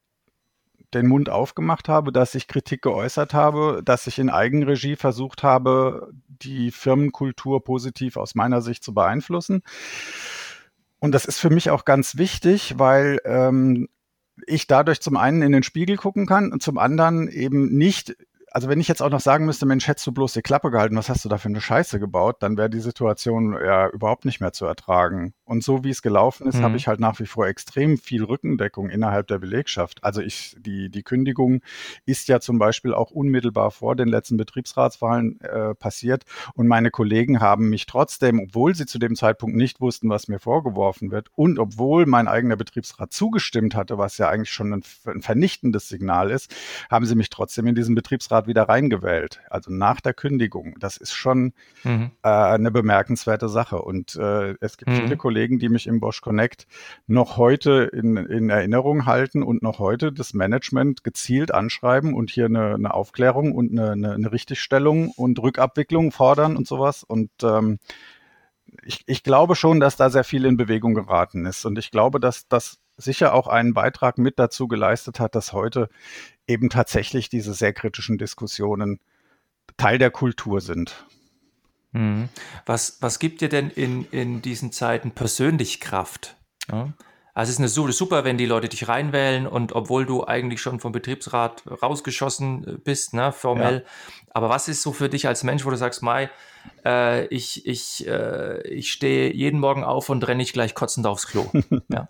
den 0.95 1.07
Mund 1.07 1.29
aufgemacht 1.29 1.89
habe, 1.89 2.13
dass 2.13 2.35
ich 2.35 2.49
Kritik 2.49 2.83
geäußert 2.83 3.35
habe, 3.35 3.83
dass 3.85 4.07
ich 4.07 4.19
in 4.19 4.31
Eigenregie 4.31 4.97
versucht 4.97 5.43
habe, 5.43 6.11
die 6.27 6.71
Firmenkultur 6.71 7.63
positiv 7.63 8.17
aus 8.17 8.35
meiner 8.35 8.63
Sicht 8.63 8.83
zu 8.83 8.95
beeinflussen. 8.95 9.63
Und 10.99 11.13
das 11.13 11.27
ist 11.27 11.39
für 11.39 11.51
mich 11.51 11.71
auch 11.71 11.85
ganz 11.85 12.17
wichtig, 12.17 12.75
weil 12.79 13.21
ähm, 13.25 13.89
ich 14.47 14.67
dadurch 14.67 15.01
zum 15.01 15.17
einen 15.17 15.43
in 15.43 15.53
den 15.53 15.63
Spiegel 15.63 15.97
gucken 15.97 16.27
kann 16.27 16.53
und 16.53 16.63
zum 16.63 16.79
anderen 16.79 17.29
eben 17.29 17.77
nicht 17.77 18.17
also 18.53 18.69
wenn 18.69 18.81
ich 18.81 18.89
jetzt 18.89 19.03
auch 19.03 19.11
noch 19.11 19.21
sagen 19.21 19.47
müsste, 19.47 19.67
Mensch, 19.67 19.89
hättest 19.89 20.07
du 20.07 20.13
bloß 20.13 20.33
die 20.33 20.43
Klappe 20.43 20.71
gehalten, 20.71 20.97
was 20.97 21.09
hast 21.09 21.25
du 21.25 21.29
da 21.29 21.39
für 21.39 21.49
eine 21.49 21.61
Scheiße 21.61 21.99
gebaut, 22.01 22.37
dann 22.41 22.57
wäre 22.57 22.71
die 22.71 22.81
Situation 22.81 23.53
ja 23.53 23.89
überhaupt 23.89 24.25
nicht 24.25 24.41
mehr 24.41 24.53
zu 24.53 24.67
ertragen. 24.67 25.35
Und 25.45 25.63
so 25.65 25.85
wie 25.85 25.91
es 25.91 26.03
gelaufen 26.03 26.47
ist, 26.47 26.59
mhm. 26.59 26.63
habe 26.63 26.77
ich 26.77 26.89
halt 26.89 27.01
nach 27.01 27.19
wie 27.21 27.27
vor 27.27 27.47
extrem 27.47 27.99
viel 27.99 28.25
Rückendeckung 28.25 28.91
innerhalb 28.91 29.27
der 29.29 29.39
Belegschaft. 29.39 30.03
Also 30.05 30.21
ich, 30.21 30.57
die, 30.59 30.91
die 30.91 31.03
Kündigung 31.03 31.61
ist 32.07 32.29
ja 32.29 32.41
zum 32.41 32.59
Beispiel 32.59 32.95
auch 32.95 33.11
unmittelbar 33.11 33.71
vor 33.71 33.97
den 33.97 34.09
letzten 34.09 34.37
Betriebsratswahlen 34.37 35.41
äh, 35.41 35.75
passiert. 35.75 36.25
Und 36.55 36.69
meine 36.69 36.91
Kollegen 36.91 37.41
haben 37.41 37.69
mich 37.69 37.87
trotzdem, 37.87 38.41
obwohl 38.41 38.75
sie 38.75 38.87
zu 38.87 38.99
dem 38.99 39.15
Zeitpunkt 39.15 39.57
nicht 39.57 39.81
wussten, 39.81 40.09
was 40.11 40.29
mir 40.29 40.39
vorgeworfen 40.39 41.11
wird, 41.11 41.29
und 41.35 41.59
obwohl 41.59 42.07
mein 42.07 42.29
eigener 42.29 42.57
Betriebsrat 42.57 43.13
zugestimmt 43.13 43.75
hatte, 43.75 43.99
was 43.99 44.19
ja 44.19 44.29
eigentlich 44.29 44.51
schon 44.51 44.73
ein, 44.73 44.83
ein 45.07 45.23
vernichtendes 45.23 45.89
Signal 45.89 46.31
ist, 46.31 46.55
haben 46.91 47.07
sie 47.07 47.15
mich 47.15 47.31
trotzdem 47.31 47.67
in 47.67 47.75
diesen 47.75 47.95
Betriebsrat 47.95 48.38
wieder 48.47 48.69
reingewählt. 48.69 49.41
Also 49.51 49.73
nach 49.73 50.01
der 50.01 50.15
Kündigung. 50.15 50.77
Das 50.79 50.97
ist 50.97 51.13
schon 51.13 51.53
mhm. 51.85 52.11
äh, 52.23 52.29
eine 52.29 52.71
bemerkenswerte 52.71 53.49
Sache. 53.49 53.83
Und 53.83 54.17
äh, 54.17 54.55
es 54.61 54.77
gibt 54.77 54.91
mhm. 54.91 54.97
viele 54.97 55.17
Kollegen, 55.17 55.49
Kollegen, 55.49 55.59
die 55.59 55.69
mich 55.69 55.87
im 55.87 56.01
Bosch 56.01 56.21
Connect 56.21 56.67
noch 57.07 57.37
heute 57.37 57.91
in, 57.93 58.17
in 58.17 58.51
Erinnerung 58.51 59.07
halten 59.07 59.43
und 59.43 59.63
noch 59.63 59.79
heute 59.79 60.13
das 60.13 60.35
Management 60.35 61.05
gezielt 61.05 61.55
anschreiben 61.55 62.13
und 62.13 62.31
hier 62.31 62.47
eine, 62.47 62.75
eine 62.75 62.93
Aufklärung 62.93 63.53
und 63.53 63.71
eine, 63.71 63.93
eine, 63.93 64.13
eine 64.13 64.33
Richtigstellung 64.33 65.11
und 65.11 65.39
Rückabwicklung 65.39 66.13
fordern 66.13 66.57
und 66.57 66.67
sowas. 66.67 67.05
Und 67.05 67.31
ähm, 67.43 67.79
ich, 68.83 69.05
ich 69.07 69.23
glaube 69.23 69.55
schon, 69.55 69.81
dass 69.81 69.97
da 69.97 70.11
sehr 70.11 70.25
viel 70.25 70.45
in 70.45 70.57
Bewegung 70.57 70.95
geraten 70.95 71.47
ist. 71.47 71.65
Und 71.65 71.79
ich 71.79 71.91
glaube, 71.91 72.21
dass 72.21 72.49
das 72.49 72.79
sicher 72.99 73.33
auch 73.33 73.47
einen 73.47 73.73
Beitrag 73.73 74.19
mit 74.19 74.39
dazu 74.39 74.69
geleistet 74.69 75.21
hat, 75.21 75.35
dass 75.35 75.53
heute 75.53 75.89
eben 76.47 76.69
tatsächlich 76.69 77.31
diese 77.31 77.55
sehr 77.55 77.73
kritischen 77.73 78.19
Diskussionen 78.19 79.01
Teil 79.77 79.99
der 79.99 80.11
Kultur 80.11 80.61
sind. 80.61 81.07
Mhm. 81.93 82.29
Was, 82.67 82.99
was 83.01 83.19
gibt 83.19 83.41
dir 83.41 83.49
denn 83.49 83.71
in, 83.71 84.05
in 84.11 84.43
diesen 84.43 84.73
Zeiten 84.73 85.13
persönlich 85.13 85.81
Kraft? 85.81 86.37
Ja? 86.71 86.93
Also 87.39 87.51
es 87.51 87.61
ist 87.61 87.79
eine 87.79 87.93
super, 87.93 88.25
wenn 88.25 88.37
die 88.37 88.47
Leute 88.47 88.69
dich 88.69 88.89
reinwählen 88.89 89.47
und 89.47 89.73
obwohl 89.73 90.05
du 90.05 90.27
eigentlich 90.27 90.61
schon 90.61 90.81
vom 90.81 90.91
Betriebsrat 90.91 91.63
rausgeschossen 91.81 92.67
äh, 92.67 92.73
bist, 92.79 93.15
ne, 93.15 93.31
formell. 93.31 93.85
Ja. 93.85 94.27
Aber 94.31 94.49
was 94.49 94.67
ist 94.67 94.83
so 94.83 94.93
für 94.93 95.09
dich 95.09 95.29
als 95.29 95.45
Mensch, 95.45 95.65
wo 95.65 95.71
du 95.71 95.77
sagst, 95.77 96.03
Mai, 96.03 96.31
äh, 96.85 97.27
ich, 97.27 97.65
ich, 97.65 98.05
äh, 98.09 98.67
ich 98.67 98.91
stehe 98.91 99.33
jeden 99.33 99.61
Morgen 99.61 99.85
auf 99.85 100.09
und 100.09 100.27
renne 100.27 100.39
nicht 100.39 100.53
gleich 100.53 100.75
kotzend 100.75 101.07
aufs 101.07 101.29
Klo. 101.29 101.49
ja. 101.89 102.09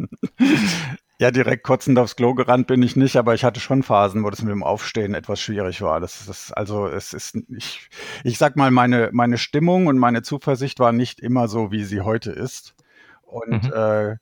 Ja, 1.18 1.30
direkt 1.30 1.62
kotzend 1.62 1.98
aufs 1.98 2.16
Klo 2.16 2.32
gerannt 2.32 2.66
bin 2.66 2.82
ich 2.82 2.96
nicht, 2.96 3.16
aber 3.16 3.34
ich 3.34 3.44
hatte 3.44 3.60
schon 3.60 3.82
Phasen, 3.82 4.24
wo 4.24 4.30
das 4.30 4.40
mit 4.40 4.52
dem 4.52 4.62
Aufstehen 4.62 5.12
etwas 5.12 5.42
schwierig 5.42 5.82
war. 5.82 6.00
Das 6.00 6.26
ist, 6.26 6.52
also 6.52 6.86
es 6.86 7.12
ist, 7.12 7.36
ich, 7.54 7.90
ich 8.24 8.38
sag 8.38 8.56
mal, 8.56 8.70
meine, 8.70 9.10
meine 9.12 9.36
Stimmung 9.36 9.88
und 9.88 9.98
meine 9.98 10.22
Zuversicht 10.22 10.80
war 10.80 10.92
nicht 10.92 11.20
immer 11.20 11.48
so, 11.48 11.70
wie 11.70 11.84
sie 11.84 12.00
heute 12.00 12.30
ist. 12.30 12.74
Und 13.26 13.64
mhm. 13.64 13.72
äh, 13.74 14.16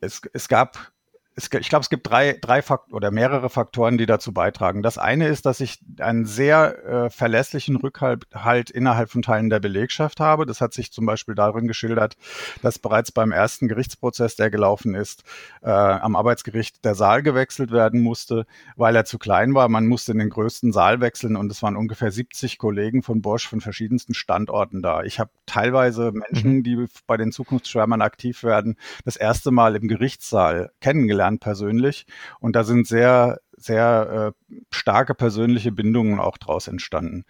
es, 0.00 0.20
es 0.32 0.48
gab 0.48 0.92
es, 1.38 1.48
ich 1.52 1.68
glaube, 1.68 1.82
es 1.82 1.88
gibt 1.88 2.08
drei, 2.08 2.36
drei 2.40 2.62
Fakt 2.62 2.92
oder 2.92 3.10
mehrere 3.10 3.48
Faktoren, 3.48 3.96
die 3.96 4.06
dazu 4.06 4.32
beitragen. 4.32 4.82
Das 4.82 4.98
eine 4.98 5.28
ist, 5.28 5.46
dass 5.46 5.60
ich 5.60 5.78
einen 6.00 6.26
sehr 6.26 6.84
äh, 6.84 7.10
verlässlichen 7.10 7.76
Rückhalt 7.76 8.26
halt 8.34 8.70
innerhalb 8.70 9.10
von 9.10 9.22
Teilen 9.22 9.48
der 9.48 9.60
Belegschaft 9.60 10.18
habe. 10.18 10.46
Das 10.46 10.60
hat 10.60 10.74
sich 10.74 10.92
zum 10.92 11.06
Beispiel 11.06 11.36
darin 11.36 11.68
geschildert, 11.68 12.16
dass 12.62 12.78
bereits 12.78 13.12
beim 13.12 13.30
ersten 13.30 13.68
Gerichtsprozess, 13.68 14.34
der 14.34 14.50
gelaufen 14.50 14.94
ist, 14.94 15.22
äh, 15.62 15.70
am 15.70 16.16
Arbeitsgericht 16.16 16.84
der 16.84 16.96
Saal 16.96 17.22
gewechselt 17.22 17.70
werden 17.70 18.00
musste, 18.00 18.44
weil 18.76 18.96
er 18.96 19.04
zu 19.04 19.18
klein 19.18 19.54
war. 19.54 19.68
Man 19.68 19.86
musste 19.86 20.12
in 20.12 20.18
den 20.18 20.30
größten 20.30 20.72
Saal 20.72 21.00
wechseln 21.00 21.36
und 21.36 21.52
es 21.52 21.62
waren 21.62 21.76
ungefähr 21.76 22.10
70 22.10 22.58
Kollegen 22.58 23.02
von 23.02 23.22
Bosch 23.22 23.48
von 23.48 23.60
verschiedensten 23.60 24.14
Standorten 24.14 24.82
da. 24.82 25.04
Ich 25.04 25.20
habe 25.20 25.30
teilweise 25.46 26.10
Menschen, 26.12 26.56
mhm. 26.56 26.62
die 26.64 26.86
bei 27.06 27.16
den 27.16 27.30
Zukunftsschwärmern 27.30 28.02
aktiv 28.02 28.42
werden, 28.42 28.76
das 29.04 29.16
erste 29.16 29.52
Mal 29.52 29.76
im 29.76 29.86
Gerichtssaal 29.86 30.72
kennengelernt 30.80 31.27
kennengelernt 31.28 31.40
persönlich. 31.40 32.06
Und 32.40 32.56
da 32.56 32.64
sind 32.64 32.86
sehr, 32.86 33.40
sehr 33.56 34.34
äh, 34.50 34.54
starke 34.70 35.14
persönliche 35.14 35.72
Bindungen 35.72 36.20
auch 36.20 36.38
draus 36.38 36.68
entstanden. 36.68 37.24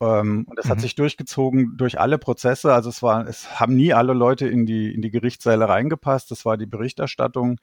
Ähm, 0.00 0.44
und 0.48 0.56
das 0.56 0.66
mhm. 0.66 0.70
hat 0.70 0.80
sich 0.80 0.94
durchgezogen 0.94 1.76
durch 1.76 1.98
alle 1.98 2.18
Prozesse. 2.18 2.72
Also 2.72 2.88
es 2.88 3.02
war, 3.02 3.26
es 3.26 3.58
haben 3.58 3.74
nie 3.74 3.92
alle 3.92 4.12
Leute 4.12 4.46
in 4.46 4.64
die, 4.64 4.94
in 4.94 5.02
die 5.02 5.10
Gerichtssäle 5.10 5.68
reingepasst. 5.68 6.30
Das 6.30 6.44
war 6.44 6.56
die 6.56 6.66
Berichterstattung. 6.66 7.58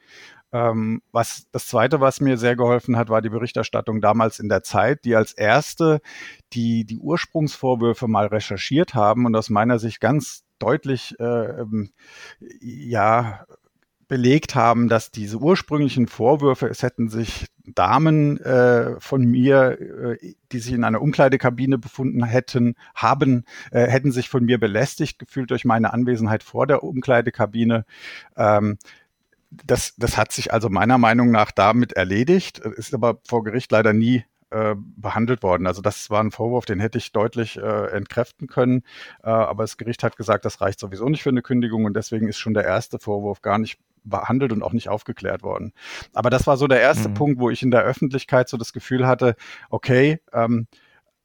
Ähm, 0.52 1.02
was, 1.12 1.48
das 1.52 1.67
zweite, 1.67 2.02
was 2.02 2.19
mir 2.19 2.38
sehr 2.38 2.56
geholfen 2.56 2.98
hat, 2.98 3.10
war 3.10 3.21
die 3.21 3.30
Berichterstattung 3.30 4.02
damals 4.02 4.39
in 4.39 4.50
der 4.50 4.63
Zeit, 4.63 5.06
die 5.06 5.15
als 5.15 5.32
erste 5.34 6.02
die, 6.54 6.86
die 6.86 7.00
Ursprungsvorwürfe 7.00 8.08
mal 8.08 8.28
recherchiert 8.28 8.93
haben 8.93 9.26
und 9.26 9.36
aus 9.36 9.50
meiner 9.50 9.80
Sicht 9.80 10.02
ganz 10.02 10.43
deutlich, 10.60 11.15
äh, 11.19 11.62
ähm, 11.62 11.91
ja, 12.62 13.45
belegt 14.07 14.55
haben, 14.55 14.87
dass 14.87 15.11
diese 15.11 15.37
ursprünglichen 15.37 16.07
Vorwürfe, 16.07 16.67
es 16.67 16.83
hätten 16.83 17.09
sich 17.09 17.47
Damen 17.65 18.39
äh, 18.41 18.99
von 18.99 19.25
mir, 19.25 19.79
äh, 20.21 20.35
die 20.51 20.59
sich 20.59 20.73
in 20.73 20.83
einer 20.83 21.01
Umkleidekabine 21.01 21.77
befunden 21.77 22.23
hätten, 22.23 22.75
haben, 22.93 23.45
äh, 23.71 23.87
hätten 23.87 24.11
sich 24.11 24.29
von 24.29 24.45
mir 24.45 24.59
belästigt 24.59 25.19
gefühlt 25.19 25.51
durch 25.51 25.65
meine 25.65 25.93
Anwesenheit 25.93 26.43
vor 26.43 26.67
der 26.67 26.83
Umkleidekabine. 26.83 27.85
Ähm, 28.37 28.77
das, 29.49 29.95
das 29.97 30.17
hat 30.17 30.31
sich 30.31 30.53
also 30.53 30.69
meiner 30.69 30.97
Meinung 30.97 31.31
nach 31.31 31.51
damit 31.51 31.93
erledigt, 31.93 32.59
ist 32.59 32.93
aber 32.93 33.19
vor 33.25 33.43
Gericht 33.43 33.71
leider 33.71 33.93
nie 33.93 34.25
äh, 34.51 34.75
behandelt 34.77 35.43
worden. 35.43 35.67
Also 35.67 35.81
das 35.81 36.09
war 36.09 36.23
ein 36.23 36.31
Vorwurf, 36.31 36.65
den 36.65 36.79
hätte 36.79 36.97
ich 36.97 37.11
deutlich 37.11 37.57
äh, 37.57 37.87
entkräften 37.87 38.47
können. 38.47 38.83
Äh, 39.23 39.29
aber 39.29 39.63
das 39.63 39.77
Gericht 39.77 40.03
hat 40.03 40.17
gesagt, 40.17 40.45
das 40.45 40.61
reicht 40.61 40.79
sowieso 40.79 41.09
nicht 41.09 41.23
für 41.23 41.29
eine 41.29 41.41
Kündigung 41.41 41.85
und 41.85 41.95
deswegen 41.95 42.27
ist 42.27 42.37
schon 42.37 42.53
der 42.53 42.63
erste 42.63 42.99
Vorwurf 42.99 43.41
gar 43.41 43.58
nicht 43.58 43.79
behandelt 44.06 44.51
und 44.51 44.63
auch 44.63 44.73
nicht 44.73 44.89
aufgeklärt 44.89 45.43
worden. 45.43 45.73
Aber 46.13 46.29
das 46.29 46.47
war 46.47 46.58
so 46.58 46.67
der 46.67 46.81
erste 46.81 47.10
mhm. 47.10 47.13
Punkt, 47.13 47.39
wo 47.39 47.49
ich 47.49 47.63
in 47.63 47.71
der 47.71 47.83
Öffentlichkeit 47.83 48.49
so 48.49 48.58
das 48.58 48.73
Gefühl 48.73 49.08
hatte, 49.08 49.35
okay, 49.69 50.19
ähm, 50.33 50.67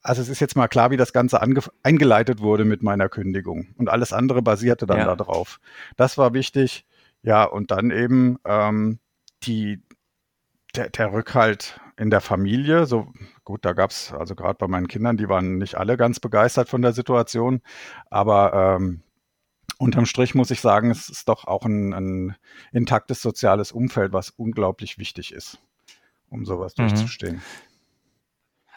also 0.03 0.23
es 0.23 0.29
ist 0.29 0.41
jetzt 0.41 0.57
mal 0.57 0.69
klar, 0.69 0.91
wie 0.91 0.97
das 0.97 1.13
Ganze 1.13 1.41
eingeleitet 1.83 2.41
wurde 2.41 2.65
mit 2.65 2.83
meiner 2.83 3.09
Kündigung. 3.09 3.75
Und 3.77 3.91
alles 3.91 4.13
andere 4.13 4.43
basierte 4.43 4.87
dann 4.87 4.99
ja. 4.99 5.15
darauf. 5.15 5.61
Das 5.97 6.17
war 6.17 6.33
wichtig. 6.33 6.87
Ja, 7.23 7.45
und 7.45 7.71
dann 7.71 7.91
eben 7.91 8.39
ähm, 8.47 8.99
die, 9.43 9.83
der, 10.75 10.89
der 10.89 11.13
Rückhalt 11.13 11.81
in 11.99 12.09
der 12.09 12.23
Familie, 12.23 12.87
so 12.87 13.13
gut, 13.45 13.65
da 13.65 13.75
gab 13.75 13.91
es, 13.91 14.13
also 14.13 14.35
gerade 14.35 14.57
bei 14.57 14.69
meinen 14.69 14.89
Kindern, 14.89 15.19
die 15.19 15.29
waren 15.29 15.59
nicht 15.59 15.75
alle 15.75 15.99
ganz 15.99 16.19
begeistert 16.19 16.71
von 16.71 16.81
der 16.81 16.95
Situation, 16.95 17.61
aber 18.09 18.79
ähm, 18.79 19.03
unterm 19.81 20.07
Strich 20.07 20.35
muss 20.35 20.51
ich 20.51 20.61
sagen, 20.61 20.91
es 20.91 21.09
ist 21.09 21.29
doch 21.29 21.47
auch 21.47 21.65
ein, 21.65 21.93
ein 21.93 22.37
intaktes 22.73 23.23
soziales 23.23 23.73
Umfeld, 23.73 24.13
was 24.13 24.31
unglaublich 24.31 24.99
wichtig 24.99 25.33
ist, 25.33 25.59
um 26.29 26.45
sowas 26.45 26.75
mhm. 26.77 26.89
durchzustehen. 26.89 27.43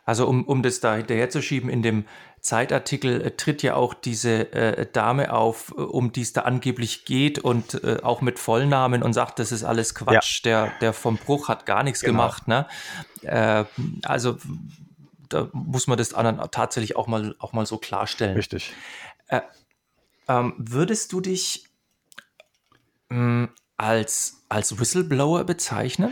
Also 0.06 0.28
um, 0.28 0.46
um 0.46 0.64
das 0.64 0.82
da 0.82 0.96
hinterherzuschieben, 0.96 1.70
in 1.70 1.82
dem 1.82 2.06
Zeitartikel 2.42 3.22
äh, 3.22 3.32
tritt 3.32 3.64
ja 3.64 3.76
auch 3.76 3.94
diese 3.94 4.52
äh, 4.52 4.86
Dame 4.92 5.34
auf, 5.34 5.74
äh, 5.78 5.82
um 5.82 6.12
die 6.12 6.22
es 6.22 6.34
da 6.34 6.42
angeblich 6.42 7.06
geht 7.06 7.40
und 7.40 7.82
äh, 7.84 8.00
auch 8.04 8.20
mit 8.20 8.38
Vollnamen 8.38 9.02
und 9.02 9.14
sagt, 9.14 9.40
das 9.40 9.54
ist 9.54 9.64
alles 9.64 9.96
Quatsch, 9.96 10.42
ja. 10.44 10.66
der, 10.66 10.74
der 10.82 10.94
vom 10.94 11.16
Bruch 11.18 11.48
hat 11.48 11.66
gar 11.66 11.84
nichts 11.84 12.02
genau. 12.02 12.14
gemacht. 12.14 12.48
Ne? 12.50 12.68
Äh, 13.22 13.64
also 14.04 14.38
da 15.30 15.50
muss 15.54 15.88
man 15.88 15.98
das 15.98 16.14
anderen 16.14 16.52
tatsächlich 16.52 16.98
auch 16.98 17.08
mal, 17.08 17.34
auch 17.40 17.54
mal 17.54 17.66
so 17.66 17.78
klarstellen. 17.78 18.36
Richtig. 18.36 18.74
Äh, 20.28 20.34
ähm, 20.34 20.54
würdest 20.58 21.12
du 21.14 21.22
dich 21.22 21.70
mh, 23.10 23.18
hm, 23.18 23.50
als, 23.78 24.44
als 24.50 24.80
Whistleblower 24.80 25.44
bezeichnen? 25.44 26.12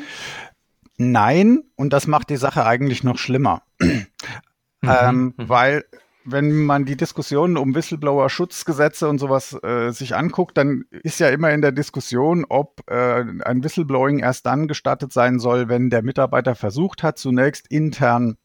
Nein, 0.97 1.63
und 1.75 1.93
das 1.93 2.07
macht 2.07 2.29
die 2.29 2.37
Sache 2.37 2.65
eigentlich 2.65 3.03
noch 3.03 3.17
schlimmer. 3.17 3.63
Mhm, 4.83 4.89
ähm, 4.89 5.33
mhm. 5.37 5.49
Weil 5.49 5.85
wenn 6.25 6.63
man 6.63 6.85
die 6.85 6.97
Diskussionen 6.97 7.57
um 7.57 7.75
Whistleblower-Schutzgesetze 7.75 9.07
und 9.07 9.19
sowas 9.19 9.57
äh, 9.63 9.91
sich 9.91 10.15
anguckt, 10.15 10.57
dann 10.57 10.85
ist 10.89 11.19
ja 11.19 11.29
immer 11.29 11.51
in 11.51 11.61
der 11.61 11.71
Diskussion, 11.71 12.45
ob 12.47 12.81
äh, 12.89 13.23
ein 13.43 13.63
Whistleblowing 13.63 14.19
erst 14.19 14.45
dann 14.45 14.67
gestattet 14.67 15.13
sein 15.13 15.39
soll, 15.39 15.69
wenn 15.69 15.89
der 15.89 16.03
Mitarbeiter 16.03 16.55
versucht 16.55 17.03
hat, 17.03 17.17
zunächst 17.17 17.67
intern 17.67 18.37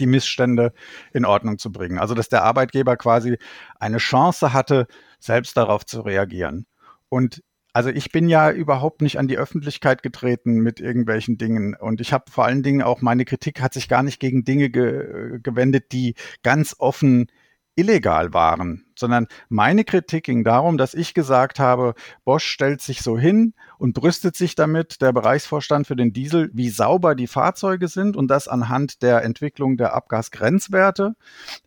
die 0.00 0.06
Missstände 0.06 0.72
in 1.12 1.24
Ordnung 1.24 1.58
zu 1.58 1.72
bringen. 1.72 1.98
Also 1.98 2.14
dass 2.14 2.28
der 2.28 2.44
Arbeitgeber 2.44 2.96
quasi 2.96 3.38
eine 3.78 3.98
Chance 3.98 4.52
hatte, 4.52 4.86
selbst 5.18 5.56
darauf 5.56 5.86
zu 5.86 6.00
reagieren. 6.02 6.66
Und 7.08 7.42
also 7.72 7.90
ich 7.90 8.10
bin 8.10 8.28
ja 8.28 8.50
überhaupt 8.50 9.02
nicht 9.02 9.18
an 9.18 9.28
die 9.28 9.38
Öffentlichkeit 9.38 10.02
getreten 10.02 10.54
mit 10.60 10.80
irgendwelchen 10.80 11.38
Dingen 11.38 11.74
und 11.74 12.00
ich 12.00 12.12
habe 12.12 12.30
vor 12.30 12.44
allen 12.44 12.62
Dingen 12.62 12.82
auch 12.82 13.02
meine 13.02 13.24
Kritik 13.24 13.60
hat 13.60 13.74
sich 13.74 13.88
gar 13.88 14.02
nicht 14.02 14.20
gegen 14.20 14.44
Dinge 14.44 14.70
ge 14.70 15.38
gewendet, 15.42 15.92
die 15.92 16.14
ganz 16.42 16.74
offen 16.78 17.30
illegal 17.76 18.32
waren 18.32 18.87
sondern 18.98 19.26
meine 19.48 19.84
Kritik 19.84 20.24
ging 20.24 20.44
darum, 20.44 20.78
dass 20.78 20.94
ich 20.94 21.14
gesagt 21.14 21.58
habe, 21.58 21.94
Bosch 22.24 22.44
stellt 22.44 22.82
sich 22.82 23.02
so 23.02 23.18
hin 23.18 23.54
und 23.78 23.94
brüstet 23.94 24.36
sich 24.36 24.54
damit, 24.54 25.00
der 25.00 25.12
Bereichsvorstand 25.12 25.86
für 25.86 25.96
den 25.96 26.12
Diesel, 26.12 26.50
wie 26.52 26.68
sauber 26.68 27.14
die 27.14 27.28
Fahrzeuge 27.28 27.88
sind 27.88 28.16
und 28.16 28.28
das 28.28 28.48
anhand 28.48 29.02
der 29.02 29.22
Entwicklung 29.22 29.76
der 29.76 29.94
Abgasgrenzwerte 29.94 31.14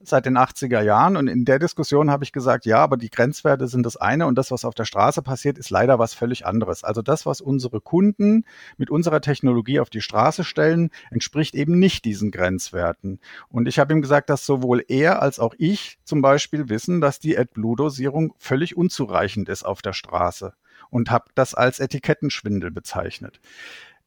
seit 0.04 0.26
den 0.26 0.38
80er 0.38 0.82
Jahren. 0.82 1.16
Und 1.16 1.28
in 1.28 1.46
der 1.46 1.60
Diskussion 1.60 2.12
habe 2.12 2.24
ich 2.24 2.34
gesagt, 2.34 2.66
ja, 2.66 2.78
aber 2.78 2.98
die 2.98 3.10
Grenzwerte 3.10 3.68
sind 3.68 3.86
das 3.86 3.98
eine 3.98 4.28
und 4.28 4.36
das, 4.38 4.52
was 4.52 4.66
auf 4.66 4.76
der 4.76 4.86
Straße 4.86 5.22
passiert, 5.22 5.58
ist 5.58 5.70
leider 5.70 6.00
was 6.00 6.14
völlig 6.14 6.46
anderes. 6.46 6.84
Also 6.84 7.02
das, 7.02 7.26
was 7.26 7.40
unsere 7.40 7.80
Kunden 7.80 8.46
mit 8.78 8.90
unserer 8.90 9.22
Technologie 9.22 9.80
auf 9.80 9.90
die 9.90 10.02
Straße 10.02 10.44
stellen, 10.44 10.90
entspricht 11.12 11.56
eben 11.56 11.80
nicht 11.80 12.04
diesen 12.04 12.32
Grenzwerten. 12.32 13.20
Und 13.50 13.68
ich 13.68 13.80
habe 13.80 13.94
ihm 13.94 14.02
gesagt, 14.02 14.30
dass 14.30 14.46
sowohl 14.46 14.84
er 14.88 15.22
als 15.22 15.40
auch 15.40 15.56
ich 15.58 16.00
zum 16.04 16.22
Beispiel 16.22 16.68
wissen, 16.68 17.00
dass 17.00 17.20
die 17.24 17.38
AdBlue-Dosierung 17.38 18.34
völlig 18.38 18.76
unzureichend 18.76 19.50
ist 19.50 19.64
auf 19.64 19.82
der 19.82 19.94
Straße 19.94 20.54
und 20.90 21.10
habe 21.10 21.26
das 21.36 21.54
als 21.54 21.80
Etikettenschwindel 21.80 22.72
bezeichnet. 22.72 23.40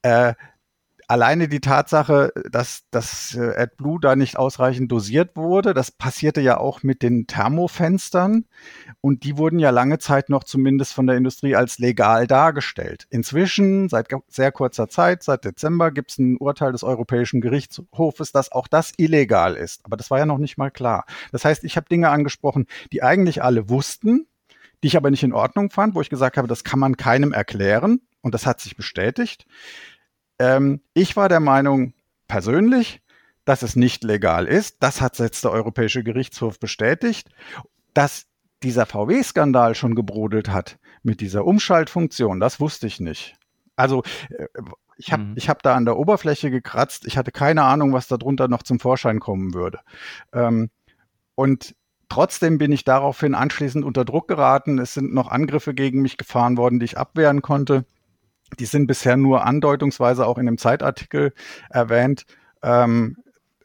Äh, 0.02 0.34
alleine 1.09 1.48
die 1.48 1.61
Tatsache, 1.61 2.32
dass 2.50 2.84
das 2.90 3.34
äh, 3.34 3.57
AdBlue 3.57 4.00
da 4.00 4.16
nicht 4.16 4.36
ausreichend 4.36 4.90
dosiert 4.90 5.36
wurde, 5.36 5.74
das 5.74 5.90
passierte 5.90 6.40
ja 6.40 6.59
auch 6.59 6.82
mit 6.82 7.02
den 7.02 7.26
Thermofenstern 7.26 8.44
und 9.00 9.24
die 9.24 9.36
wurden 9.36 9.59
ja 9.59 9.70
lange 9.70 9.98
Zeit 9.98 10.28
noch 10.28 10.44
zumindest 10.44 10.92
von 10.92 11.07
der 11.07 11.16
Industrie 11.16 11.57
als 11.57 11.78
legal 11.78 12.26
dargestellt. 12.26 13.07
Inzwischen, 13.11 13.88
seit 13.88 14.09
sehr 14.28 14.52
kurzer 14.52 14.88
Zeit, 14.88 15.22
seit 15.22 15.44
Dezember, 15.44 15.90
gibt 15.90 16.12
es 16.12 16.18
ein 16.18 16.36
Urteil 16.38 16.72
des 16.72 16.84
Europäischen 16.84 17.40
Gerichtshofes, 17.40 18.32
dass 18.32 18.52
auch 18.52 18.68
das 18.68 18.92
illegal 18.96 19.55
ist. 19.55 19.84
Aber 19.84 19.96
das 19.96 20.11
war 20.11 20.18
ja 20.18 20.26
noch 20.26 20.38
nicht 20.38 20.59
mal 20.59 20.70
klar. 20.70 21.05
Das 21.32 21.44
heißt, 21.44 21.64
ich 21.64 21.76
habe 21.76 21.88
Dinge 21.88 22.11
angesprochen, 22.11 22.66
die 22.92 23.02
eigentlich 23.02 23.42
alle 23.42 23.68
wussten, 23.68 24.26
die 24.82 24.88
ich 24.88 24.96
aber 24.96 25.11
nicht 25.11 25.22
in 25.22 25.32
Ordnung 25.32 25.70
fand, 25.70 25.94
wo 25.94 26.00
ich 26.00 26.11
gesagt 26.11 26.36
habe, 26.36 26.48
das 26.48 26.62
kann 26.62 26.78
man 26.78 26.96
keinem 26.96 27.32
erklären 27.32 28.00
und 28.20 28.34
das 28.34 28.46
hat 28.46 28.61
sich 28.61 28.76
bestätigt. 28.76 29.46
Ähm, 30.39 30.80
ich 30.95 31.16
war 31.16 31.28
der 31.28 31.41
Meinung 31.41 31.95
persönlich, 32.28 33.01
dass 33.45 33.62
es 33.62 33.76
nicht 33.76 34.05
legal 34.05 34.47
ist. 34.47 34.76
Das 34.80 35.01
hat 35.01 35.18
jetzt 35.18 35.45
der 35.45 35.53
Europäische 35.53 36.03
Gerichtshof 36.03 36.59
bestätigt. 36.59 37.28
Dass 37.93 38.26
dieser 38.62 38.87
VW-Skandal 38.87 39.74
schon 39.74 39.95
gebrodelt 39.95 40.49
hat 40.49 40.78
mit 41.03 41.20
dieser 41.20 41.45
Umschaltfunktion, 41.45 42.41
das 42.41 42.61
wusste 42.61 42.87
ich 42.87 42.99
nicht. 42.99 43.37
Also 43.76 44.03
äh, 44.30 44.47
ich 44.97 45.12
habe 45.12 45.24
mhm. 45.24 45.35
ich 45.37 45.49
hab 45.49 45.62
da 45.62 45.74
an 45.74 45.85
der 45.85 45.97
Oberfläche 45.97 46.51
gekratzt. 46.51 47.07
Ich 47.07 47.16
hatte 47.16 47.32
keine 47.32 47.62
Ahnung, 47.62 47.93
was 47.93 48.09
darunter 48.09 48.49
noch 48.49 48.62
zum 48.62 48.80
Vorschein 48.80 49.20
kommen 49.20 49.55
würde. 49.55 49.80
Ähm, 50.32 50.70
und 51.35 51.74
trotzdem 52.09 52.59
bin 52.59 52.72
ich 52.72 52.85
daraufhin 52.85 53.35
anschließend 53.35 53.85
unter 53.85 54.05
Druck 54.05 54.28
geraten. 54.28 54.78
Es 54.78 54.95
sind 54.95 55.12
noch 55.12 55.28
Angriffe 55.28 55.74
gegen 55.74 56.01
mich 56.01 56.16
gefahren 56.16 56.57
worden, 56.57 56.78
die 56.78 56.85
ich 56.87 56.99
abwehren 56.99 57.43
konnte. 57.43 57.85
Die 58.59 58.66
sind 58.66 58.86
bisher 58.86 59.16
nur 59.16 59.45
andeutungsweise 59.45 60.26
auch 60.26 60.38
in 60.38 60.47
dem 60.47 60.59
Zeitartikel 60.59 61.32
erwähnt. 61.70 62.24
Ähm, 62.62 63.16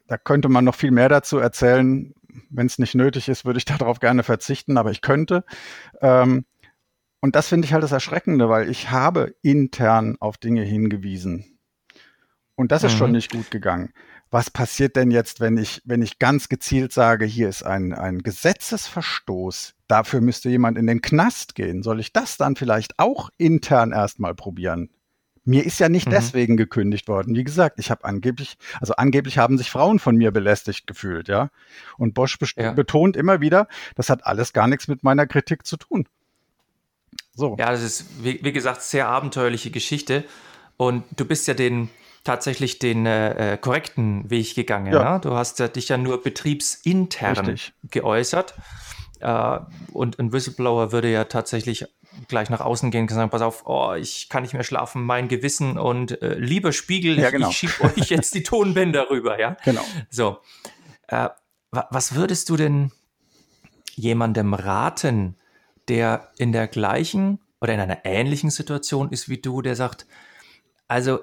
da 0.08 0.18
könnte 0.18 0.50
man 0.50 0.66
noch 0.66 0.76
viel 0.76 0.92
mehr 0.92 1.10
dazu 1.10 1.38
erzählen. 1.38 2.14
Wenn 2.50 2.66
es 2.66 2.80
nicht 2.80 2.96
nötig 2.96 3.30
ist, 3.30 3.46
würde 3.46 3.58
ich 3.58 3.66
darauf 3.78 4.00
gerne 4.00 4.24
verzichten, 4.24 4.78
aber 4.78 4.92
ich 4.92 5.02
könnte. 5.02 5.44
Ähm, 6.02 6.46
und 7.22 7.36
das 7.36 7.50
finde 7.50 7.66
ich 7.66 7.74
halt 7.74 7.84
das 7.84 7.92
Erschreckende, 7.92 8.50
weil 8.50 8.70
ich 8.70 8.92
habe 8.92 9.36
intern 9.42 10.16
auf 10.20 10.38
Dinge 10.38 10.64
hingewiesen. 10.64 11.60
Und 12.56 12.72
das 12.72 12.84
ist 12.84 12.94
mhm. 12.94 12.98
schon 12.98 13.12
nicht 13.12 13.32
gut 13.32 13.52
gegangen. 13.52 13.94
Was 14.32 14.50
passiert 14.50 14.96
denn 14.96 15.12
jetzt, 15.12 15.40
wenn 15.40 15.58
ich, 15.58 15.82
wenn 15.86 16.02
ich 16.02 16.20
ganz 16.20 16.50
gezielt 16.50 16.94
sage, 16.94 17.26
hier 17.26 17.50
ist 17.50 17.64
ein, 17.64 17.94
ein 17.94 18.20
Gesetzesverstoß 18.20 19.76
dafür 19.90 20.22
müsste 20.22 20.50
jemand 20.50 20.78
in 20.78 20.88
den 20.88 21.02
Knast 21.02 21.56
gehen. 21.56 21.84
Soll 21.84 22.00
ich 22.00 22.14
das 22.14 22.38
dann 22.38 22.56
vielleicht 22.56 22.98
auch 23.00 23.30
intern 23.38 23.92
erstmal 23.92 24.36
probieren? 24.36 24.90
Mir 25.46 25.66
ist 25.66 25.80
ja 25.80 25.90
nicht 25.90 26.06
mhm. 26.06 26.12
deswegen 26.12 26.58
gekündigt 26.58 27.08
worden. 27.08 27.36
Wie 27.36 27.44
gesagt, 27.44 27.80
ich 27.80 27.90
habe 27.90 28.06
angeblich, 28.06 28.58
also 28.80 28.94
angeblich 28.96 29.40
haben 29.40 29.58
sich 29.58 29.72
Frauen 29.72 29.98
von 29.98 30.16
mir 30.16 30.32
belästigt 30.32 30.86
gefühlt, 30.86 31.28
ja. 31.28 31.50
Und 31.98 32.14
Bosch 32.14 32.38
ja. 32.56 32.72
betont 32.74 33.18
immer 33.18 33.42
wieder, 33.42 33.68
das 33.96 34.10
hat 34.10 34.26
alles 34.26 34.54
gar 34.54 34.68
nichts 34.68 34.88
mit 34.88 35.04
meiner 35.04 35.26
Kritik 35.26 35.66
zu 35.66 35.78
tun. 35.78 36.08
So. 37.34 37.56
Ja, 37.58 37.72
das 37.72 37.82
ist, 37.82 38.24
wie, 38.24 38.40
wie 38.44 38.52
gesagt, 38.52 38.84
sehr 38.84 39.08
abenteuerliche 39.08 39.72
Geschichte. 39.72 40.24
Und 40.78 41.04
du 41.16 41.26
bist 41.26 41.48
ja 41.48 41.56
den, 41.56 41.90
tatsächlich 42.24 42.80
den 42.80 43.06
äh, 43.06 43.54
äh 43.54 43.58
korrekten 43.58 44.30
Weg 44.30 44.56
gegangen. 44.56 44.94
Ja. 44.94 45.14
Ne? 45.14 45.20
Du 45.22 45.36
hast 45.36 45.60
ja 45.60 45.68
dich 45.68 45.90
ja 45.90 45.98
nur 45.98 46.22
betriebsintern 46.22 47.38
Richtig. 47.38 47.74
geäußert. 47.90 48.54
Äh, 49.20 49.60
und 49.92 50.20
ein 50.20 50.32
Whistleblower 50.32 50.92
würde 50.92 51.12
ja 51.12 51.26
tatsächlich 51.26 51.86
gleich 52.28 52.50
nach 52.50 52.62
außen 52.62 52.92
gehen 52.92 53.04
und 53.04 53.10
sagen, 53.10 53.30
pass 53.30 53.42
auf, 53.42 53.66
oh, 53.66 53.94
ich 53.94 54.30
kann 54.30 54.44
nicht 54.44 54.54
mehr 54.54 54.64
schlafen, 54.64 55.04
mein 55.04 55.28
Gewissen 55.28 55.78
und 55.78 56.22
äh, 56.22 56.36
lieber 56.36 56.72
Spiegel, 56.74 57.18
ja, 57.20 57.30
genau. 57.30 57.50
ich 57.50 57.58
schiebe 57.58 57.84
euch 57.84 58.10
jetzt 58.10 58.34
die 58.34 58.44
Tonbänder 58.44 59.10
rüber, 59.10 59.40
ja? 59.40 59.58
Genau. 59.64 59.82
So. 60.10 60.40
Äh, 61.08 61.30
was 61.72 62.16
würdest 62.16 62.50
du 62.50 62.58
denn 62.58 62.92
jemandem 63.96 64.54
raten, 64.54 65.36
der 65.88 66.30
in 66.38 66.52
der 66.52 66.68
gleichen 66.68 67.40
oder 67.62 67.74
in 67.74 67.80
einer 67.80 68.06
ähnlichen 68.06 68.50
Situation 68.50 69.12
ist 69.12 69.30
wie 69.30 69.40
du, 69.40 69.62
der 69.62 69.76
sagt, 69.76 70.08
also 70.88 71.20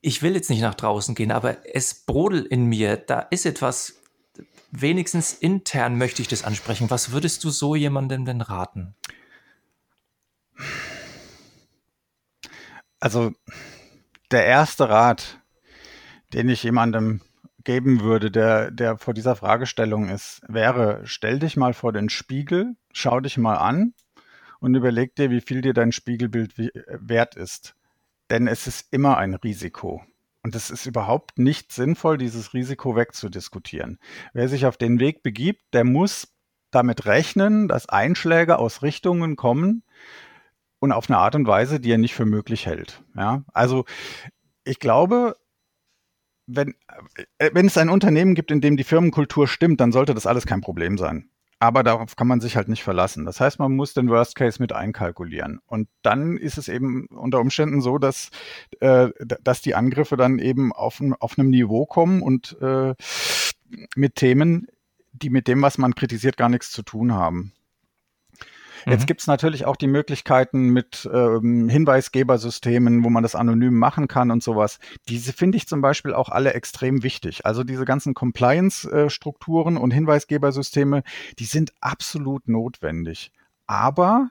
ich 0.00 0.22
will 0.22 0.34
jetzt 0.34 0.50
nicht 0.50 0.62
nach 0.62 0.74
draußen 0.74 1.14
gehen, 1.14 1.30
aber 1.30 1.58
es 1.74 1.94
brodelt 2.06 2.46
in 2.46 2.64
mir, 2.64 2.96
da 2.96 3.20
ist 3.20 3.46
etwas, 3.46 4.00
wenigstens 4.70 5.32
intern 5.32 5.98
möchte 5.98 6.22
ich 6.22 6.28
das 6.28 6.44
ansprechen. 6.44 6.90
Was 6.90 7.12
würdest 7.12 7.44
du 7.44 7.50
so 7.50 7.74
jemandem 7.74 8.24
denn 8.24 8.40
raten? 8.40 8.94
Also 12.98 13.32
der 14.30 14.46
erste 14.46 14.88
Rat, 14.88 15.40
den 16.32 16.48
ich 16.48 16.62
jemandem 16.62 17.20
geben 17.64 18.00
würde, 18.00 18.30
der, 18.30 18.70
der 18.70 18.98
vor 18.98 19.14
dieser 19.14 19.36
Fragestellung 19.36 20.08
ist, 20.08 20.40
wäre, 20.48 21.02
stell 21.04 21.38
dich 21.38 21.56
mal 21.56 21.74
vor 21.74 21.92
den 21.92 22.08
Spiegel, 22.08 22.76
schau 22.92 23.20
dich 23.20 23.36
mal 23.36 23.56
an 23.56 23.94
und 24.60 24.74
überleg 24.74 25.14
dir, 25.14 25.30
wie 25.30 25.40
viel 25.40 25.60
dir 25.60 25.74
dein 25.74 25.92
Spiegelbild 25.92 26.56
wert 26.56 27.36
ist. 27.36 27.74
Denn 28.30 28.46
es 28.46 28.66
ist 28.66 28.92
immer 28.92 29.18
ein 29.18 29.34
Risiko. 29.34 30.02
Und 30.42 30.54
es 30.54 30.70
ist 30.70 30.86
überhaupt 30.86 31.38
nicht 31.38 31.72
sinnvoll, 31.72 32.16
dieses 32.16 32.54
Risiko 32.54 32.96
wegzudiskutieren. 32.96 33.98
Wer 34.32 34.48
sich 34.48 34.64
auf 34.64 34.76
den 34.76 34.98
Weg 34.98 35.22
begibt, 35.22 35.62
der 35.74 35.84
muss 35.84 36.32
damit 36.70 37.04
rechnen, 37.04 37.68
dass 37.68 37.88
Einschläge 37.88 38.58
aus 38.58 38.82
Richtungen 38.82 39.36
kommen 39.36 39.82
und 40.78 40.92
auf 40.92 41.10
eine 41.10 41.18
Art 41.18 41.34
und 41.34 41.46
Weise, 41.46 41.80
die 41.80 41.92
er 41.92 41.98
nicht 41.98 42.14
für 42.14 42.24
möglich 42.24 42.66
hält. 42.66 43.02
Ja, 43.16 43.44
also 43.52 43.84
ich 44.64 44.78
glaube, 44.78 45.36
wenn, 46.46 46.74
äh, 47.38 47.50
wenn 47.52 47.66
es 47.66 47.76
ein 47.76 47.90
Unternehmen 47.90 48.34
gibt, 48.34 48.50
in 48.50 48.60
dem 48.60 48.76
die 48.76 48.84
Firmenkultur 48.84 49.46
stimmt, 49.46 49.80
dann 49.80 49.92
sollte 49.92 50.14
das 50.14 50.26
alles 50.26 50.46
kein 50.46 50.60
Problem 50.60 50.96
sein. 50.96 51.28
Aber 51.62 51.82
darauf 51.82 52.16
kann 52.16 52.26
man 52.26 52.40
sich 52.40 52.56
halt 52.56 52.68
nicht 52.68 52.82
verlassen. 52.82 53.26
Das 53.26 53.38
heißt, 53.38 53.58
man 53.58 53.76
muss 53.76 53.92
den 53.92 54.08
Worst 54.08 54.34
Case 54.34 54.60
mit 54.62 54.72
einkalkulieren. 54.72 55.60
Und 55.66 55.88
dann 56.00 56.38
ist 56.38 56.56
es 56.56 56.68
eben 56.68 57.06
unter 57.08 57.38
Umständen 57.38 57.82
so, 57.82 57.98
dass, 57.98 58.30
äh, 58.80 59.10
dass 59.20 59.60
die 59.60 59.74
Angriffe 59.74 60.16
dann 60.16 60.38
eben 60.38 60.72
auf, 60.72 61.02
auf 61.20 61.38
einem 61.38 61.50
Niveau 61.50 61.84
kommen 61.84 62.22
und 62.22 62.56
äh, 62.62 62.94
mit 63.94 64.14
Themen, 64.14 64.68
die 65.12 65.28
mit 65.28 65.48
dem, 65.48 65.60
was 65.60 65.76
man 65.76 65.94
kritisiert, 65.94 66.38
gar 66.38 66.48
nichts 66.48 66.70
zu 66.70 66.82
tun 66.82 67.12
haben. 67.12 67.52
Jetzt 68.86 69.02
mhm. 69.02 69.06
gibt 69.06 69.20
es 69.20 69.26
natürlich 69.26 69.64
auch 69.66 69.76
die 69.76 69.86
Möglichkeiten 69.86 70.68
mit 70.68 71.08
ähm, 71.12 71.68
Hinweisgebersystemen, 71.68 73.04
wo 73.04 73.10
man 73.10 73.22
das 73.22 73.34
anonym 73.34 73.74
machen 73.74 74.08
kann 74.08 74.30
und 74.30 74.42
sowas. 74.42 74.78
Diese 75.08 75.32
finde 75.32 75.56
ich 75.58 75.66
zum 75.66 75.80
Beispiel 75.80 76.14
auch 76.14 76.28
alle 76.28 76.54
extrem 76.54 77.02
wichtig. 77.02 77.46
Also 77.46 77.64
diese 77.64 77.84
ganzen 77.84 78.14
Compliance-Strukturen 78.14 79.76
und 79.76 79.90
Hinweisgebersysteme, 79.92 81.02
die 81.38 81.44
sind 81.44 81.72
absolut 81.80 82.48
notwendig. 82.48 83.32
Aber 83.66 84.30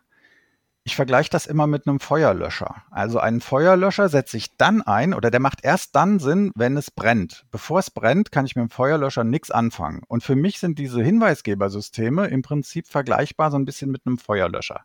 ich 0.89 0.95
vergleiche 0.95 1.29
das 1.29 1.45
immer 1.45 1.67
mit 1.67 1.85
einem 1.85 1.99
Feuerlöscher. 1.99 2.81
Also 2.89 3.19
einen 3.19 3.41
Feuerlöscher 3.41 4.09
setze 4.09 4.37
ich 4.37 4.57
dann 4.57 4.81
ein 4.81 5.13
oder 5.13 5.29
der 5.29 5.39
macht 5.39 5.63
erst 5.63 5.95
dann 5.95 6.17
Sinn, 6.17 6.51
wenn 6.55 6.75
es 6.77 6.89
brennt. 6.89 7.45
Bevor 7.51 7.77
es 7.77 7.91
brennt, 7.91 8.31
kann 8.31 8.47
ich 8.47 8.55
mit 8.55 8.63
dem 8.63 8.71
Feuerlöscher 8.71 9.23
nichts 9.23 9.51
anfangen. 9.51 10.01
Und 10.07 10.23
für 10.23 10.35
mich 10.35 10.59
sind 10.59 10.79
diese 10.79 11.03
Hinweisgebersysteme 11.03 12.25
im 12.29 12.41
Prinzip 12.41 12.87
vergleichbar 12.87 13.51
so 13.51 13.57
ein 13.57 13.65
bisschen 13.65 13.91
mit 13.91 14.01
einem 14.07 14.17
Feuerlöscher. 14.17 14.81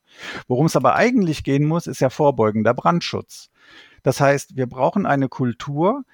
Worum 0.47 0.67
es 0.67 0.77
aber 0.77 0.95
eigentlich 0.95 1.43
gehen 1.43 1.65
muss, 1.65 1.87
ist 1.87 2.03
ja 2.03 2.11
vorbeugender 2.11 2.75
Brandschutz. 2.75 3.49
Das 4.03 4.21
heißt, 4.21 4.57
wir 4.57 4.67
brauchen 4.67 5.07
eine 5.07 5.31
Kultur, 5.31 6.05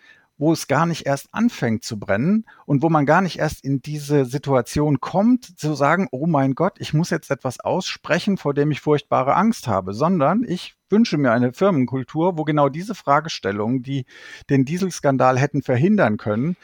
wo 0.40 0.52
es 0.52 0.68
gar 0.68 0.86
nicht 0.86 1.04
erst 1.04 1.28
anfängt 1.32 1.84
zu 1.84 1.98
brennen 1.98 2.46
und 2.64 2.82
wo 2.82 2.88
man 2.88 3.04
gar 3.04 3.20
nicht 3.20 3.38
erst 3.38 3.62
in 3.62 3.82
diese 3.82 4.24
Situation 4.24 4.98
kommt, 4.98 5.58
zu 5.58 5.74
sagen, 5.74 6.08
oh 6.12 6.26
mein 6.26 6.54
Gott, 6.54 6.78
ich 6.78 6.94
muss 6.94 7.10
jetzt 7.10 7.30
etwas 7.30 7.60
aussprechen, 7.60 8.38
vor 8.38 8.54
dem 8.54 8.70
ich 8.70 8.80
furchtbare 8.80 9.36
Angst 9.36 9.68
habe, 9.68 9.92
sondern 9.92 10.42
ich 10.42 10.76
wünsche 10.88 11.18
mir 11.18 11.32
eine 11.32 11.52
Firmenkultur, 11.52 12.38
wo 12.38 12.44
genau 12.44 12.70
diese 12.70 12.94
Fragestellungen, 12.94 13.82
die 13.82 14.06
den 14.48 14.64
Dieselskandal 14.64 15.38
hätten 15.38 15.60
verhindern 15.60 16.16
können, 16.16 16.56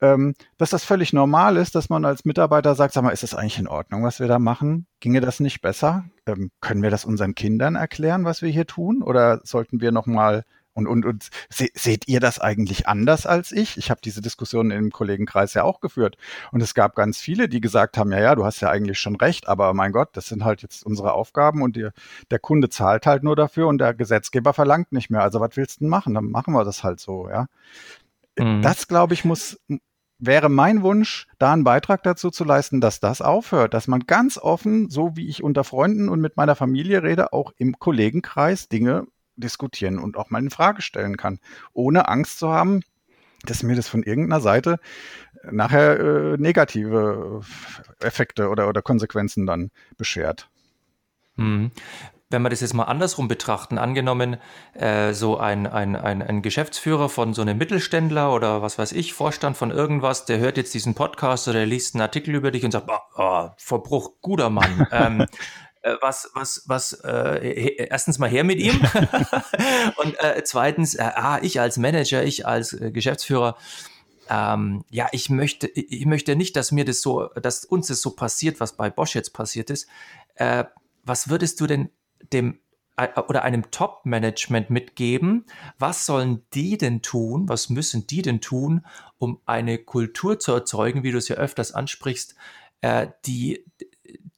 ähm, 0.00 0.34
dass 0.56 0.70
das 0.70 0.84
völlig 0.84 1.12
normal 1.12 1.56
ist, 1.56 1.74
dass 1.74 1.88
man 1.88 2.04
als 2.04 2.24
Mitarbeiter 2.24 2.76
sagt, 2.76 2.94
sag 2.94 3.02
mal, 3.02 3.10
ist 3.10 3.24
das 3.24 3.34
eigentlich 3.34 3.58
in 3.58 3.66
Ordnung, 3.66 4.04
was 4.04 4.20
wir 4.20 4.28
da 4.28 4.38
machen? 4.38 4.86
Ginge 5.00 5.20
das 5.20 5.40
nicht 5.40 5.62
besser? 5.62 6.04
Ähm, 6.26 6.50
können 6.60 6.82
wir 6.84 6.90
das 6.90 7.04
unseren 7.04 7.34
Kindern 7.34 7.74
erklären, 7.74 8.24
was 8.24 8.40
wir 8.40 8.50
hier 8.50 8.66
tun? 8.66 9.02
Oder 9.02 9.40
sollten 9.42 9.80
wir 9.80 9.90
noch 9.90 10.06
mal 10.06 10.44
und, 10.76 10.86
und, 10.86 11.06
und 11.06 11.30
se 11.48 11.68
seht 11.74 12.06
ihr 12.06 12.20
das 12.20 12.38
eigentlich 12.38 12.86
anders 12.86 13.24
als 13.24 13.50
ich? 13.50 13.78
Ich 13.78 13.90
habe 13.90 14.00
diese 14.04 14.20
Diskussion 14.20 14.70
im 14.70 14.90
Kollegenkreis 14.90 15.54
ja 15.54 15.64
auch 15.64 15.80
geführt. 15.80 16.18
Und 16.52 16.62
es 16.62 16.74
gab 16.74 16.94
ganz 16.94 17.18
viele, 17.18 17.48
die 17.48 17.62
gesagt 17.62 17.96
haben, 17.96 18.12
ja, 18.12 18.20
ja, 18.20 18.34
du 18.34 18.44
hast 18.44 18.60
ja 18.60 18.68
eigentlich 18.68 18.98
schon 18.98 19.16
recht, 19.16 19.48
aber 19.48 19.72
mein 19.72 19.92
Gott, 19.92 20.10
das 20.12 20.26
sind 20.26 20.44
halt 20.44 20.60
jetzt 20.60 20.84
unsere 20.84 21.14
Aufgaben 21.14 21.62
und 21.62 21.76
die, 21.76 21.88
der 22.30 22.38
Kunde 22.38 22.68
zahlt 22.68 23.06
halt 23.06 23.22
nur 23.22 23.36
dafür 23.36 23.68
und 23.68 23.78
der 23.78 23.94
Gesetzgeber 23.94 24.52
verlangt 24.52 24.92
nicht 24.92 25.08
mehr. 25.08 25.22
Also 25.22 25.40
was 25.40 25.56
willst 25.56 25.76
du 25.76 25.84
denn 25.84 25.88
machen? 25.88 26.12
Dann 26.12 26.26
machen 26.26 26.52
wir 26.52 26.64
das 26.64 26.84
halt 26.84 27.00
so, 27.00 27.28
ja. 27.30 27.46
Mhm. 28.38 28.60
Das, 28.60 28.86
glaube 28.86 29.14
ich, 29.14 29.24
muss, 29.24 29.58
wäre 30.18 30.50
mein 30.50 30.82
Wunsch, 30.82 31.26
da 31.38 31.54
einen 31.54 31.64
Beitrag 31.64 32.02
dazu 32.02 32.30
zu 32.30 32.44
leisten, 32.44 32.82
dass 32.82 33.00
das 33.00 33.22
aufhört, 33.22 33.72
dass 33.72 33.88
man 33.88 34.00
ganz 34.00 34.36
offen, 34.36 34.90
so 34.90 35.16
wie 35.16 35.26
ich 35.28 35.42
unter 35.42 35.64
Freunden 35.64 36.10
und 36.10 36.20
mit 36.20 36.36
meiner 36.36 36.54
Familie 36.54 37.02
rede, 37.02 37.32
auch 37.32 37.52
im 37.56 37.78
Kollegenkreis 37.78 38.68
Dinge 38.68 39.06
diskutieren 39.36 39.98
und 39.98 40.16
auch 40.16 40.30
mal 40.30 40.38
eine 40.38 40.50
Frage 40.50 40.82
stellen 40.82 41.16
kann, 41.16 41.38
ohne 41.72 42.08
Angst 42.08 42.38
zu 42.38 42.48
haben, 42.50 42.82
dass 43.44 43.62
mir 43.62 43.76
das 43.76 43.88
von 43.88 44.02
irgendeiner 44.02 44.40
Seite 44.40 44.78
nachher 45.50 46.00
äh, 46.00 46.36
negative 46.38 47.40
Effekte 48.00 48.48
oder, 48.48 48.68
oder 48.68 48.82
Konsequenzen 48.82 49.46
dann 49.46 49.70
beschert. 49.96 50.48
Hm. 51.36 51.70
Wenn 52.28 52.42
wir 52.42 52.48
das 52.48 52.60
jetzt 52.60 52.74
mal 52.74 52.84
andersrum 52.84 53.28
betrachten, 53.28 53.78
angenommen, 53.78 54.38
äh, 54.74 55.12
so 55.12 55.38
ein, 55.38 55.68
ein, 55.68 55.94
ein, 55.94 56.22
ein 56.22 56.42
Geschäftsführer 56.42 57.08
von 57.08 57.34
so 57.34 57.42
einem 57.42 57.56
Mittelständler 57.56 58.32
oder 58.32 58.62
was 58.62 58.78
weiß 58.78 58.92
ich, 58.92 59.12
Vorstand 59.12 59.56
von 59.56 59.70
irgendwas, 59.70 60.24
der 60.24 60.38
hört 60.38 60.56
jetzt 60.56 60.74
diesen 60.74 60.96
Podcast 60.96 61.46
oder 61.46 61.64
liest 61.64 61.94
einen 61.94 62.02
Artikel 62.02 62.34
über 62.34 62.50
dich 62.50 62.64
und 62.64 62.72
sagt, 62.72 62.90
oh, 63.16 63.50
Verbruch, 63.58 64.14
guter 64.22 64.50
Mann. 64.50 64.88
ähm, 64.92 65.20
äh, 65.20 65.26
was, 66.00 66.30
was, 66.34 66.62
was, 66.66 66.92
äh, 67.04 67.86
erstens 67.88 68.18
mal 68.18 68.28
her 68.28 68.44
mit 68.44 68.58
ihm 68.58 68.80
und 69.96 70.18
äh, 70.20 70.42
zweitens, 70.44 70.94
äh, 70.94 71.02
ah, 71.02 71.38
ich 71.42 71.60
als 71.60 71.76
Manager, 71.76 72.22
ich 72.24 72.46
als 72.46 72.72
äh, 72.72 72.90
Geschäftsführer, 72.90 73.56
ähm, 74.28 74.84
ja, 74.90 75.08
ich 75.12 75.30
möchte, 75.30 75.68
ich 75.68 76.06
möchte 76.06 76.36
nicht, 76.36 76.56
dass 76.56 76.72
mir 76.72 76.84
das 76.84 77.00
so, 77.00 77.28
dass 77.40 77.64
uns 77.64 77.88
das 77.88 78.02
so 78.02 78.10
passiert, 78.10 78.60
was 78.60 78.76
bei 78.76 78.90
Bosch 78.90 79.14
jetzt 79.14 79.32
passiert 79.32 79.70
ist. 79.70 79.88
Äh, 80.34 80.64
was 81.04 81.28
würdest 81.28 81.60
du 81.60 81.66
denn 81.66 81.90
dem 82.32 82.58
äh, 82.96 83.08
oder 83.28 83.42
einem 83.42 83.70
Top-Management 83.70 84.70
mitgeben? 84.70 85.44
Was 85.78 86.06
sollen 86.06 86.44
die 86.54 86.76
denn 86.76 87.02
tun? 87.02 87.48
Was 87.48 87.70
müssen 87.70 88.06
die 88.06 88.22
denn 88.22 88.40
tun, 88.40 88.84
um 89.18 89.40
eine 89.46 89.78
Kultur 89.78 90.38
zu 90.38 90.52
erzeugen, 90.52 91.02
wie 91.02 91.12
du 91.12 91.18
es 91.18 91.28
ja 91.28 91.36
öfters 91.36 91.72
ansprichst, 91.72 92.34
äh, 92.80 93.08
die, 93.24 93.64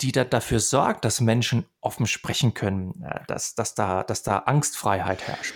die 0.00 0.12
da 0.12 0.24
dafür 0.24 0.60
sorgt, 0.60 1.04
dass 1.04 1.20
Menschen 1.20 1.64
offen 1.80 2.06
sprechen 2.06 2.54
können, 2.54 3.02
äh, 3.02 3.20
dass, 3.26 3.54
dass, 3.54 3.74
da, 3.74 4.04
dass 4.04 4.22
da 4.22 4.38
Angstfreiheit 4.38 5.26
herrscht? 5.26 5.54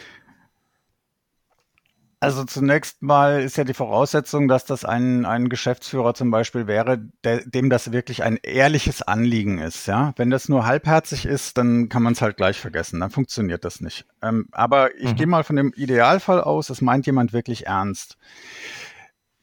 Also 2.23 2.45
zunächst 2.45 3.03
mal 3.03 3.43
ist 3.43 3.57
ja 3.57 3.65
die 3.65 3.75
Voraussetzung, 3.75 4.47
dass 4.47 4.65
das 4.65 4.85
ein, 4.85 5.27
ein 5.27 5.49
Geschäftsführer 5.49 6.15
zum 6.15 6.31
Beispiel 6.31 6.69
wäre, 6.69 6.99
der, 7.25 7.45
dem 7.45 7.69
das 7.69 7.91
wirklich 7.91 8.23
ein 8.23 8.39
ehrliches 8.45 9.03
Anliegen 9.03 9.59
ist. 9.59 9.87
Ja, 9.87 10.13
wenn 10.15 10.31
das 10.31 10.49
nur 10.49 10.65
halbherzig 10.65 11.27
ist, 11.27 11.59
dann 11.59 11.89
kann 11.89 12.05
man 12.05 12.13
es 12.13 12.23
halt 12.23 12.37
gleich 12.37 12.61
vergessen. 12.61 13.01
Dann 13.01 13.11
funktioniert 13.11 13.65
das 13.65 13.81
nicht. 13.81 14.07
Ähm, 14.23 14.47
aber 14.53 14.95
ich 14.95 15.11
mhm. 15.11 15.17
gehe 15.17 15.27
mal 15.27 15.43
von 15.43 15.57
dem 15.57 15.73
Idealfall 15.73 16.41
aus, 16.41 16.71
es 16.71 16.81
meint 16.81 17.07
jemand 17.07 17.33
wirklich 17.33 17.67
ernst. 17.67 18.17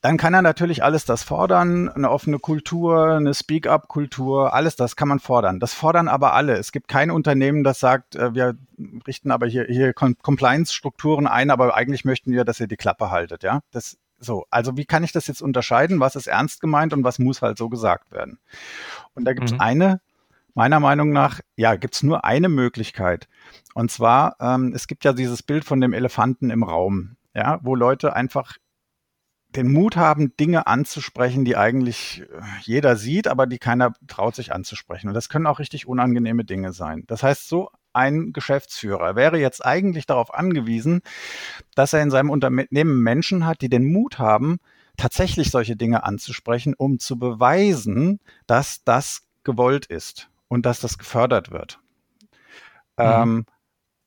Dann 0.01 0.15
kann 0.15 0.33
er 0.33 0.41
natürlich 0.41 0.81
alles 0.81 1.03
das 1.03 1.23
fordern, 1.23 1.89
eine 1.89 2.09
offene 2.09 2.39
Kultur, 2.39 3.15
eine 3.17 3.33
Speak-up-Kultur, 3.33 4.53
alles 4.53 4.77
das 4.77 4.95
kann 4.95 5.09
man 5.09 5.19
fordern. 5.19 5.59
Das 5.59 5.73
fordern 5.73 6.07
aber 6.07 6.33
alle. 6.33 6.53
Es 6.53 6.71
gibt 6.71 6.87
kein 6.87 7.11
Unternehmen, 7.11 7.65
das 7.65 7.81
sagt, 7.81 8.15
äh, 8.15 8.33
wir 8.33 8.57
richten 9.05 9.31
aber 9.31 9.45
hier, 9.47 9.65
hier 9.65 9.93
Compliance-Strukturen 9.93 11.27
ein, 11.27 11.51
aber 11.51 11.75
eigentlich 11.75 12.05
möchten 12.05 12.31
wir, 12.31 12.45
dass 12.45 12.61
ihr 12.61 12.67
die 12.67 12.77
Klappe 12.77 13.11
haltet, 13.11 13.43
ja. 13.43 13.59
Das, 13.71 13.97
so, 14.19 14.45
also 14.49 14.77
wie 14.77 14.85
kann 14.85 15.03
ich 15.03 15.11
das 15.11 15.27
jetzt 15.27 15.41
unterscheiden? 15.41 15.99
Was 15.99 16.15
ist 16.15 16.27
ernst 16.27 16.61
gemeint 16.61 16.93
und 16.93 17.03
was 17.03 17.19
muss 17.19 17.41
halt 17.41 17.57
so 17.57 17.67
gesagt 17.67 18.11
werden? 18.11 18.39
Und 19.15 19.25
da 19.25 19.33
gibt 19.33 19.47
es 19.47 19.53
mhm. 19.53 19.61
eine, 19.61 20.01
meiner 20.53 20.79
Meinung 20.79 21.11
nach, 21.11 21.41
ja, 21.57 21.75
gibt 21.75 21.95
es 21.95 22.03
nur 22.03 22.23
eine 22.23 22.47
Möglichkeit. 22.47 23.27
Und 23.73 23.91
zwar, 23.91 24.37
ähm, 24.39 24.71
es 24.73 24.87
gibt 24.87 25.03
ja 25.03 25.11
dieses 25.11 25.43
Bild 25.43 25.65
von 25.65 25.81
dem 25.81 25.91
Elefanten 25.91 26.51
im 26.51 26.63
Raum, 26.63 27.17
ja, 27.33 27.59
wo 27.63 27.75
Leute 27.75 28.13
einfach 28.13 28.57
den 29.55 29.71
Mut 29.71 29.95
haben, 29.95 30.35
Dinge 30.37 30.67
anzusprechen, 30.67 31.43
die 31.43 31.57
eigentlich 31.57 32.21
äh, 32.21 32.41
jeder 32.61 32.95
sieht, 32.95 33.27
aber 33.27 33.47
die 33.47 33.57
keiner 33.57 33.93
traut 34.07 34.35
sich 34.35 34.53
anzusprechen. 34.53 35.07
Und 35.07 35.13
das 35.15 35.29
können 35.29 35.47
auch 35.47 35.59
richtig 35.59 35.87
unangenehme 35.87 36.45
Dinge 36.45 36.71
sein. 36.71 37.03
Das 37.07 37.23
heißt, 37.23 37.47
so 37.47 37.71
ein 37.91 38.31
Geschäftsführer 38.31 39.15
wäre 39.15 39.39
jetzt 39.39 39.65
eigentlich 39.65 40.05
darauf 40.05 40.33
angewiesen, 40.33 41.01
dass 41.73 41.93
er 41.93 42.03
in 42.03 42.11
seinem 42.11 42.29
Unternehmen 42.29 43.01
Menschen 43.01 43.45
hat, 43.45 43.61
die 43.61 43.69
den 43.69 43.91
Mut 43.91 44.19
haben, 44.19 44.59
tatsächlich 44.97 45.49
solche 45.49 45.75
Dinge 45.75 46.03
anzusprechen, 46.03 46.75
um 46.77 46.99
zu 46.99 47.17
beweisen, 47.17 48.19
dass 48.45 48.83
das 48.83 49.23
gewollt 49.43 49.87
ist 49.87 50.29
und 50.47 50.65
dass 50.65 50.79
das 50.79 50.97
gefördert 50.97 51.51
wird. 51.51 51.79
Mhm. 52.97 53.05
Ähm, 53.05 53.45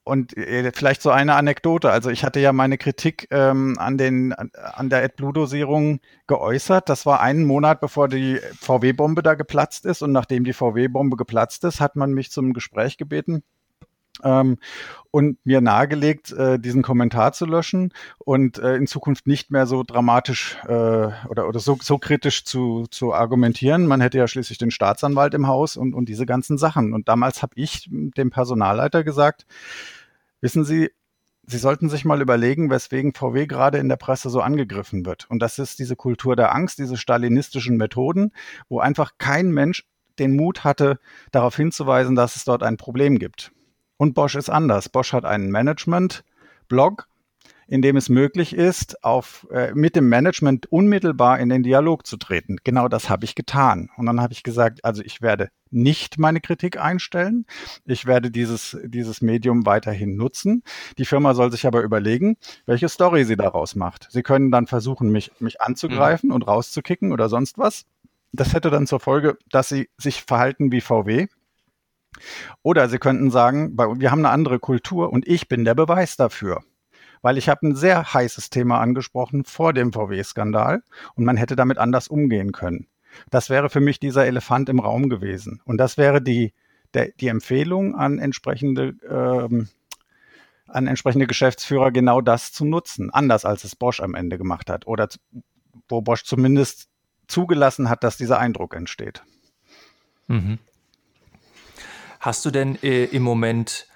und 0.05 0.37
äh, 0.37 0.73
vielleicht 0.75 1.03
so 1.03 1.11
eine 1.11 1.35
Anekdote. 1.35 1.91
Also 1.91 2.11
ich 2.11 2.25
hatte 2.25 2.41
ja 2.41 2.53
meine 2.53 2.79
Kritik 2.79 3.29
ähm, 3.31 3.77
an, 3.79 3.99
den, 3.99 4.33
an 4.33 4.89
der 4.89 5.05
AdBlue-Dosierung 5.05 6.01
geäußert. 6.27 6.89
Das 6.89 7.07
war 7.07 7.21
einen 7.21 7.45
Monat, 7.45 7.81
bevor 7.81 8.09
die 8.09 8.41
VW-Bombe 8.61 9.23
da 9.23 9.35
geplatzt 9.35 9.87
ist. 9.87 10.03
Und 10.03 10.13
nachdem 10.13 10.45
die 10.45 10.53
VW-Bombe 10.53 11.17
geplatzt 11.17 11.65
ist, 11.65 11.81
hat 11.81 11.97
man 11.97 12.13
mich 12.13 12.31
zum 12.31 12.53
Gespräch 12.53 12.97
gebeten. 12.97 13.45
Ähm, 14.23 14.59
und 15.11 15.45
mir 15.45 15.61
nahegelegt, 15.61 16.33
äh, 16.33 16.59
diesen 16.59 16.83
Kommentar 16.83 17.33
zu 17.33 17.45
löschen 17.45 17.93
und 18.19 18.59
äh, 18.59 18.77
in 18.77 18.87
Zukunft 18.87 19.27
nicht 19.27 19.51
mehr 19.51 19.67
so 19.67 19.83
dramatisch 19.83 20.57
äh, 20.65 20.71
oder, 21.29 21.49
oder 21.49 21.61
so, 21.61 21.79
so 21.81 21.99
kritisch 21.99 22.45
zu, 22.45 22.87
zu 22.91 23.13
argumentieren. 23.13 23.87
Man 23.87 24.01
hätte 24.01 24.19
ja 24.19 24.27
schließlich 24.27 24.59
den 24.59 24.71
Staatsanwalt 24.71 25.35
im 25.35 25.47
Haus 25.47 25.77
und, 25.77 25.95
und 25.95 26.09
diese 26.09 26.27
ganzen 26.27 26.57
Sachen. 26.57 26.95
Und 26.95 27.09
damals 27.09 27.43
habe 27.43 27.53
ich 27.57 27.89
dem 27.91 28.31
Personalleiter 28.31 29.05
gesagt, 29.05 29.47
wissen 30.41 30.65
Sie, 30.65 30.91
Sie 31.45 31.59
sollten 31.59 31.91
sich 31.91 32.05
mal 32.05 32.23
überlegen, 32.23 32.71
weswegen 32.71 33.15
VW 33.15 33.47
gerade 33.47 33.79
in 33.79 33.89
der 33.89 33.97
Presse 33.97 34.31
so 34.31 34.41
angegriffen 34.41 35.05
wird. 35.05 35.29
Und 35.29 35.41
das 35.41 35.59
ist 35.59 35.79
diese 35.81 35.97
Kultur 35.97 36.37
der 36.37 36.55
Angst, 36.55 36.79
diese 36.79 36.97
stalinistischen 36.97 37.77
Methoden, 37.77 38.33
wo 38.69 38.79
einfach 38.79 39.13
kein 39.19 39.51
Mensch 39.51 39.85
den 40.19 40.37
Mut 40.37 40.63
hatte, 40.63 41.01
darauf 41.33 41.57
hinzuweisen, 41.57 42.15
dass 42.15 42.37
es 42.37 42.45
dort 42.45 42.63
ein 42.63 42.77
Problem 42.77 43.19
gibt. 43.19 43.53
Und 44.03 44.15
Bosch 44.15 44.35
ist 44.35 44.51
anders. 44.51 44.89
Bosch 44.89 45.13
hat 45.13 45.25
einen 45.25 45.53
Management-Blog, 45.53 47.07
in 47.69 47.83
dem 47.83 47.97
es 47.97 48.09
möglich 48.09 48.53
ist, 48.53 49.05
auf, 49.05 49.47
äh, 49.53 49.71
mit 49.77 49.95
dem 49.95 50.09
Management 50.09 50.67
unmittelbar 50.73 51.39
in 51.39 51.49
den 51.49 51.63
Dialog 51.63 52.05
zu 52.05 52.17
treten. 52.17 52.57
Genau 52.65 52.89
das 52.89 53.09
habe 53.09 53.25
ich 53.25 53.37
getan. 53.37 53.91
Und 53.97 54.07
dann 54.07 54.21
habe 54.21 54.33
ich 54.33 54.43
gesagt, 54.43 54.85
also 54.85 55.05
ich 55.05 55.23
werde 55.23 55.51
nicht 55.71 56.19
meine 56.19 56.41
Kritik 56.41 56.81
einstellen. 56.81 57.47
Ich 57.85 58.05
werde 58.05 58.33
dieses, 58.33 58.77
dieses 58.83 59.23
Medium 59.23 59.67
weiterhin 59.67 60.17
nutzen. 60.17 60.65
Die 60.99 61.05
Firma 61.05 61.35
soll 61.35 61.53
sich 61.53 61.65
aber 61.65 61.83
überlegen, 61.83 62.39
welche 62.67 62.89
Story 62.89 63.25
sie 63.25 63.37
daraus 63.37 63.77
macht. 63.77 64.09
Sie 64.11 64.25
können 64.25 64.51
dann 64.51 64.67
versuchen, 64.67 65.13
mich, 65.13 65.31
mich 65.39 65.61
anzugreifen 65.61 66.31
mhm. 66.31 66.35
und 66.35 66.49
rauszukicken 66.49 67.13
oder 67.13 67.29
sonst 67.29 67.57
was. 67.57 67.85
Das 68.33 68.53
hätte 68.53 68.71
dann 68.71 68.89
zur 68.89 68.99
Folge, 68.99 69.39
dass 69.49 69.69
sie 69.69 69.91
sich 69.97 70.25
verhalten 70.25 70.73
wie 70.73 70.81
VW. 70.81 71.29
Oder 72.63 72.89
sie 72.89 72.99
könnten 72.99 73.31
sagen, 73.31 73.77
wir 73.77 74.11
haben 74.11 74.21
eine 74.21 74.31
andere 74.31 74.59
Kultur 74.59 75.13
und 75.13 75.27
ich 75.27 75.49
bin 75.49 75.65
der 75.65 75.75
Beweis 75.75 76.17
dafür. 76.17 76.63
Weil 77.23 77.39
ich 77.39 77.49
habe 77.49 77.67
ein 77.67 77.77
sehr 77.77 78.15
heißes 78.15 78.51
Thema 78.51 78.81
angesprochen 78.81 79.45
vor 79.45 79.73
dem 79.73 79.93
VW-Skandal 79.93 80.83
und 81.15 81.25
man 81.25 81.37
hätte 81.37 81.57
damit 81.57 81.79
anders 81.79 82.09
umgehen 82.09 82.53
können. 82.53 82.89
Das 83.31 83.51
wäre 83.51 83.71
für 83.71 83.81
mich 83.81 84.01
dieser 84.01 84.27
Elefant 84.27 84.69
im 84.69 84.81
Raum 84.81 85.09
gewesen. 85.09 85.61
Und 85.65 85.79
das 85.79 85.97
wäre 85.97 86.23
die, 86.23 86.53
der, 86.95 87.11
die 87.21 87.29
Empfehlung 87.29 87.95
an 87.95 88.19
entsprechende, 88.19 88.95
ähm, 89.09 89.69
an 90.67 90.87
entsprechende 90.87 91.27
Geschäftsführer, 91.27 91.93
genau 91.93 92.21
das 92.21 92.53
zu 92.53 92.65
nutzen. 92.65 93.11
Anders 93.11 93.45
als 93.45 93.65
es 93.65 93.77
Bosch 93.77 94.01
am 94.01 94.15
Ende 94.15 94.39
gemacht 94.39 94.71
hat. 94.71 94.87
Oder 94.87 95.09
wo 95.89 96.01
Bosch 96.01 96.25
zumindest 96.25 96.89
zugelassen 97.29 97.89
hat, 97.89 98.03
dass 98.05 98.17
dieser 98.17 98.39
Eindruck 98.39 98.75
entsteht. 98.75 99.23
Mhm. 100.27 100.59
Hast 102.23 102.45
du 102.45 102.53
denn 102.53 102.81
äh, 102.85 103.07
im 103.07 103.25
Moment 103.25 103.89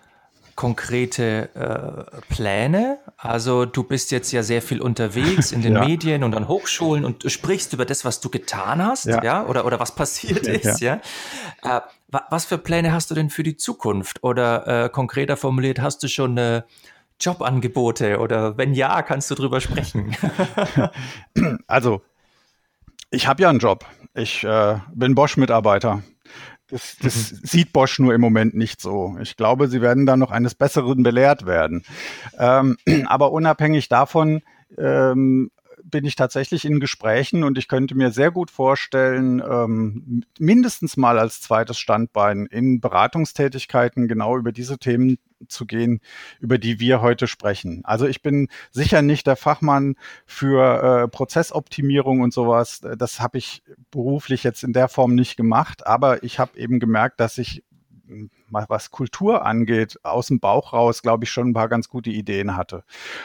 konkrete 0.56 1.48
äh, 1.54 2.20
Pläne? 2.28 2.98
Also 3.16 3.66
du 3.66 3.84
bist 3.84 4.10
jetzt 4.10 4.32
ja 4.32 4.42
sehr 4.42 4.62
viel 4.62 4.82
unterwegs 4.82 5.52
in 5.52 5.62
den 5.62 5.74
ja. 5.76 5.84
Medien 5.84 6.24
und 6.24 6.34
an 6.34 6.48
Hochschulen 6.48 7.04
und 7.04 7.22
du 7.22 7.28
sprichst 7.28 7.72
über 7.72 7.84
das, 7.84 8.04
was 8.04 8.20
du 8.20 8.28
getan 8.28 8.84
hast, 8.84 9.04
ja, 9.04 9.22
ja? 9.22 9.46
Oder, 9.46 9.64
oder 9.64 9.78
was 9.78 9.94
passiert 9.94 10.48
ist, 10.48 10.80
ja. 10.80 11.00
ja? 11.62 11.78
Äh, 11.78 11.80
was 12.28 12.46
für 12.46 12.58
Pläne 12.58 12.92
hast 12.92 13.12
du 13.12 13.14
denn 13.14 13.30
für 13.30 13.44
die 13.44 13.56
Zukunft? 13.56 14.24
Oder 14.24 14.86
äh, 14.86 14.88
konkreter 14.88 15.36
formuliert, 15.36 15.80
hast 15.80 16.02
du 16.02 16.08
schon 16.08 16.32
eine 16.32 16.64
Jobangebote 17.20 18.18
oder 18.18 18.58
wenn 18.58 18.74
ja, 18.74 19.02
kannst 19.02 19.30
du 19.30 19.36
drüber 19.36 19.60
sprechen? 19.60 20.16
also, 21.68 22.02
ich 23.10 23.28
habe 23.28 23.42
ja 23.42 23.50
einen 23.50 23.60
Job. 23.60 23.84
Ich 24.14 24.42
äh, 24.42 24.80
bin 24.92 25.14
Bosch-Mitarbeiter. 25.14 26.02
Das, 26.68 26.96
das 27.00 27.32
mhm. 27.32 27.36
sieht 27.44 27.72
Bosch 27.72 27.98
nur 27.98 28.14
im 28.14 28.20
Moment 28.20 28.54
nicht 28.54 28.80
so. 28.80 29.16
Ich 29.20 29.36
glaube, 29.36 29.68
sie 29.68 29.80
werden 29.80 30.04
da 30.06 30.16
noch 30.16 30.30
eines 30.30 30.54
Besseren 30.54 31.02
belehrt 31.02 31.46
werden. 31.46 31.84
Ähm, 32.38 32.76
aber 33.06 33.32
unabhängig 33.32 33.88
davon 33.88 34.42
ähm, 34.76 35.50
bin 35.90 36.04
ich 36.04 36.16
tatsächlich 36.16 36.64
in 36.64 36.80
Gesprächen 36.80 37.44
und 37.44 37.58
ich 37.58 37.68
könnte 37.68 37.94
mir 37.94 38.10
sehr 38.10 38.30
gut 38.30 38.50
vorstellen, 38.50 39.40
ähm, 39.40 40.24
mindestens 40.38 40.96
mal 40.96 41.18
als 41.18 41.40
zweites 41.40 41.78
Standbein 41.78 42.46
in 42.46 42.80
Beratungstätigkeiten 42.80 44.08
genau 44.08 44.36
über 44.36 44.52
diese 44.52 44.78
Themen 44.78 45.18
zu 45.48 45.66
gehen, 45.66 46.00
über 46.40 46.58
die 46.58 46.80
wir 46.80 47.02
heute 47.02 47.26
sprechen. 47.26 47.82
Also 47.84 48.06
ich 48.06 48.22
bin 48.22 48.48
sicher 48.70 49.02
nicht 49.02 49.26
der 49.26 49.36
Fachmann 49.36 49.96
für 50.24 51.04
äh, 51.04 51.08
Prozessoptimierung 51.08 52.20
und 52.20 52.32
sowas. 52.32 52.80
Das 52.96 53.20
habe 53.20 53.38
ich 53.38 53.62
beruflich 53.90 54.44
jetzt 54.44 54.64
in 54.64 54.72
der 54.72 54.88
Form 54.88 55.14
nicht 55.14 55.36
gemacht, 55.36 55.86
aber 55.86 56.22
ich 56.22 56.38
habe 56.38 56.58
eben 56.58 56.80
gemerkt, 56.80 57.20
dass 57.20 57.38
ich 57.38 57.62
was 58.50 58.90
Kultur 58.90 59.44
angeht, 59.44 59.98
aus 60.02 60.28
dem 60.28 60.40
Bauch 60.40 60.72
raus, 60.72 61.02
glaube 61.02 61.24
ich, 61.24 61.30
schon 61.30 61.48
ein 61.48 61.54
paar 61.54 61.68
ganz 61.68 61.88
gute 61.88 62.10
Ideen 62.10 62.56
hatte. 62.56 62.84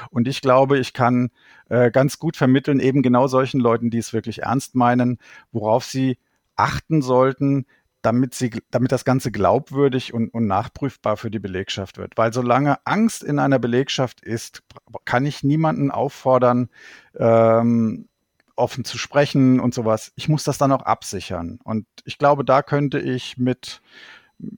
Und 0.09 0.27
ich 0.27 0.41
glaube, 0.41 0.77
ich 0.79 0.93
kann 0.93 1.31
äh, 1.69 1.91
ganz 1.91 2.19
gut 2.19 2.37
vermitteln, 2.37 2.79
eben 2.79 3.01
genau 3.01 3.27
solchen 3.27 3.59
Leuten, 3.59 3.89
die 3.89 3.99
es 3.99 4.13
wirklich 4.13 4.43
ernst 4.43 4.75
meinen, 4.75 5.19
worauf 5.51 5.85
sie 5.85 6.17
achten 6.55 7.01
sollten, 7.01 7.65
damit 8.01 8.33
sie, 8.33 8.51
damit 8.71 8.91
das 8.91 9.05
Ganze 9.05 9.31
glaubwürdig 9.31 10.13
und, 10.13 10.29
und 10.29 10.47
nachprüfbar 10.47 11.17
für 11.17 11.29
die 11.29 11.39
Belegschaft 11.39 11.97
wird. 11.97 12.17
Weil 12.17 12.33
solange 12.33 12.85
Angst 12.85 13.23
in 13.23 13.39
einer 13.39 13.59
Belegschaft 13.59 14.21
ist, 14.21 14.63
kann 15.05 15.25
ich 15.25 15.43
niemanden 15.43 15.91
auffordern, 15.91 16.69
ähm, 17.15 18.07
offen 18.55 18.85
zu 18.85 18.97
sprechen 18.97 19.59
und 19.59 19.73
sowas. 19.73 20.11
Ich 20.15 20.29
muss 20.29 20.43
das 20.43 20.57
dann 20.57 20.71
auch 20.71 20.83
absichern. 20.83 21.59
Und 21.63 21.85
ich 22.05 22.17
glaube, 22.17 22.43
da 22.43 22.61
könnte 22.61 22.99
ich 22.99 23.37
mit 23.37 23.81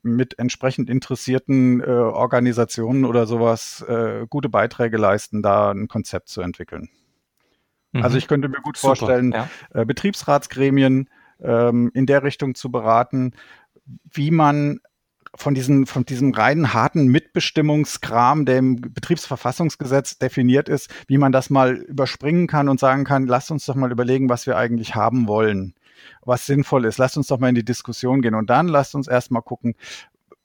mit 0.02 0.38
entsprechend 0.38 0.88
interessierten 0.88 1.80
äh, 1.80 1.84
Organisationen 1.86 3.04
oder 3.04 3.26
sowas 3.26 3.84
äh, 3.88 4.26
gute 4.28 4.48
Beiträge 4.48 4.96
leisten, 4.96 5.42
da 5.42 5.70
ein 5.70 5.88
Konzept 5.88 6.28
zu 6.28 6.40
entwickeln. 6.40 6.88
Also 7.92 7.98
mhm. 7.98 8.04
Also 8.04 8.18
ich 8.18 8.28
könnte 8.28 8.48
mir 8.48 8.60
gut 8.60 8.76
Super, 8.76 8.96
vorstellen, 8.96 9.32
ja. 9.32 9.48
äh, 9.72 9.84
Betriebsratsgremien 9.84 11.08
ähm, 11.42 11.90
in 11.94 12.06
der 12.06 12.22
Richtung 12.22 12.54
zu 12.54 12.70
beraten, 12.70 13.32
wie 14.10 14.30
man 14.30 14.80
von, 15.34 15.54
diesen, 15.54 15.86
von 15.86 16.04
diesem 16.04 16.32
reinen 16.32 16.72
harten 16.72 17.06
Mitbestimmungskram, 17.08 18.44
der 18.46 18.58
im 18.58 18.80
Betriebsverfassungsgesetz 18.80 20.18
definiert 20.18 20.68
ist, 20.68 20.92
wie 21.08 21.18
man 21.18 21.32
das 21.32 21.50
mal 21.50 21.74
überspringen 21.74 22.46
kann 22.46 22.68
und 22.68 22.78
sagen 22.80 23.04
kann, 23.04 23.26
lasst 23.26 23.50
uns 23.50 23.66
doch 23.66 23.74
mal 23.74 23.92
überlegen, 23.92 24.28
was 24.28 24.46
wir 24.46 24.56
eigentlich 24.56 24.94
haben 24.94 25.26
wollen 25.26 25.74
was 26.22 26.46
sinnvoll 26.46 26.84
ist. 26.84 26.98
Lasst 26.98 27.16
uns 27.16 27.28
doch 27.28 27.38
mal 27.38 27.48
in 27.48 27.54
die 27.54 27.64
Diskussion 27.64 28.22
gehen 28.22 28.34
und 28.34 28.50
dann 28.50 28.68
lasst 28.68 28.94
uns 28.94 29.08
erstmal 29.08 29.42
gucken, 29.42 29.74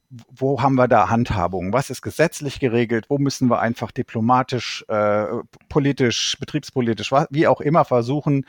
wo 0.10 0.62
haben 0.62 0.76
wir 0.76 0.88
da 0.88 1.10
Handhabung? 1.10 1.72
Was 1.72 1.91
ist 1.91 2.02
gesetzlich 2.02 2.60
geregelt? 2.60 3.06
Wo 3.10 3.20
müssen 3.20 3.47
wir 3.50 3.60
einfach 3.60 3.91
diplomatisch, 3.91 4.84
äh, 4.88 5.26
politisch, 5.70 6.36
betriebspolitisch, 6.39 7.12
wie 7.30 7.47
auch 7.47 7.62
immer 7.62 7.86
versuchen, 7.86 8.45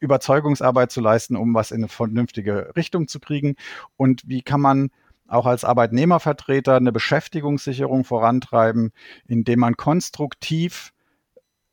Überzeugungsarbeit 0.00 0.90
zu 0.90 1.02
leisten, 1.02 1.36
um 1.36 1.54
was 1.54 1.72
in 1.72 1.78
eine 1.78 1.88
vernünftige 1.88 2.72
Richtung 2.74 3.06
zu 3.06 3.20
kriegen? 3.20 3.56
Und 3.96 4.22
wie 4.26 4.40
kann 4.40 4.62
man 4.62 4.90
auch 5.28 5.46
als 5.46 5.64
Arbeitnehmervertreter 5.64 6.76
eine 6.76 6.92
Beschäftigungssicherung 6.92 8.04
vorantreiben, 8.04 8.92
indem 9.26 9.60
man 9.60 9.76
konstruktiv 9.76 10.92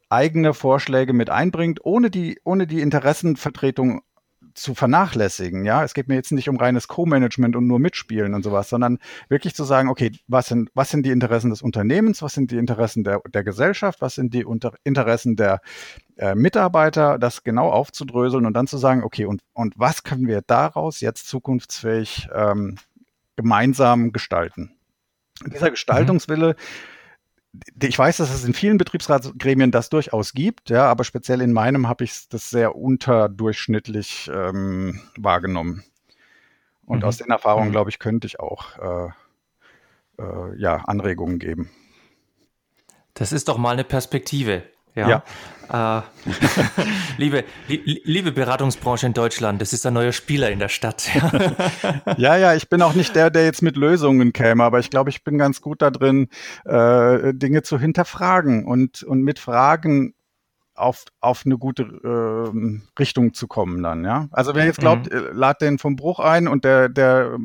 eigene 0.09 0.53
Vorschläge 0.53 1.13
mit 1.13 1.29
einbringt, 1.29 1.79
ohne 1.83 2.09
die, 2.09 2.39
ohne 2.43 2.67
die 2.67 2.81
Interessenvertretung 2.81 4.01
zu 4.53 4.75
vernachlässigen. 4.75 5.65
Ja, 5.65 5.83
es 5.83 5.93
geht 5.93 6.07
mir 6.07 6.15
jetzt 6.15 6.31
nicht 6.31 6.49
um 6.49 6.57
reines 6.57 6.87
Co-Management 6.87 7.55
und 7.55 7.67
nur 7.67 7.79
Mitspielen 7.79 8.33
und 8.33 8.43
sowas, 8.43 8.69
sondern 8.69 8.99
wirklich 9.29 9.55
zu 9.55 9.63
sagen, 9.63 9.89
okay, 9.89 10.11
was 10.27 10.47
sind, 10.47 10.69
was 10.73 10.89
sind 10.89 11.05
die 11.05 11.11
Interessen 11.11 11.49
des 11.49 11.61
Unternehmens, 11.61 12.21
was 12.21 12.33
sind 12.33 12.51
die 12.51 12.57
Interessen 12.57 13.03
der, 13.03 13.21
der 13.33 13.43
Gesellschaft, 13.43 14.01
was 14.01 14.15
sind 14.15 14.33
die 14.33 14.45
Unter 14.45 14.73
Interessen 14.83 15.35
der 15.35 15.61
äh, 16.17 16.35
Mitarbeiter, 16.35 17.19
das 17.19 17.43
genau 17.43 17.69
aufzudröseln 17.69 18.45
und 18.45 18.53
dann 18.53 18.67
zu 18.67 18.77
sagen, 18.77 19.03
okay, 19.03 19.25
und, 19.25 19.41
und 19.53 19.73
was 19.77 20.03
können 20.03 20.27
wir 20.27 20.41
daraus 20.41 21.01
jetzt 21.01 21.27
zukunftsfähig 21.27 22.29
ähm, 22.33 22.77
gemeinsam 23.35 24.11
gestalten? 24.11 24.71
Dieser 25.45 25.67
mhm. 25.67 25.71
Gestaltungswille, 25.71 26.49
mhm 26.49 27.00
ich 27.81 27.99
weiß, 27.99 28.17
dass 28.17 28.33
es 28.33 28.45
in 28.45 28.53
vielen 28.53 28.77
Betriebsratsgremien 28.77 29.71
das 29.71 29.89
durchaus 29.89 30.33
gibt, 30.33 30.69
ja, 30.69 30.85
aber 30.85 31.03
speziell 31.03 31.41
in 31.41 31.51
meinem 31.51 31.87
habe 31.87 32.03
ich 32.03 32.29
das 32.29 32.49
sehr 32.49 32.75
unterdurchschnittlich 32.75 34.29
ähm, 34.33 35.01
wahrgenommen. 35.17 35.83
Und 36.85 36.99
mhm. 36.99 37.05
aus 37.05 37.17
den 37.17 37.29
Erfahrungen, 37.29 37.69
mhm. 37.69 37.73
glaube 37.73 37.89
ich, 37.89 37.99
könnte 37.99 38.27
ich 38.27 38.39
auch 38.39 38.77
äh, 38.77 39.09
äh, 40.21 40.59
ja, 40.59 40.77
Anregungen 40.77 41.39
geben. 41.39 41.69
Das 43.13 43.31
ist 43.31 43.49
doch 43.49 43.57
mal 43.57 43.71
eine 43.71 43.83
Perspektive. 43.83 44.63
Ja. 44.95 45.09
ja. 45.09 45.23
Äh, 45.71 46.01
liebe, 47.17 47.45
li, 47.67 48.01
liebe 48.03 48.31
Beratungsbranche 48.31 49.05
in 49.05 49.13
Deutschland, 49.13 49.61
das 49.61 49.71
ist 49.71 49.85
ein 49.85 49.93
neuer 49.93 50.11
Spieler 50.11 50.51
in 50.51 50.59
der 50.59 50.67
Stadt. 50.67 51.09
ja, 52.17 52.35
ja, 52.35 52.55
ich 52.55 52.69
bin 52.69 52.81
auch 52.81 52.93
nicht 52.93 53.15
der, 53.15 53.29
der 53.29 53.45
jetzt 53.45 53.61
mit 53.61 53.77
Lösungen 53.77 54.33
käme, 54.33 54.63
aber 54.63 54.79
ich 54.79 54.89
glaube, 54.89 55.09
ich 55.09 55.23
bin 55.23 55.37
ganz 55.37 55.61
gut 55.61 55.81
da 55.81 55.89
drin, 55.89 56.27
äh, 56.65 57.33
Dinge 57.33 57.63
zu 57.63 57.79
hinterfragen 57.79 58.65
und, 58.65 59.03
und 59.03 59.21
mit 59.21 59.39
Fragen 59.39 60.13
auf, 60.75 61.05
auf 61.21 61.43
eine 61.45 61.57
gute 61.57 61.83
äh, 61.83 62.99
Richtung 62.99 63.33
zu 63.33 63.47
kommen 63.47 63.81
dann, 63.81 64.03
ja. 64.03 64.27
Also 64.31 64.55
wer 64.55 64.65
jetzt 64.65 64.79
glaubt, 64.79 65.11
mhm. 65.11 65.17
Äh, 65.17 65.31
lad 65.31 65.61
den 65.61 65.77
vom 65.77 65.95
Bruch 65.95 66.19
ein 66.19 66.47
und 66.47 66.65
der, 66.65 66.89
der 66.89 67.37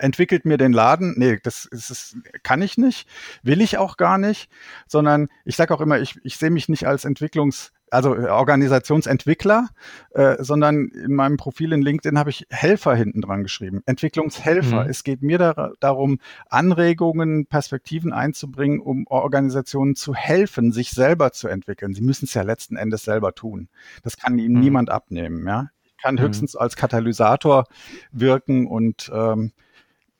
entwickelt 0.00 0.44
mir 0.44 0.56
den 0.56 0.72
Laden. 0.72 1.14
Nee, 1.16 1.38
das, 1.42 1.64
ist, 1.64 1.90
das 1.90 2.16
kann 2.42 2.62
ich 2.62 2.78
nicht, 2.78 3.08
will 3.42 3.60
ich 3.60 3.78
auch 3.78 3.96
gar 3.96 4.18
nicht, 4.18 4.50
sondern 4.86 5.28
ich 5.44 5.56
sage 5.56 5.74
auch 5.74 5.80
immer, 5.80 5.98
ich, 5.98 6.18
ich 6.24 6.36
sehe 6.36 6.50
mich 6.50 6.68
nicht 6.68 6.86
als 6.86 7.04
Entwicklungs- 7.04 7.70
also 7.90 8.14
äh, 8.14 8.28
Organisationsentwickler, 8.28 9.68
äh, 10.10 10.36
sondern 10.42 10.88
in 10.88 11.14
meinem 11.14 11.36
Profil 11.36 11.72
in 11.72 11.82
LinkedIn 11.82 12.18
habe 12.18 12.30
ich 12.30 12.46
Helfer 12.50 12.94
hinten 12.94 13.20
dran 13.20 13.42
geschrieben, 13.42 13.82
Entwicklungshelfer. 13.86 14.84
Mhm. 14.84 14.90
Es 14.90 15.04
geht 15.04 15.22
mir 15.22 15.38
da, 15.38 15.72
darum, 15.80 16.18
Anregungen, 16.48 17.46
Perspektiven 17.46 18.12
einzubringen, 18.12 18.80
um 18.80 19.06
Organisationen 19.08 19.96
zu 19.96 20.14
helfen, 20.14 20.72
sich 20.72 20.90
selber 20.90 21.32
zu 21.32 21.48
entwickeln. 21.48 21.92
Sie 21.92 22.02
müssen 22.02 22.24
es 22.24 22.34
ja 22.34 22.42
letzten 22.42 22.76
Endes 22.76 23.04
selber 23.04 23.34
tun. 23.34 23.68
Das 24.02 24.16
kann 24.16 24.38
ihnen 24.38 24.54
mhm. 24.54 24.60
niemand 24.60 24.90
abnehmen. 24.90 25.46
Ja? 25.46 25.70
Ich 25.84 25.96
kann 26.02 26.14
mhm. 26.14 26.20
höchstens 26.20 26.56
als 26.56 26.76
Katalysator 26.76 27.66
wirken 28.12 28.66
und 28.66 29.10
ähm, 29.12 29.52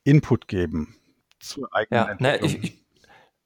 Input 0.03 0.47
geben 0.47 0.95
zur 1.39 1.73
eigenen 1.73 2.07
ja, 2.07 2.15
ne, 2.19 2.37
ich, 2.39 2.63
ich, 2.63 2.81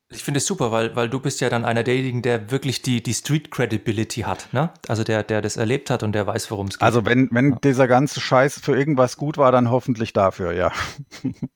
Ich 0.09 0.23
finde 0.23 0.37
es 0.37 0.45
super, 0.45 0.71
weil, 0.71 0.95
weil 0.95 1.09
du 1.09 1.19
bist 1.19 1.41
ja 1.41 1.49
dann 1.49 1.65
einer 1.65 1.81
derjenigen, 1.83 2.21
der 2.21 2.51
wirklich 2.51 2.83
die, 2.83 3.01
die 3.01 3.13
Street 3.15 3.49
Credibility 3.49 4.21
hat, 4.21 4.53
ne? 4.53 4.69
Also 4.87 5.03
der, 5.03 5.23
der 5.23 5.41
das 5.41 5.57
erlebt 5.57 5.89
hat 5.89 6.03
und 6.03 6.11
der 6.13 6.27
weiß, 6.27 6.51
worum 6.51 6.67
es 6.67 6.77
geht. 6.77 6.83
Also 6.83 7.05
wenn, 7.05 7.27
wenn 7.31 7.53
ja. 7.53 7.57
dieser 7.63 7.87
ganze 7.87 8.21
Scheiß 8.21 8.59
für 8.59 8.77
irgendwas 8.77 9.17
gut 9.17 9.39
war, 9.39 9.51
dann 9.51 9.71
hoffentlich 9.71 10.13
dafür, 10.13 10.51
ja. 10.53 10.71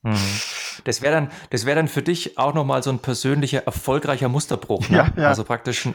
Mhm. 0.02 0.18
Das 0.84 1.04
wäre 1.04 1.14
dann, 1.14 1.32
das 1.52 1.68
wäre 1.68 1.76
dann 1.76 1.88
für 1.88 2.02
dich 2.02 2.40
auch 2.40 2.56
nochmal 2.56 2.82
so 2.82 2.90
ein 2.90 3.00
persönlicher, 3.00 3.66
erfolgreicher 3.66 4.30
Musterbruch, 4.30 4.90
ne? 4.90 4.98
Ja, 4.98 5.14
ja. 5.16 5.28
Also 5.30 5.44
praktisch 5.44 5.88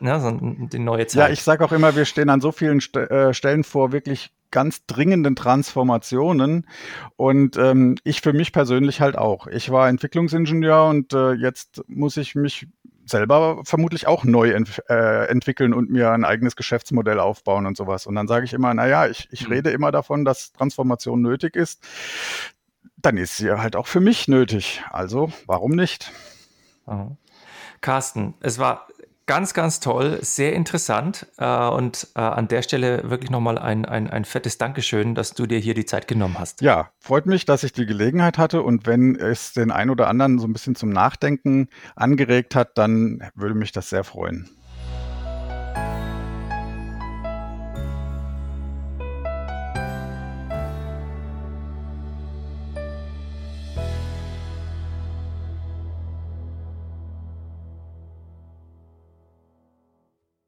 ne, 0.00 0.20
so 0.20 0.30
die 0.30 0.78
neue 0.78 1.08
Zeit. 1.08 1.18
Ja, 1.18 1.28
ich 1.30 1.42
sage 1.42 1.64
auch 1.64 1.72
immer, 1.72 1.96
wir 1.96 2.04
stehen 2.04 2.30
an 2.30 2.40
so 2.40 2.52
vielen 2.52 2.80
St 2.80 2.96
äh, 2.96 3.34
Stellen 3.34 3.64
vor 3.64 3.90
wirklich 3.90 4.30
ganz 4.50 4.86
dringenden 4.86 5.36
Transformationen 5.36 6.66
und 7.16 7.56
ähm, 7.56 7.96
ich 8.04 8.20
für 8.20 8.32
mich 8.32 8.52
persönlich 8.52 9.00
halt 9.00 9.16
auch. 9.16 9.46
Ich 9.46 9.70
war 9.70 9.88
Entwicklungsingenieur 9.88 10.86
und 10.86 11.12
äh, 11.12 11.32
jetzt 11.32 11.82
muss 11.86 12.16
ich 12.16 12.34
mich 12.34 12.66
selber 13.08 13.60
vermutlich 13.64 14.06
auch 14.06 14.24
neu 14.24 14.50
ent 14.50 14.82
äh, 14.88 15.26
entwickeln 15.28 15.72
und 15.72 15.90
mir 15.90 16.10
ein 16.12 16.24
eigenes 16.24 16.56
Geschäftsmodell 16.56 17.18
aufbauen 17.18 17.66
und 17.66 17.76
sowas. 17.76 18.06
Und 18.06 18.14
dann 18.14 18.28
sage 18.28 18.44
ich 18.44 18.52
immer, 18.52 18.74
naja, 18.74 19.06
ich, 19.06 19.28
ich 19.30 19.46
mhm. 19.46 19.54
rede 19.54 19.70
immer 19.70 19.90
davon, 19.90 20.24
dass 20.24 20.52
Transformation 20.52 21.22
nötig 21.22 21.56
ist. 21.56 21.82
Dann 22.96 23.16
ist 23.16 23.36
sie 23.36 23.50
halt 23.50 23.76
auch 23.76 23.86
für 23.86 24.00
mich 24.00 24.28
nötig. 24.28 24.82
Also 24.90 25.32
warum 25.46 25.72
nicht? 25.72 26.12
Carsten, 27.80 28.34
es 28.40 28.58
war 28.58 28.88
ganz, 29.28 29.54
ganz 29.54 29.78
toll, 29.78 30.18
sehr 30.22 30.54
interessant 30.54 31.26
äh, 31.36 31.68
und 31.68 32.08
äh, 32.16 32.20
an 32.20 32.48
der 32.48 32.62
Stelle 32.62 33.08
wirklich 33.08 33.30
nochmal 33.30 33.58
ein, 33.58 33.84
ein, 33.84 34.10
ein 34.10 34.24
fettes 34.24 34.58
Dankeschön, 34.58 35.14
dass 35.14 35.34
du 35.34 35.46
dir 35.46 35.58
hier 35.58 35.74
die 35.74 35.84
Zeit 35.84 36.08
genommen 36.08 36.36
hast. 36.38 36.62
Ja, 36.62 36.90
freut 36.98 37.26
mich, 37.26 37.44
dass 37.44 37.62
ich 37.62 37.72
die 37.72 37.86
Gelegenheit 37.86 38.38
hatte 38.38 38.62
und 38.62 38.86
wenn 38.86 39.14
es 39.14 39.52
den 39.52 39.70
einen 39.70 39.90
oder 39.90 40.08
anderen 40.08 40.38
so 40.38 40.46
ein 40.46 40.52
bisschen 40.52 40.74
zum 40.74 40.88
Nachdenken 40.88 41.68
angeregt 41.94 42.54
hat, 42.54 42.78
dann 42.78 43.22
würde 43.34 43.54
mich 43.54 43.70
das 43.70 43.90
sehr 43.90 44.02
freuen. 44.02 44.48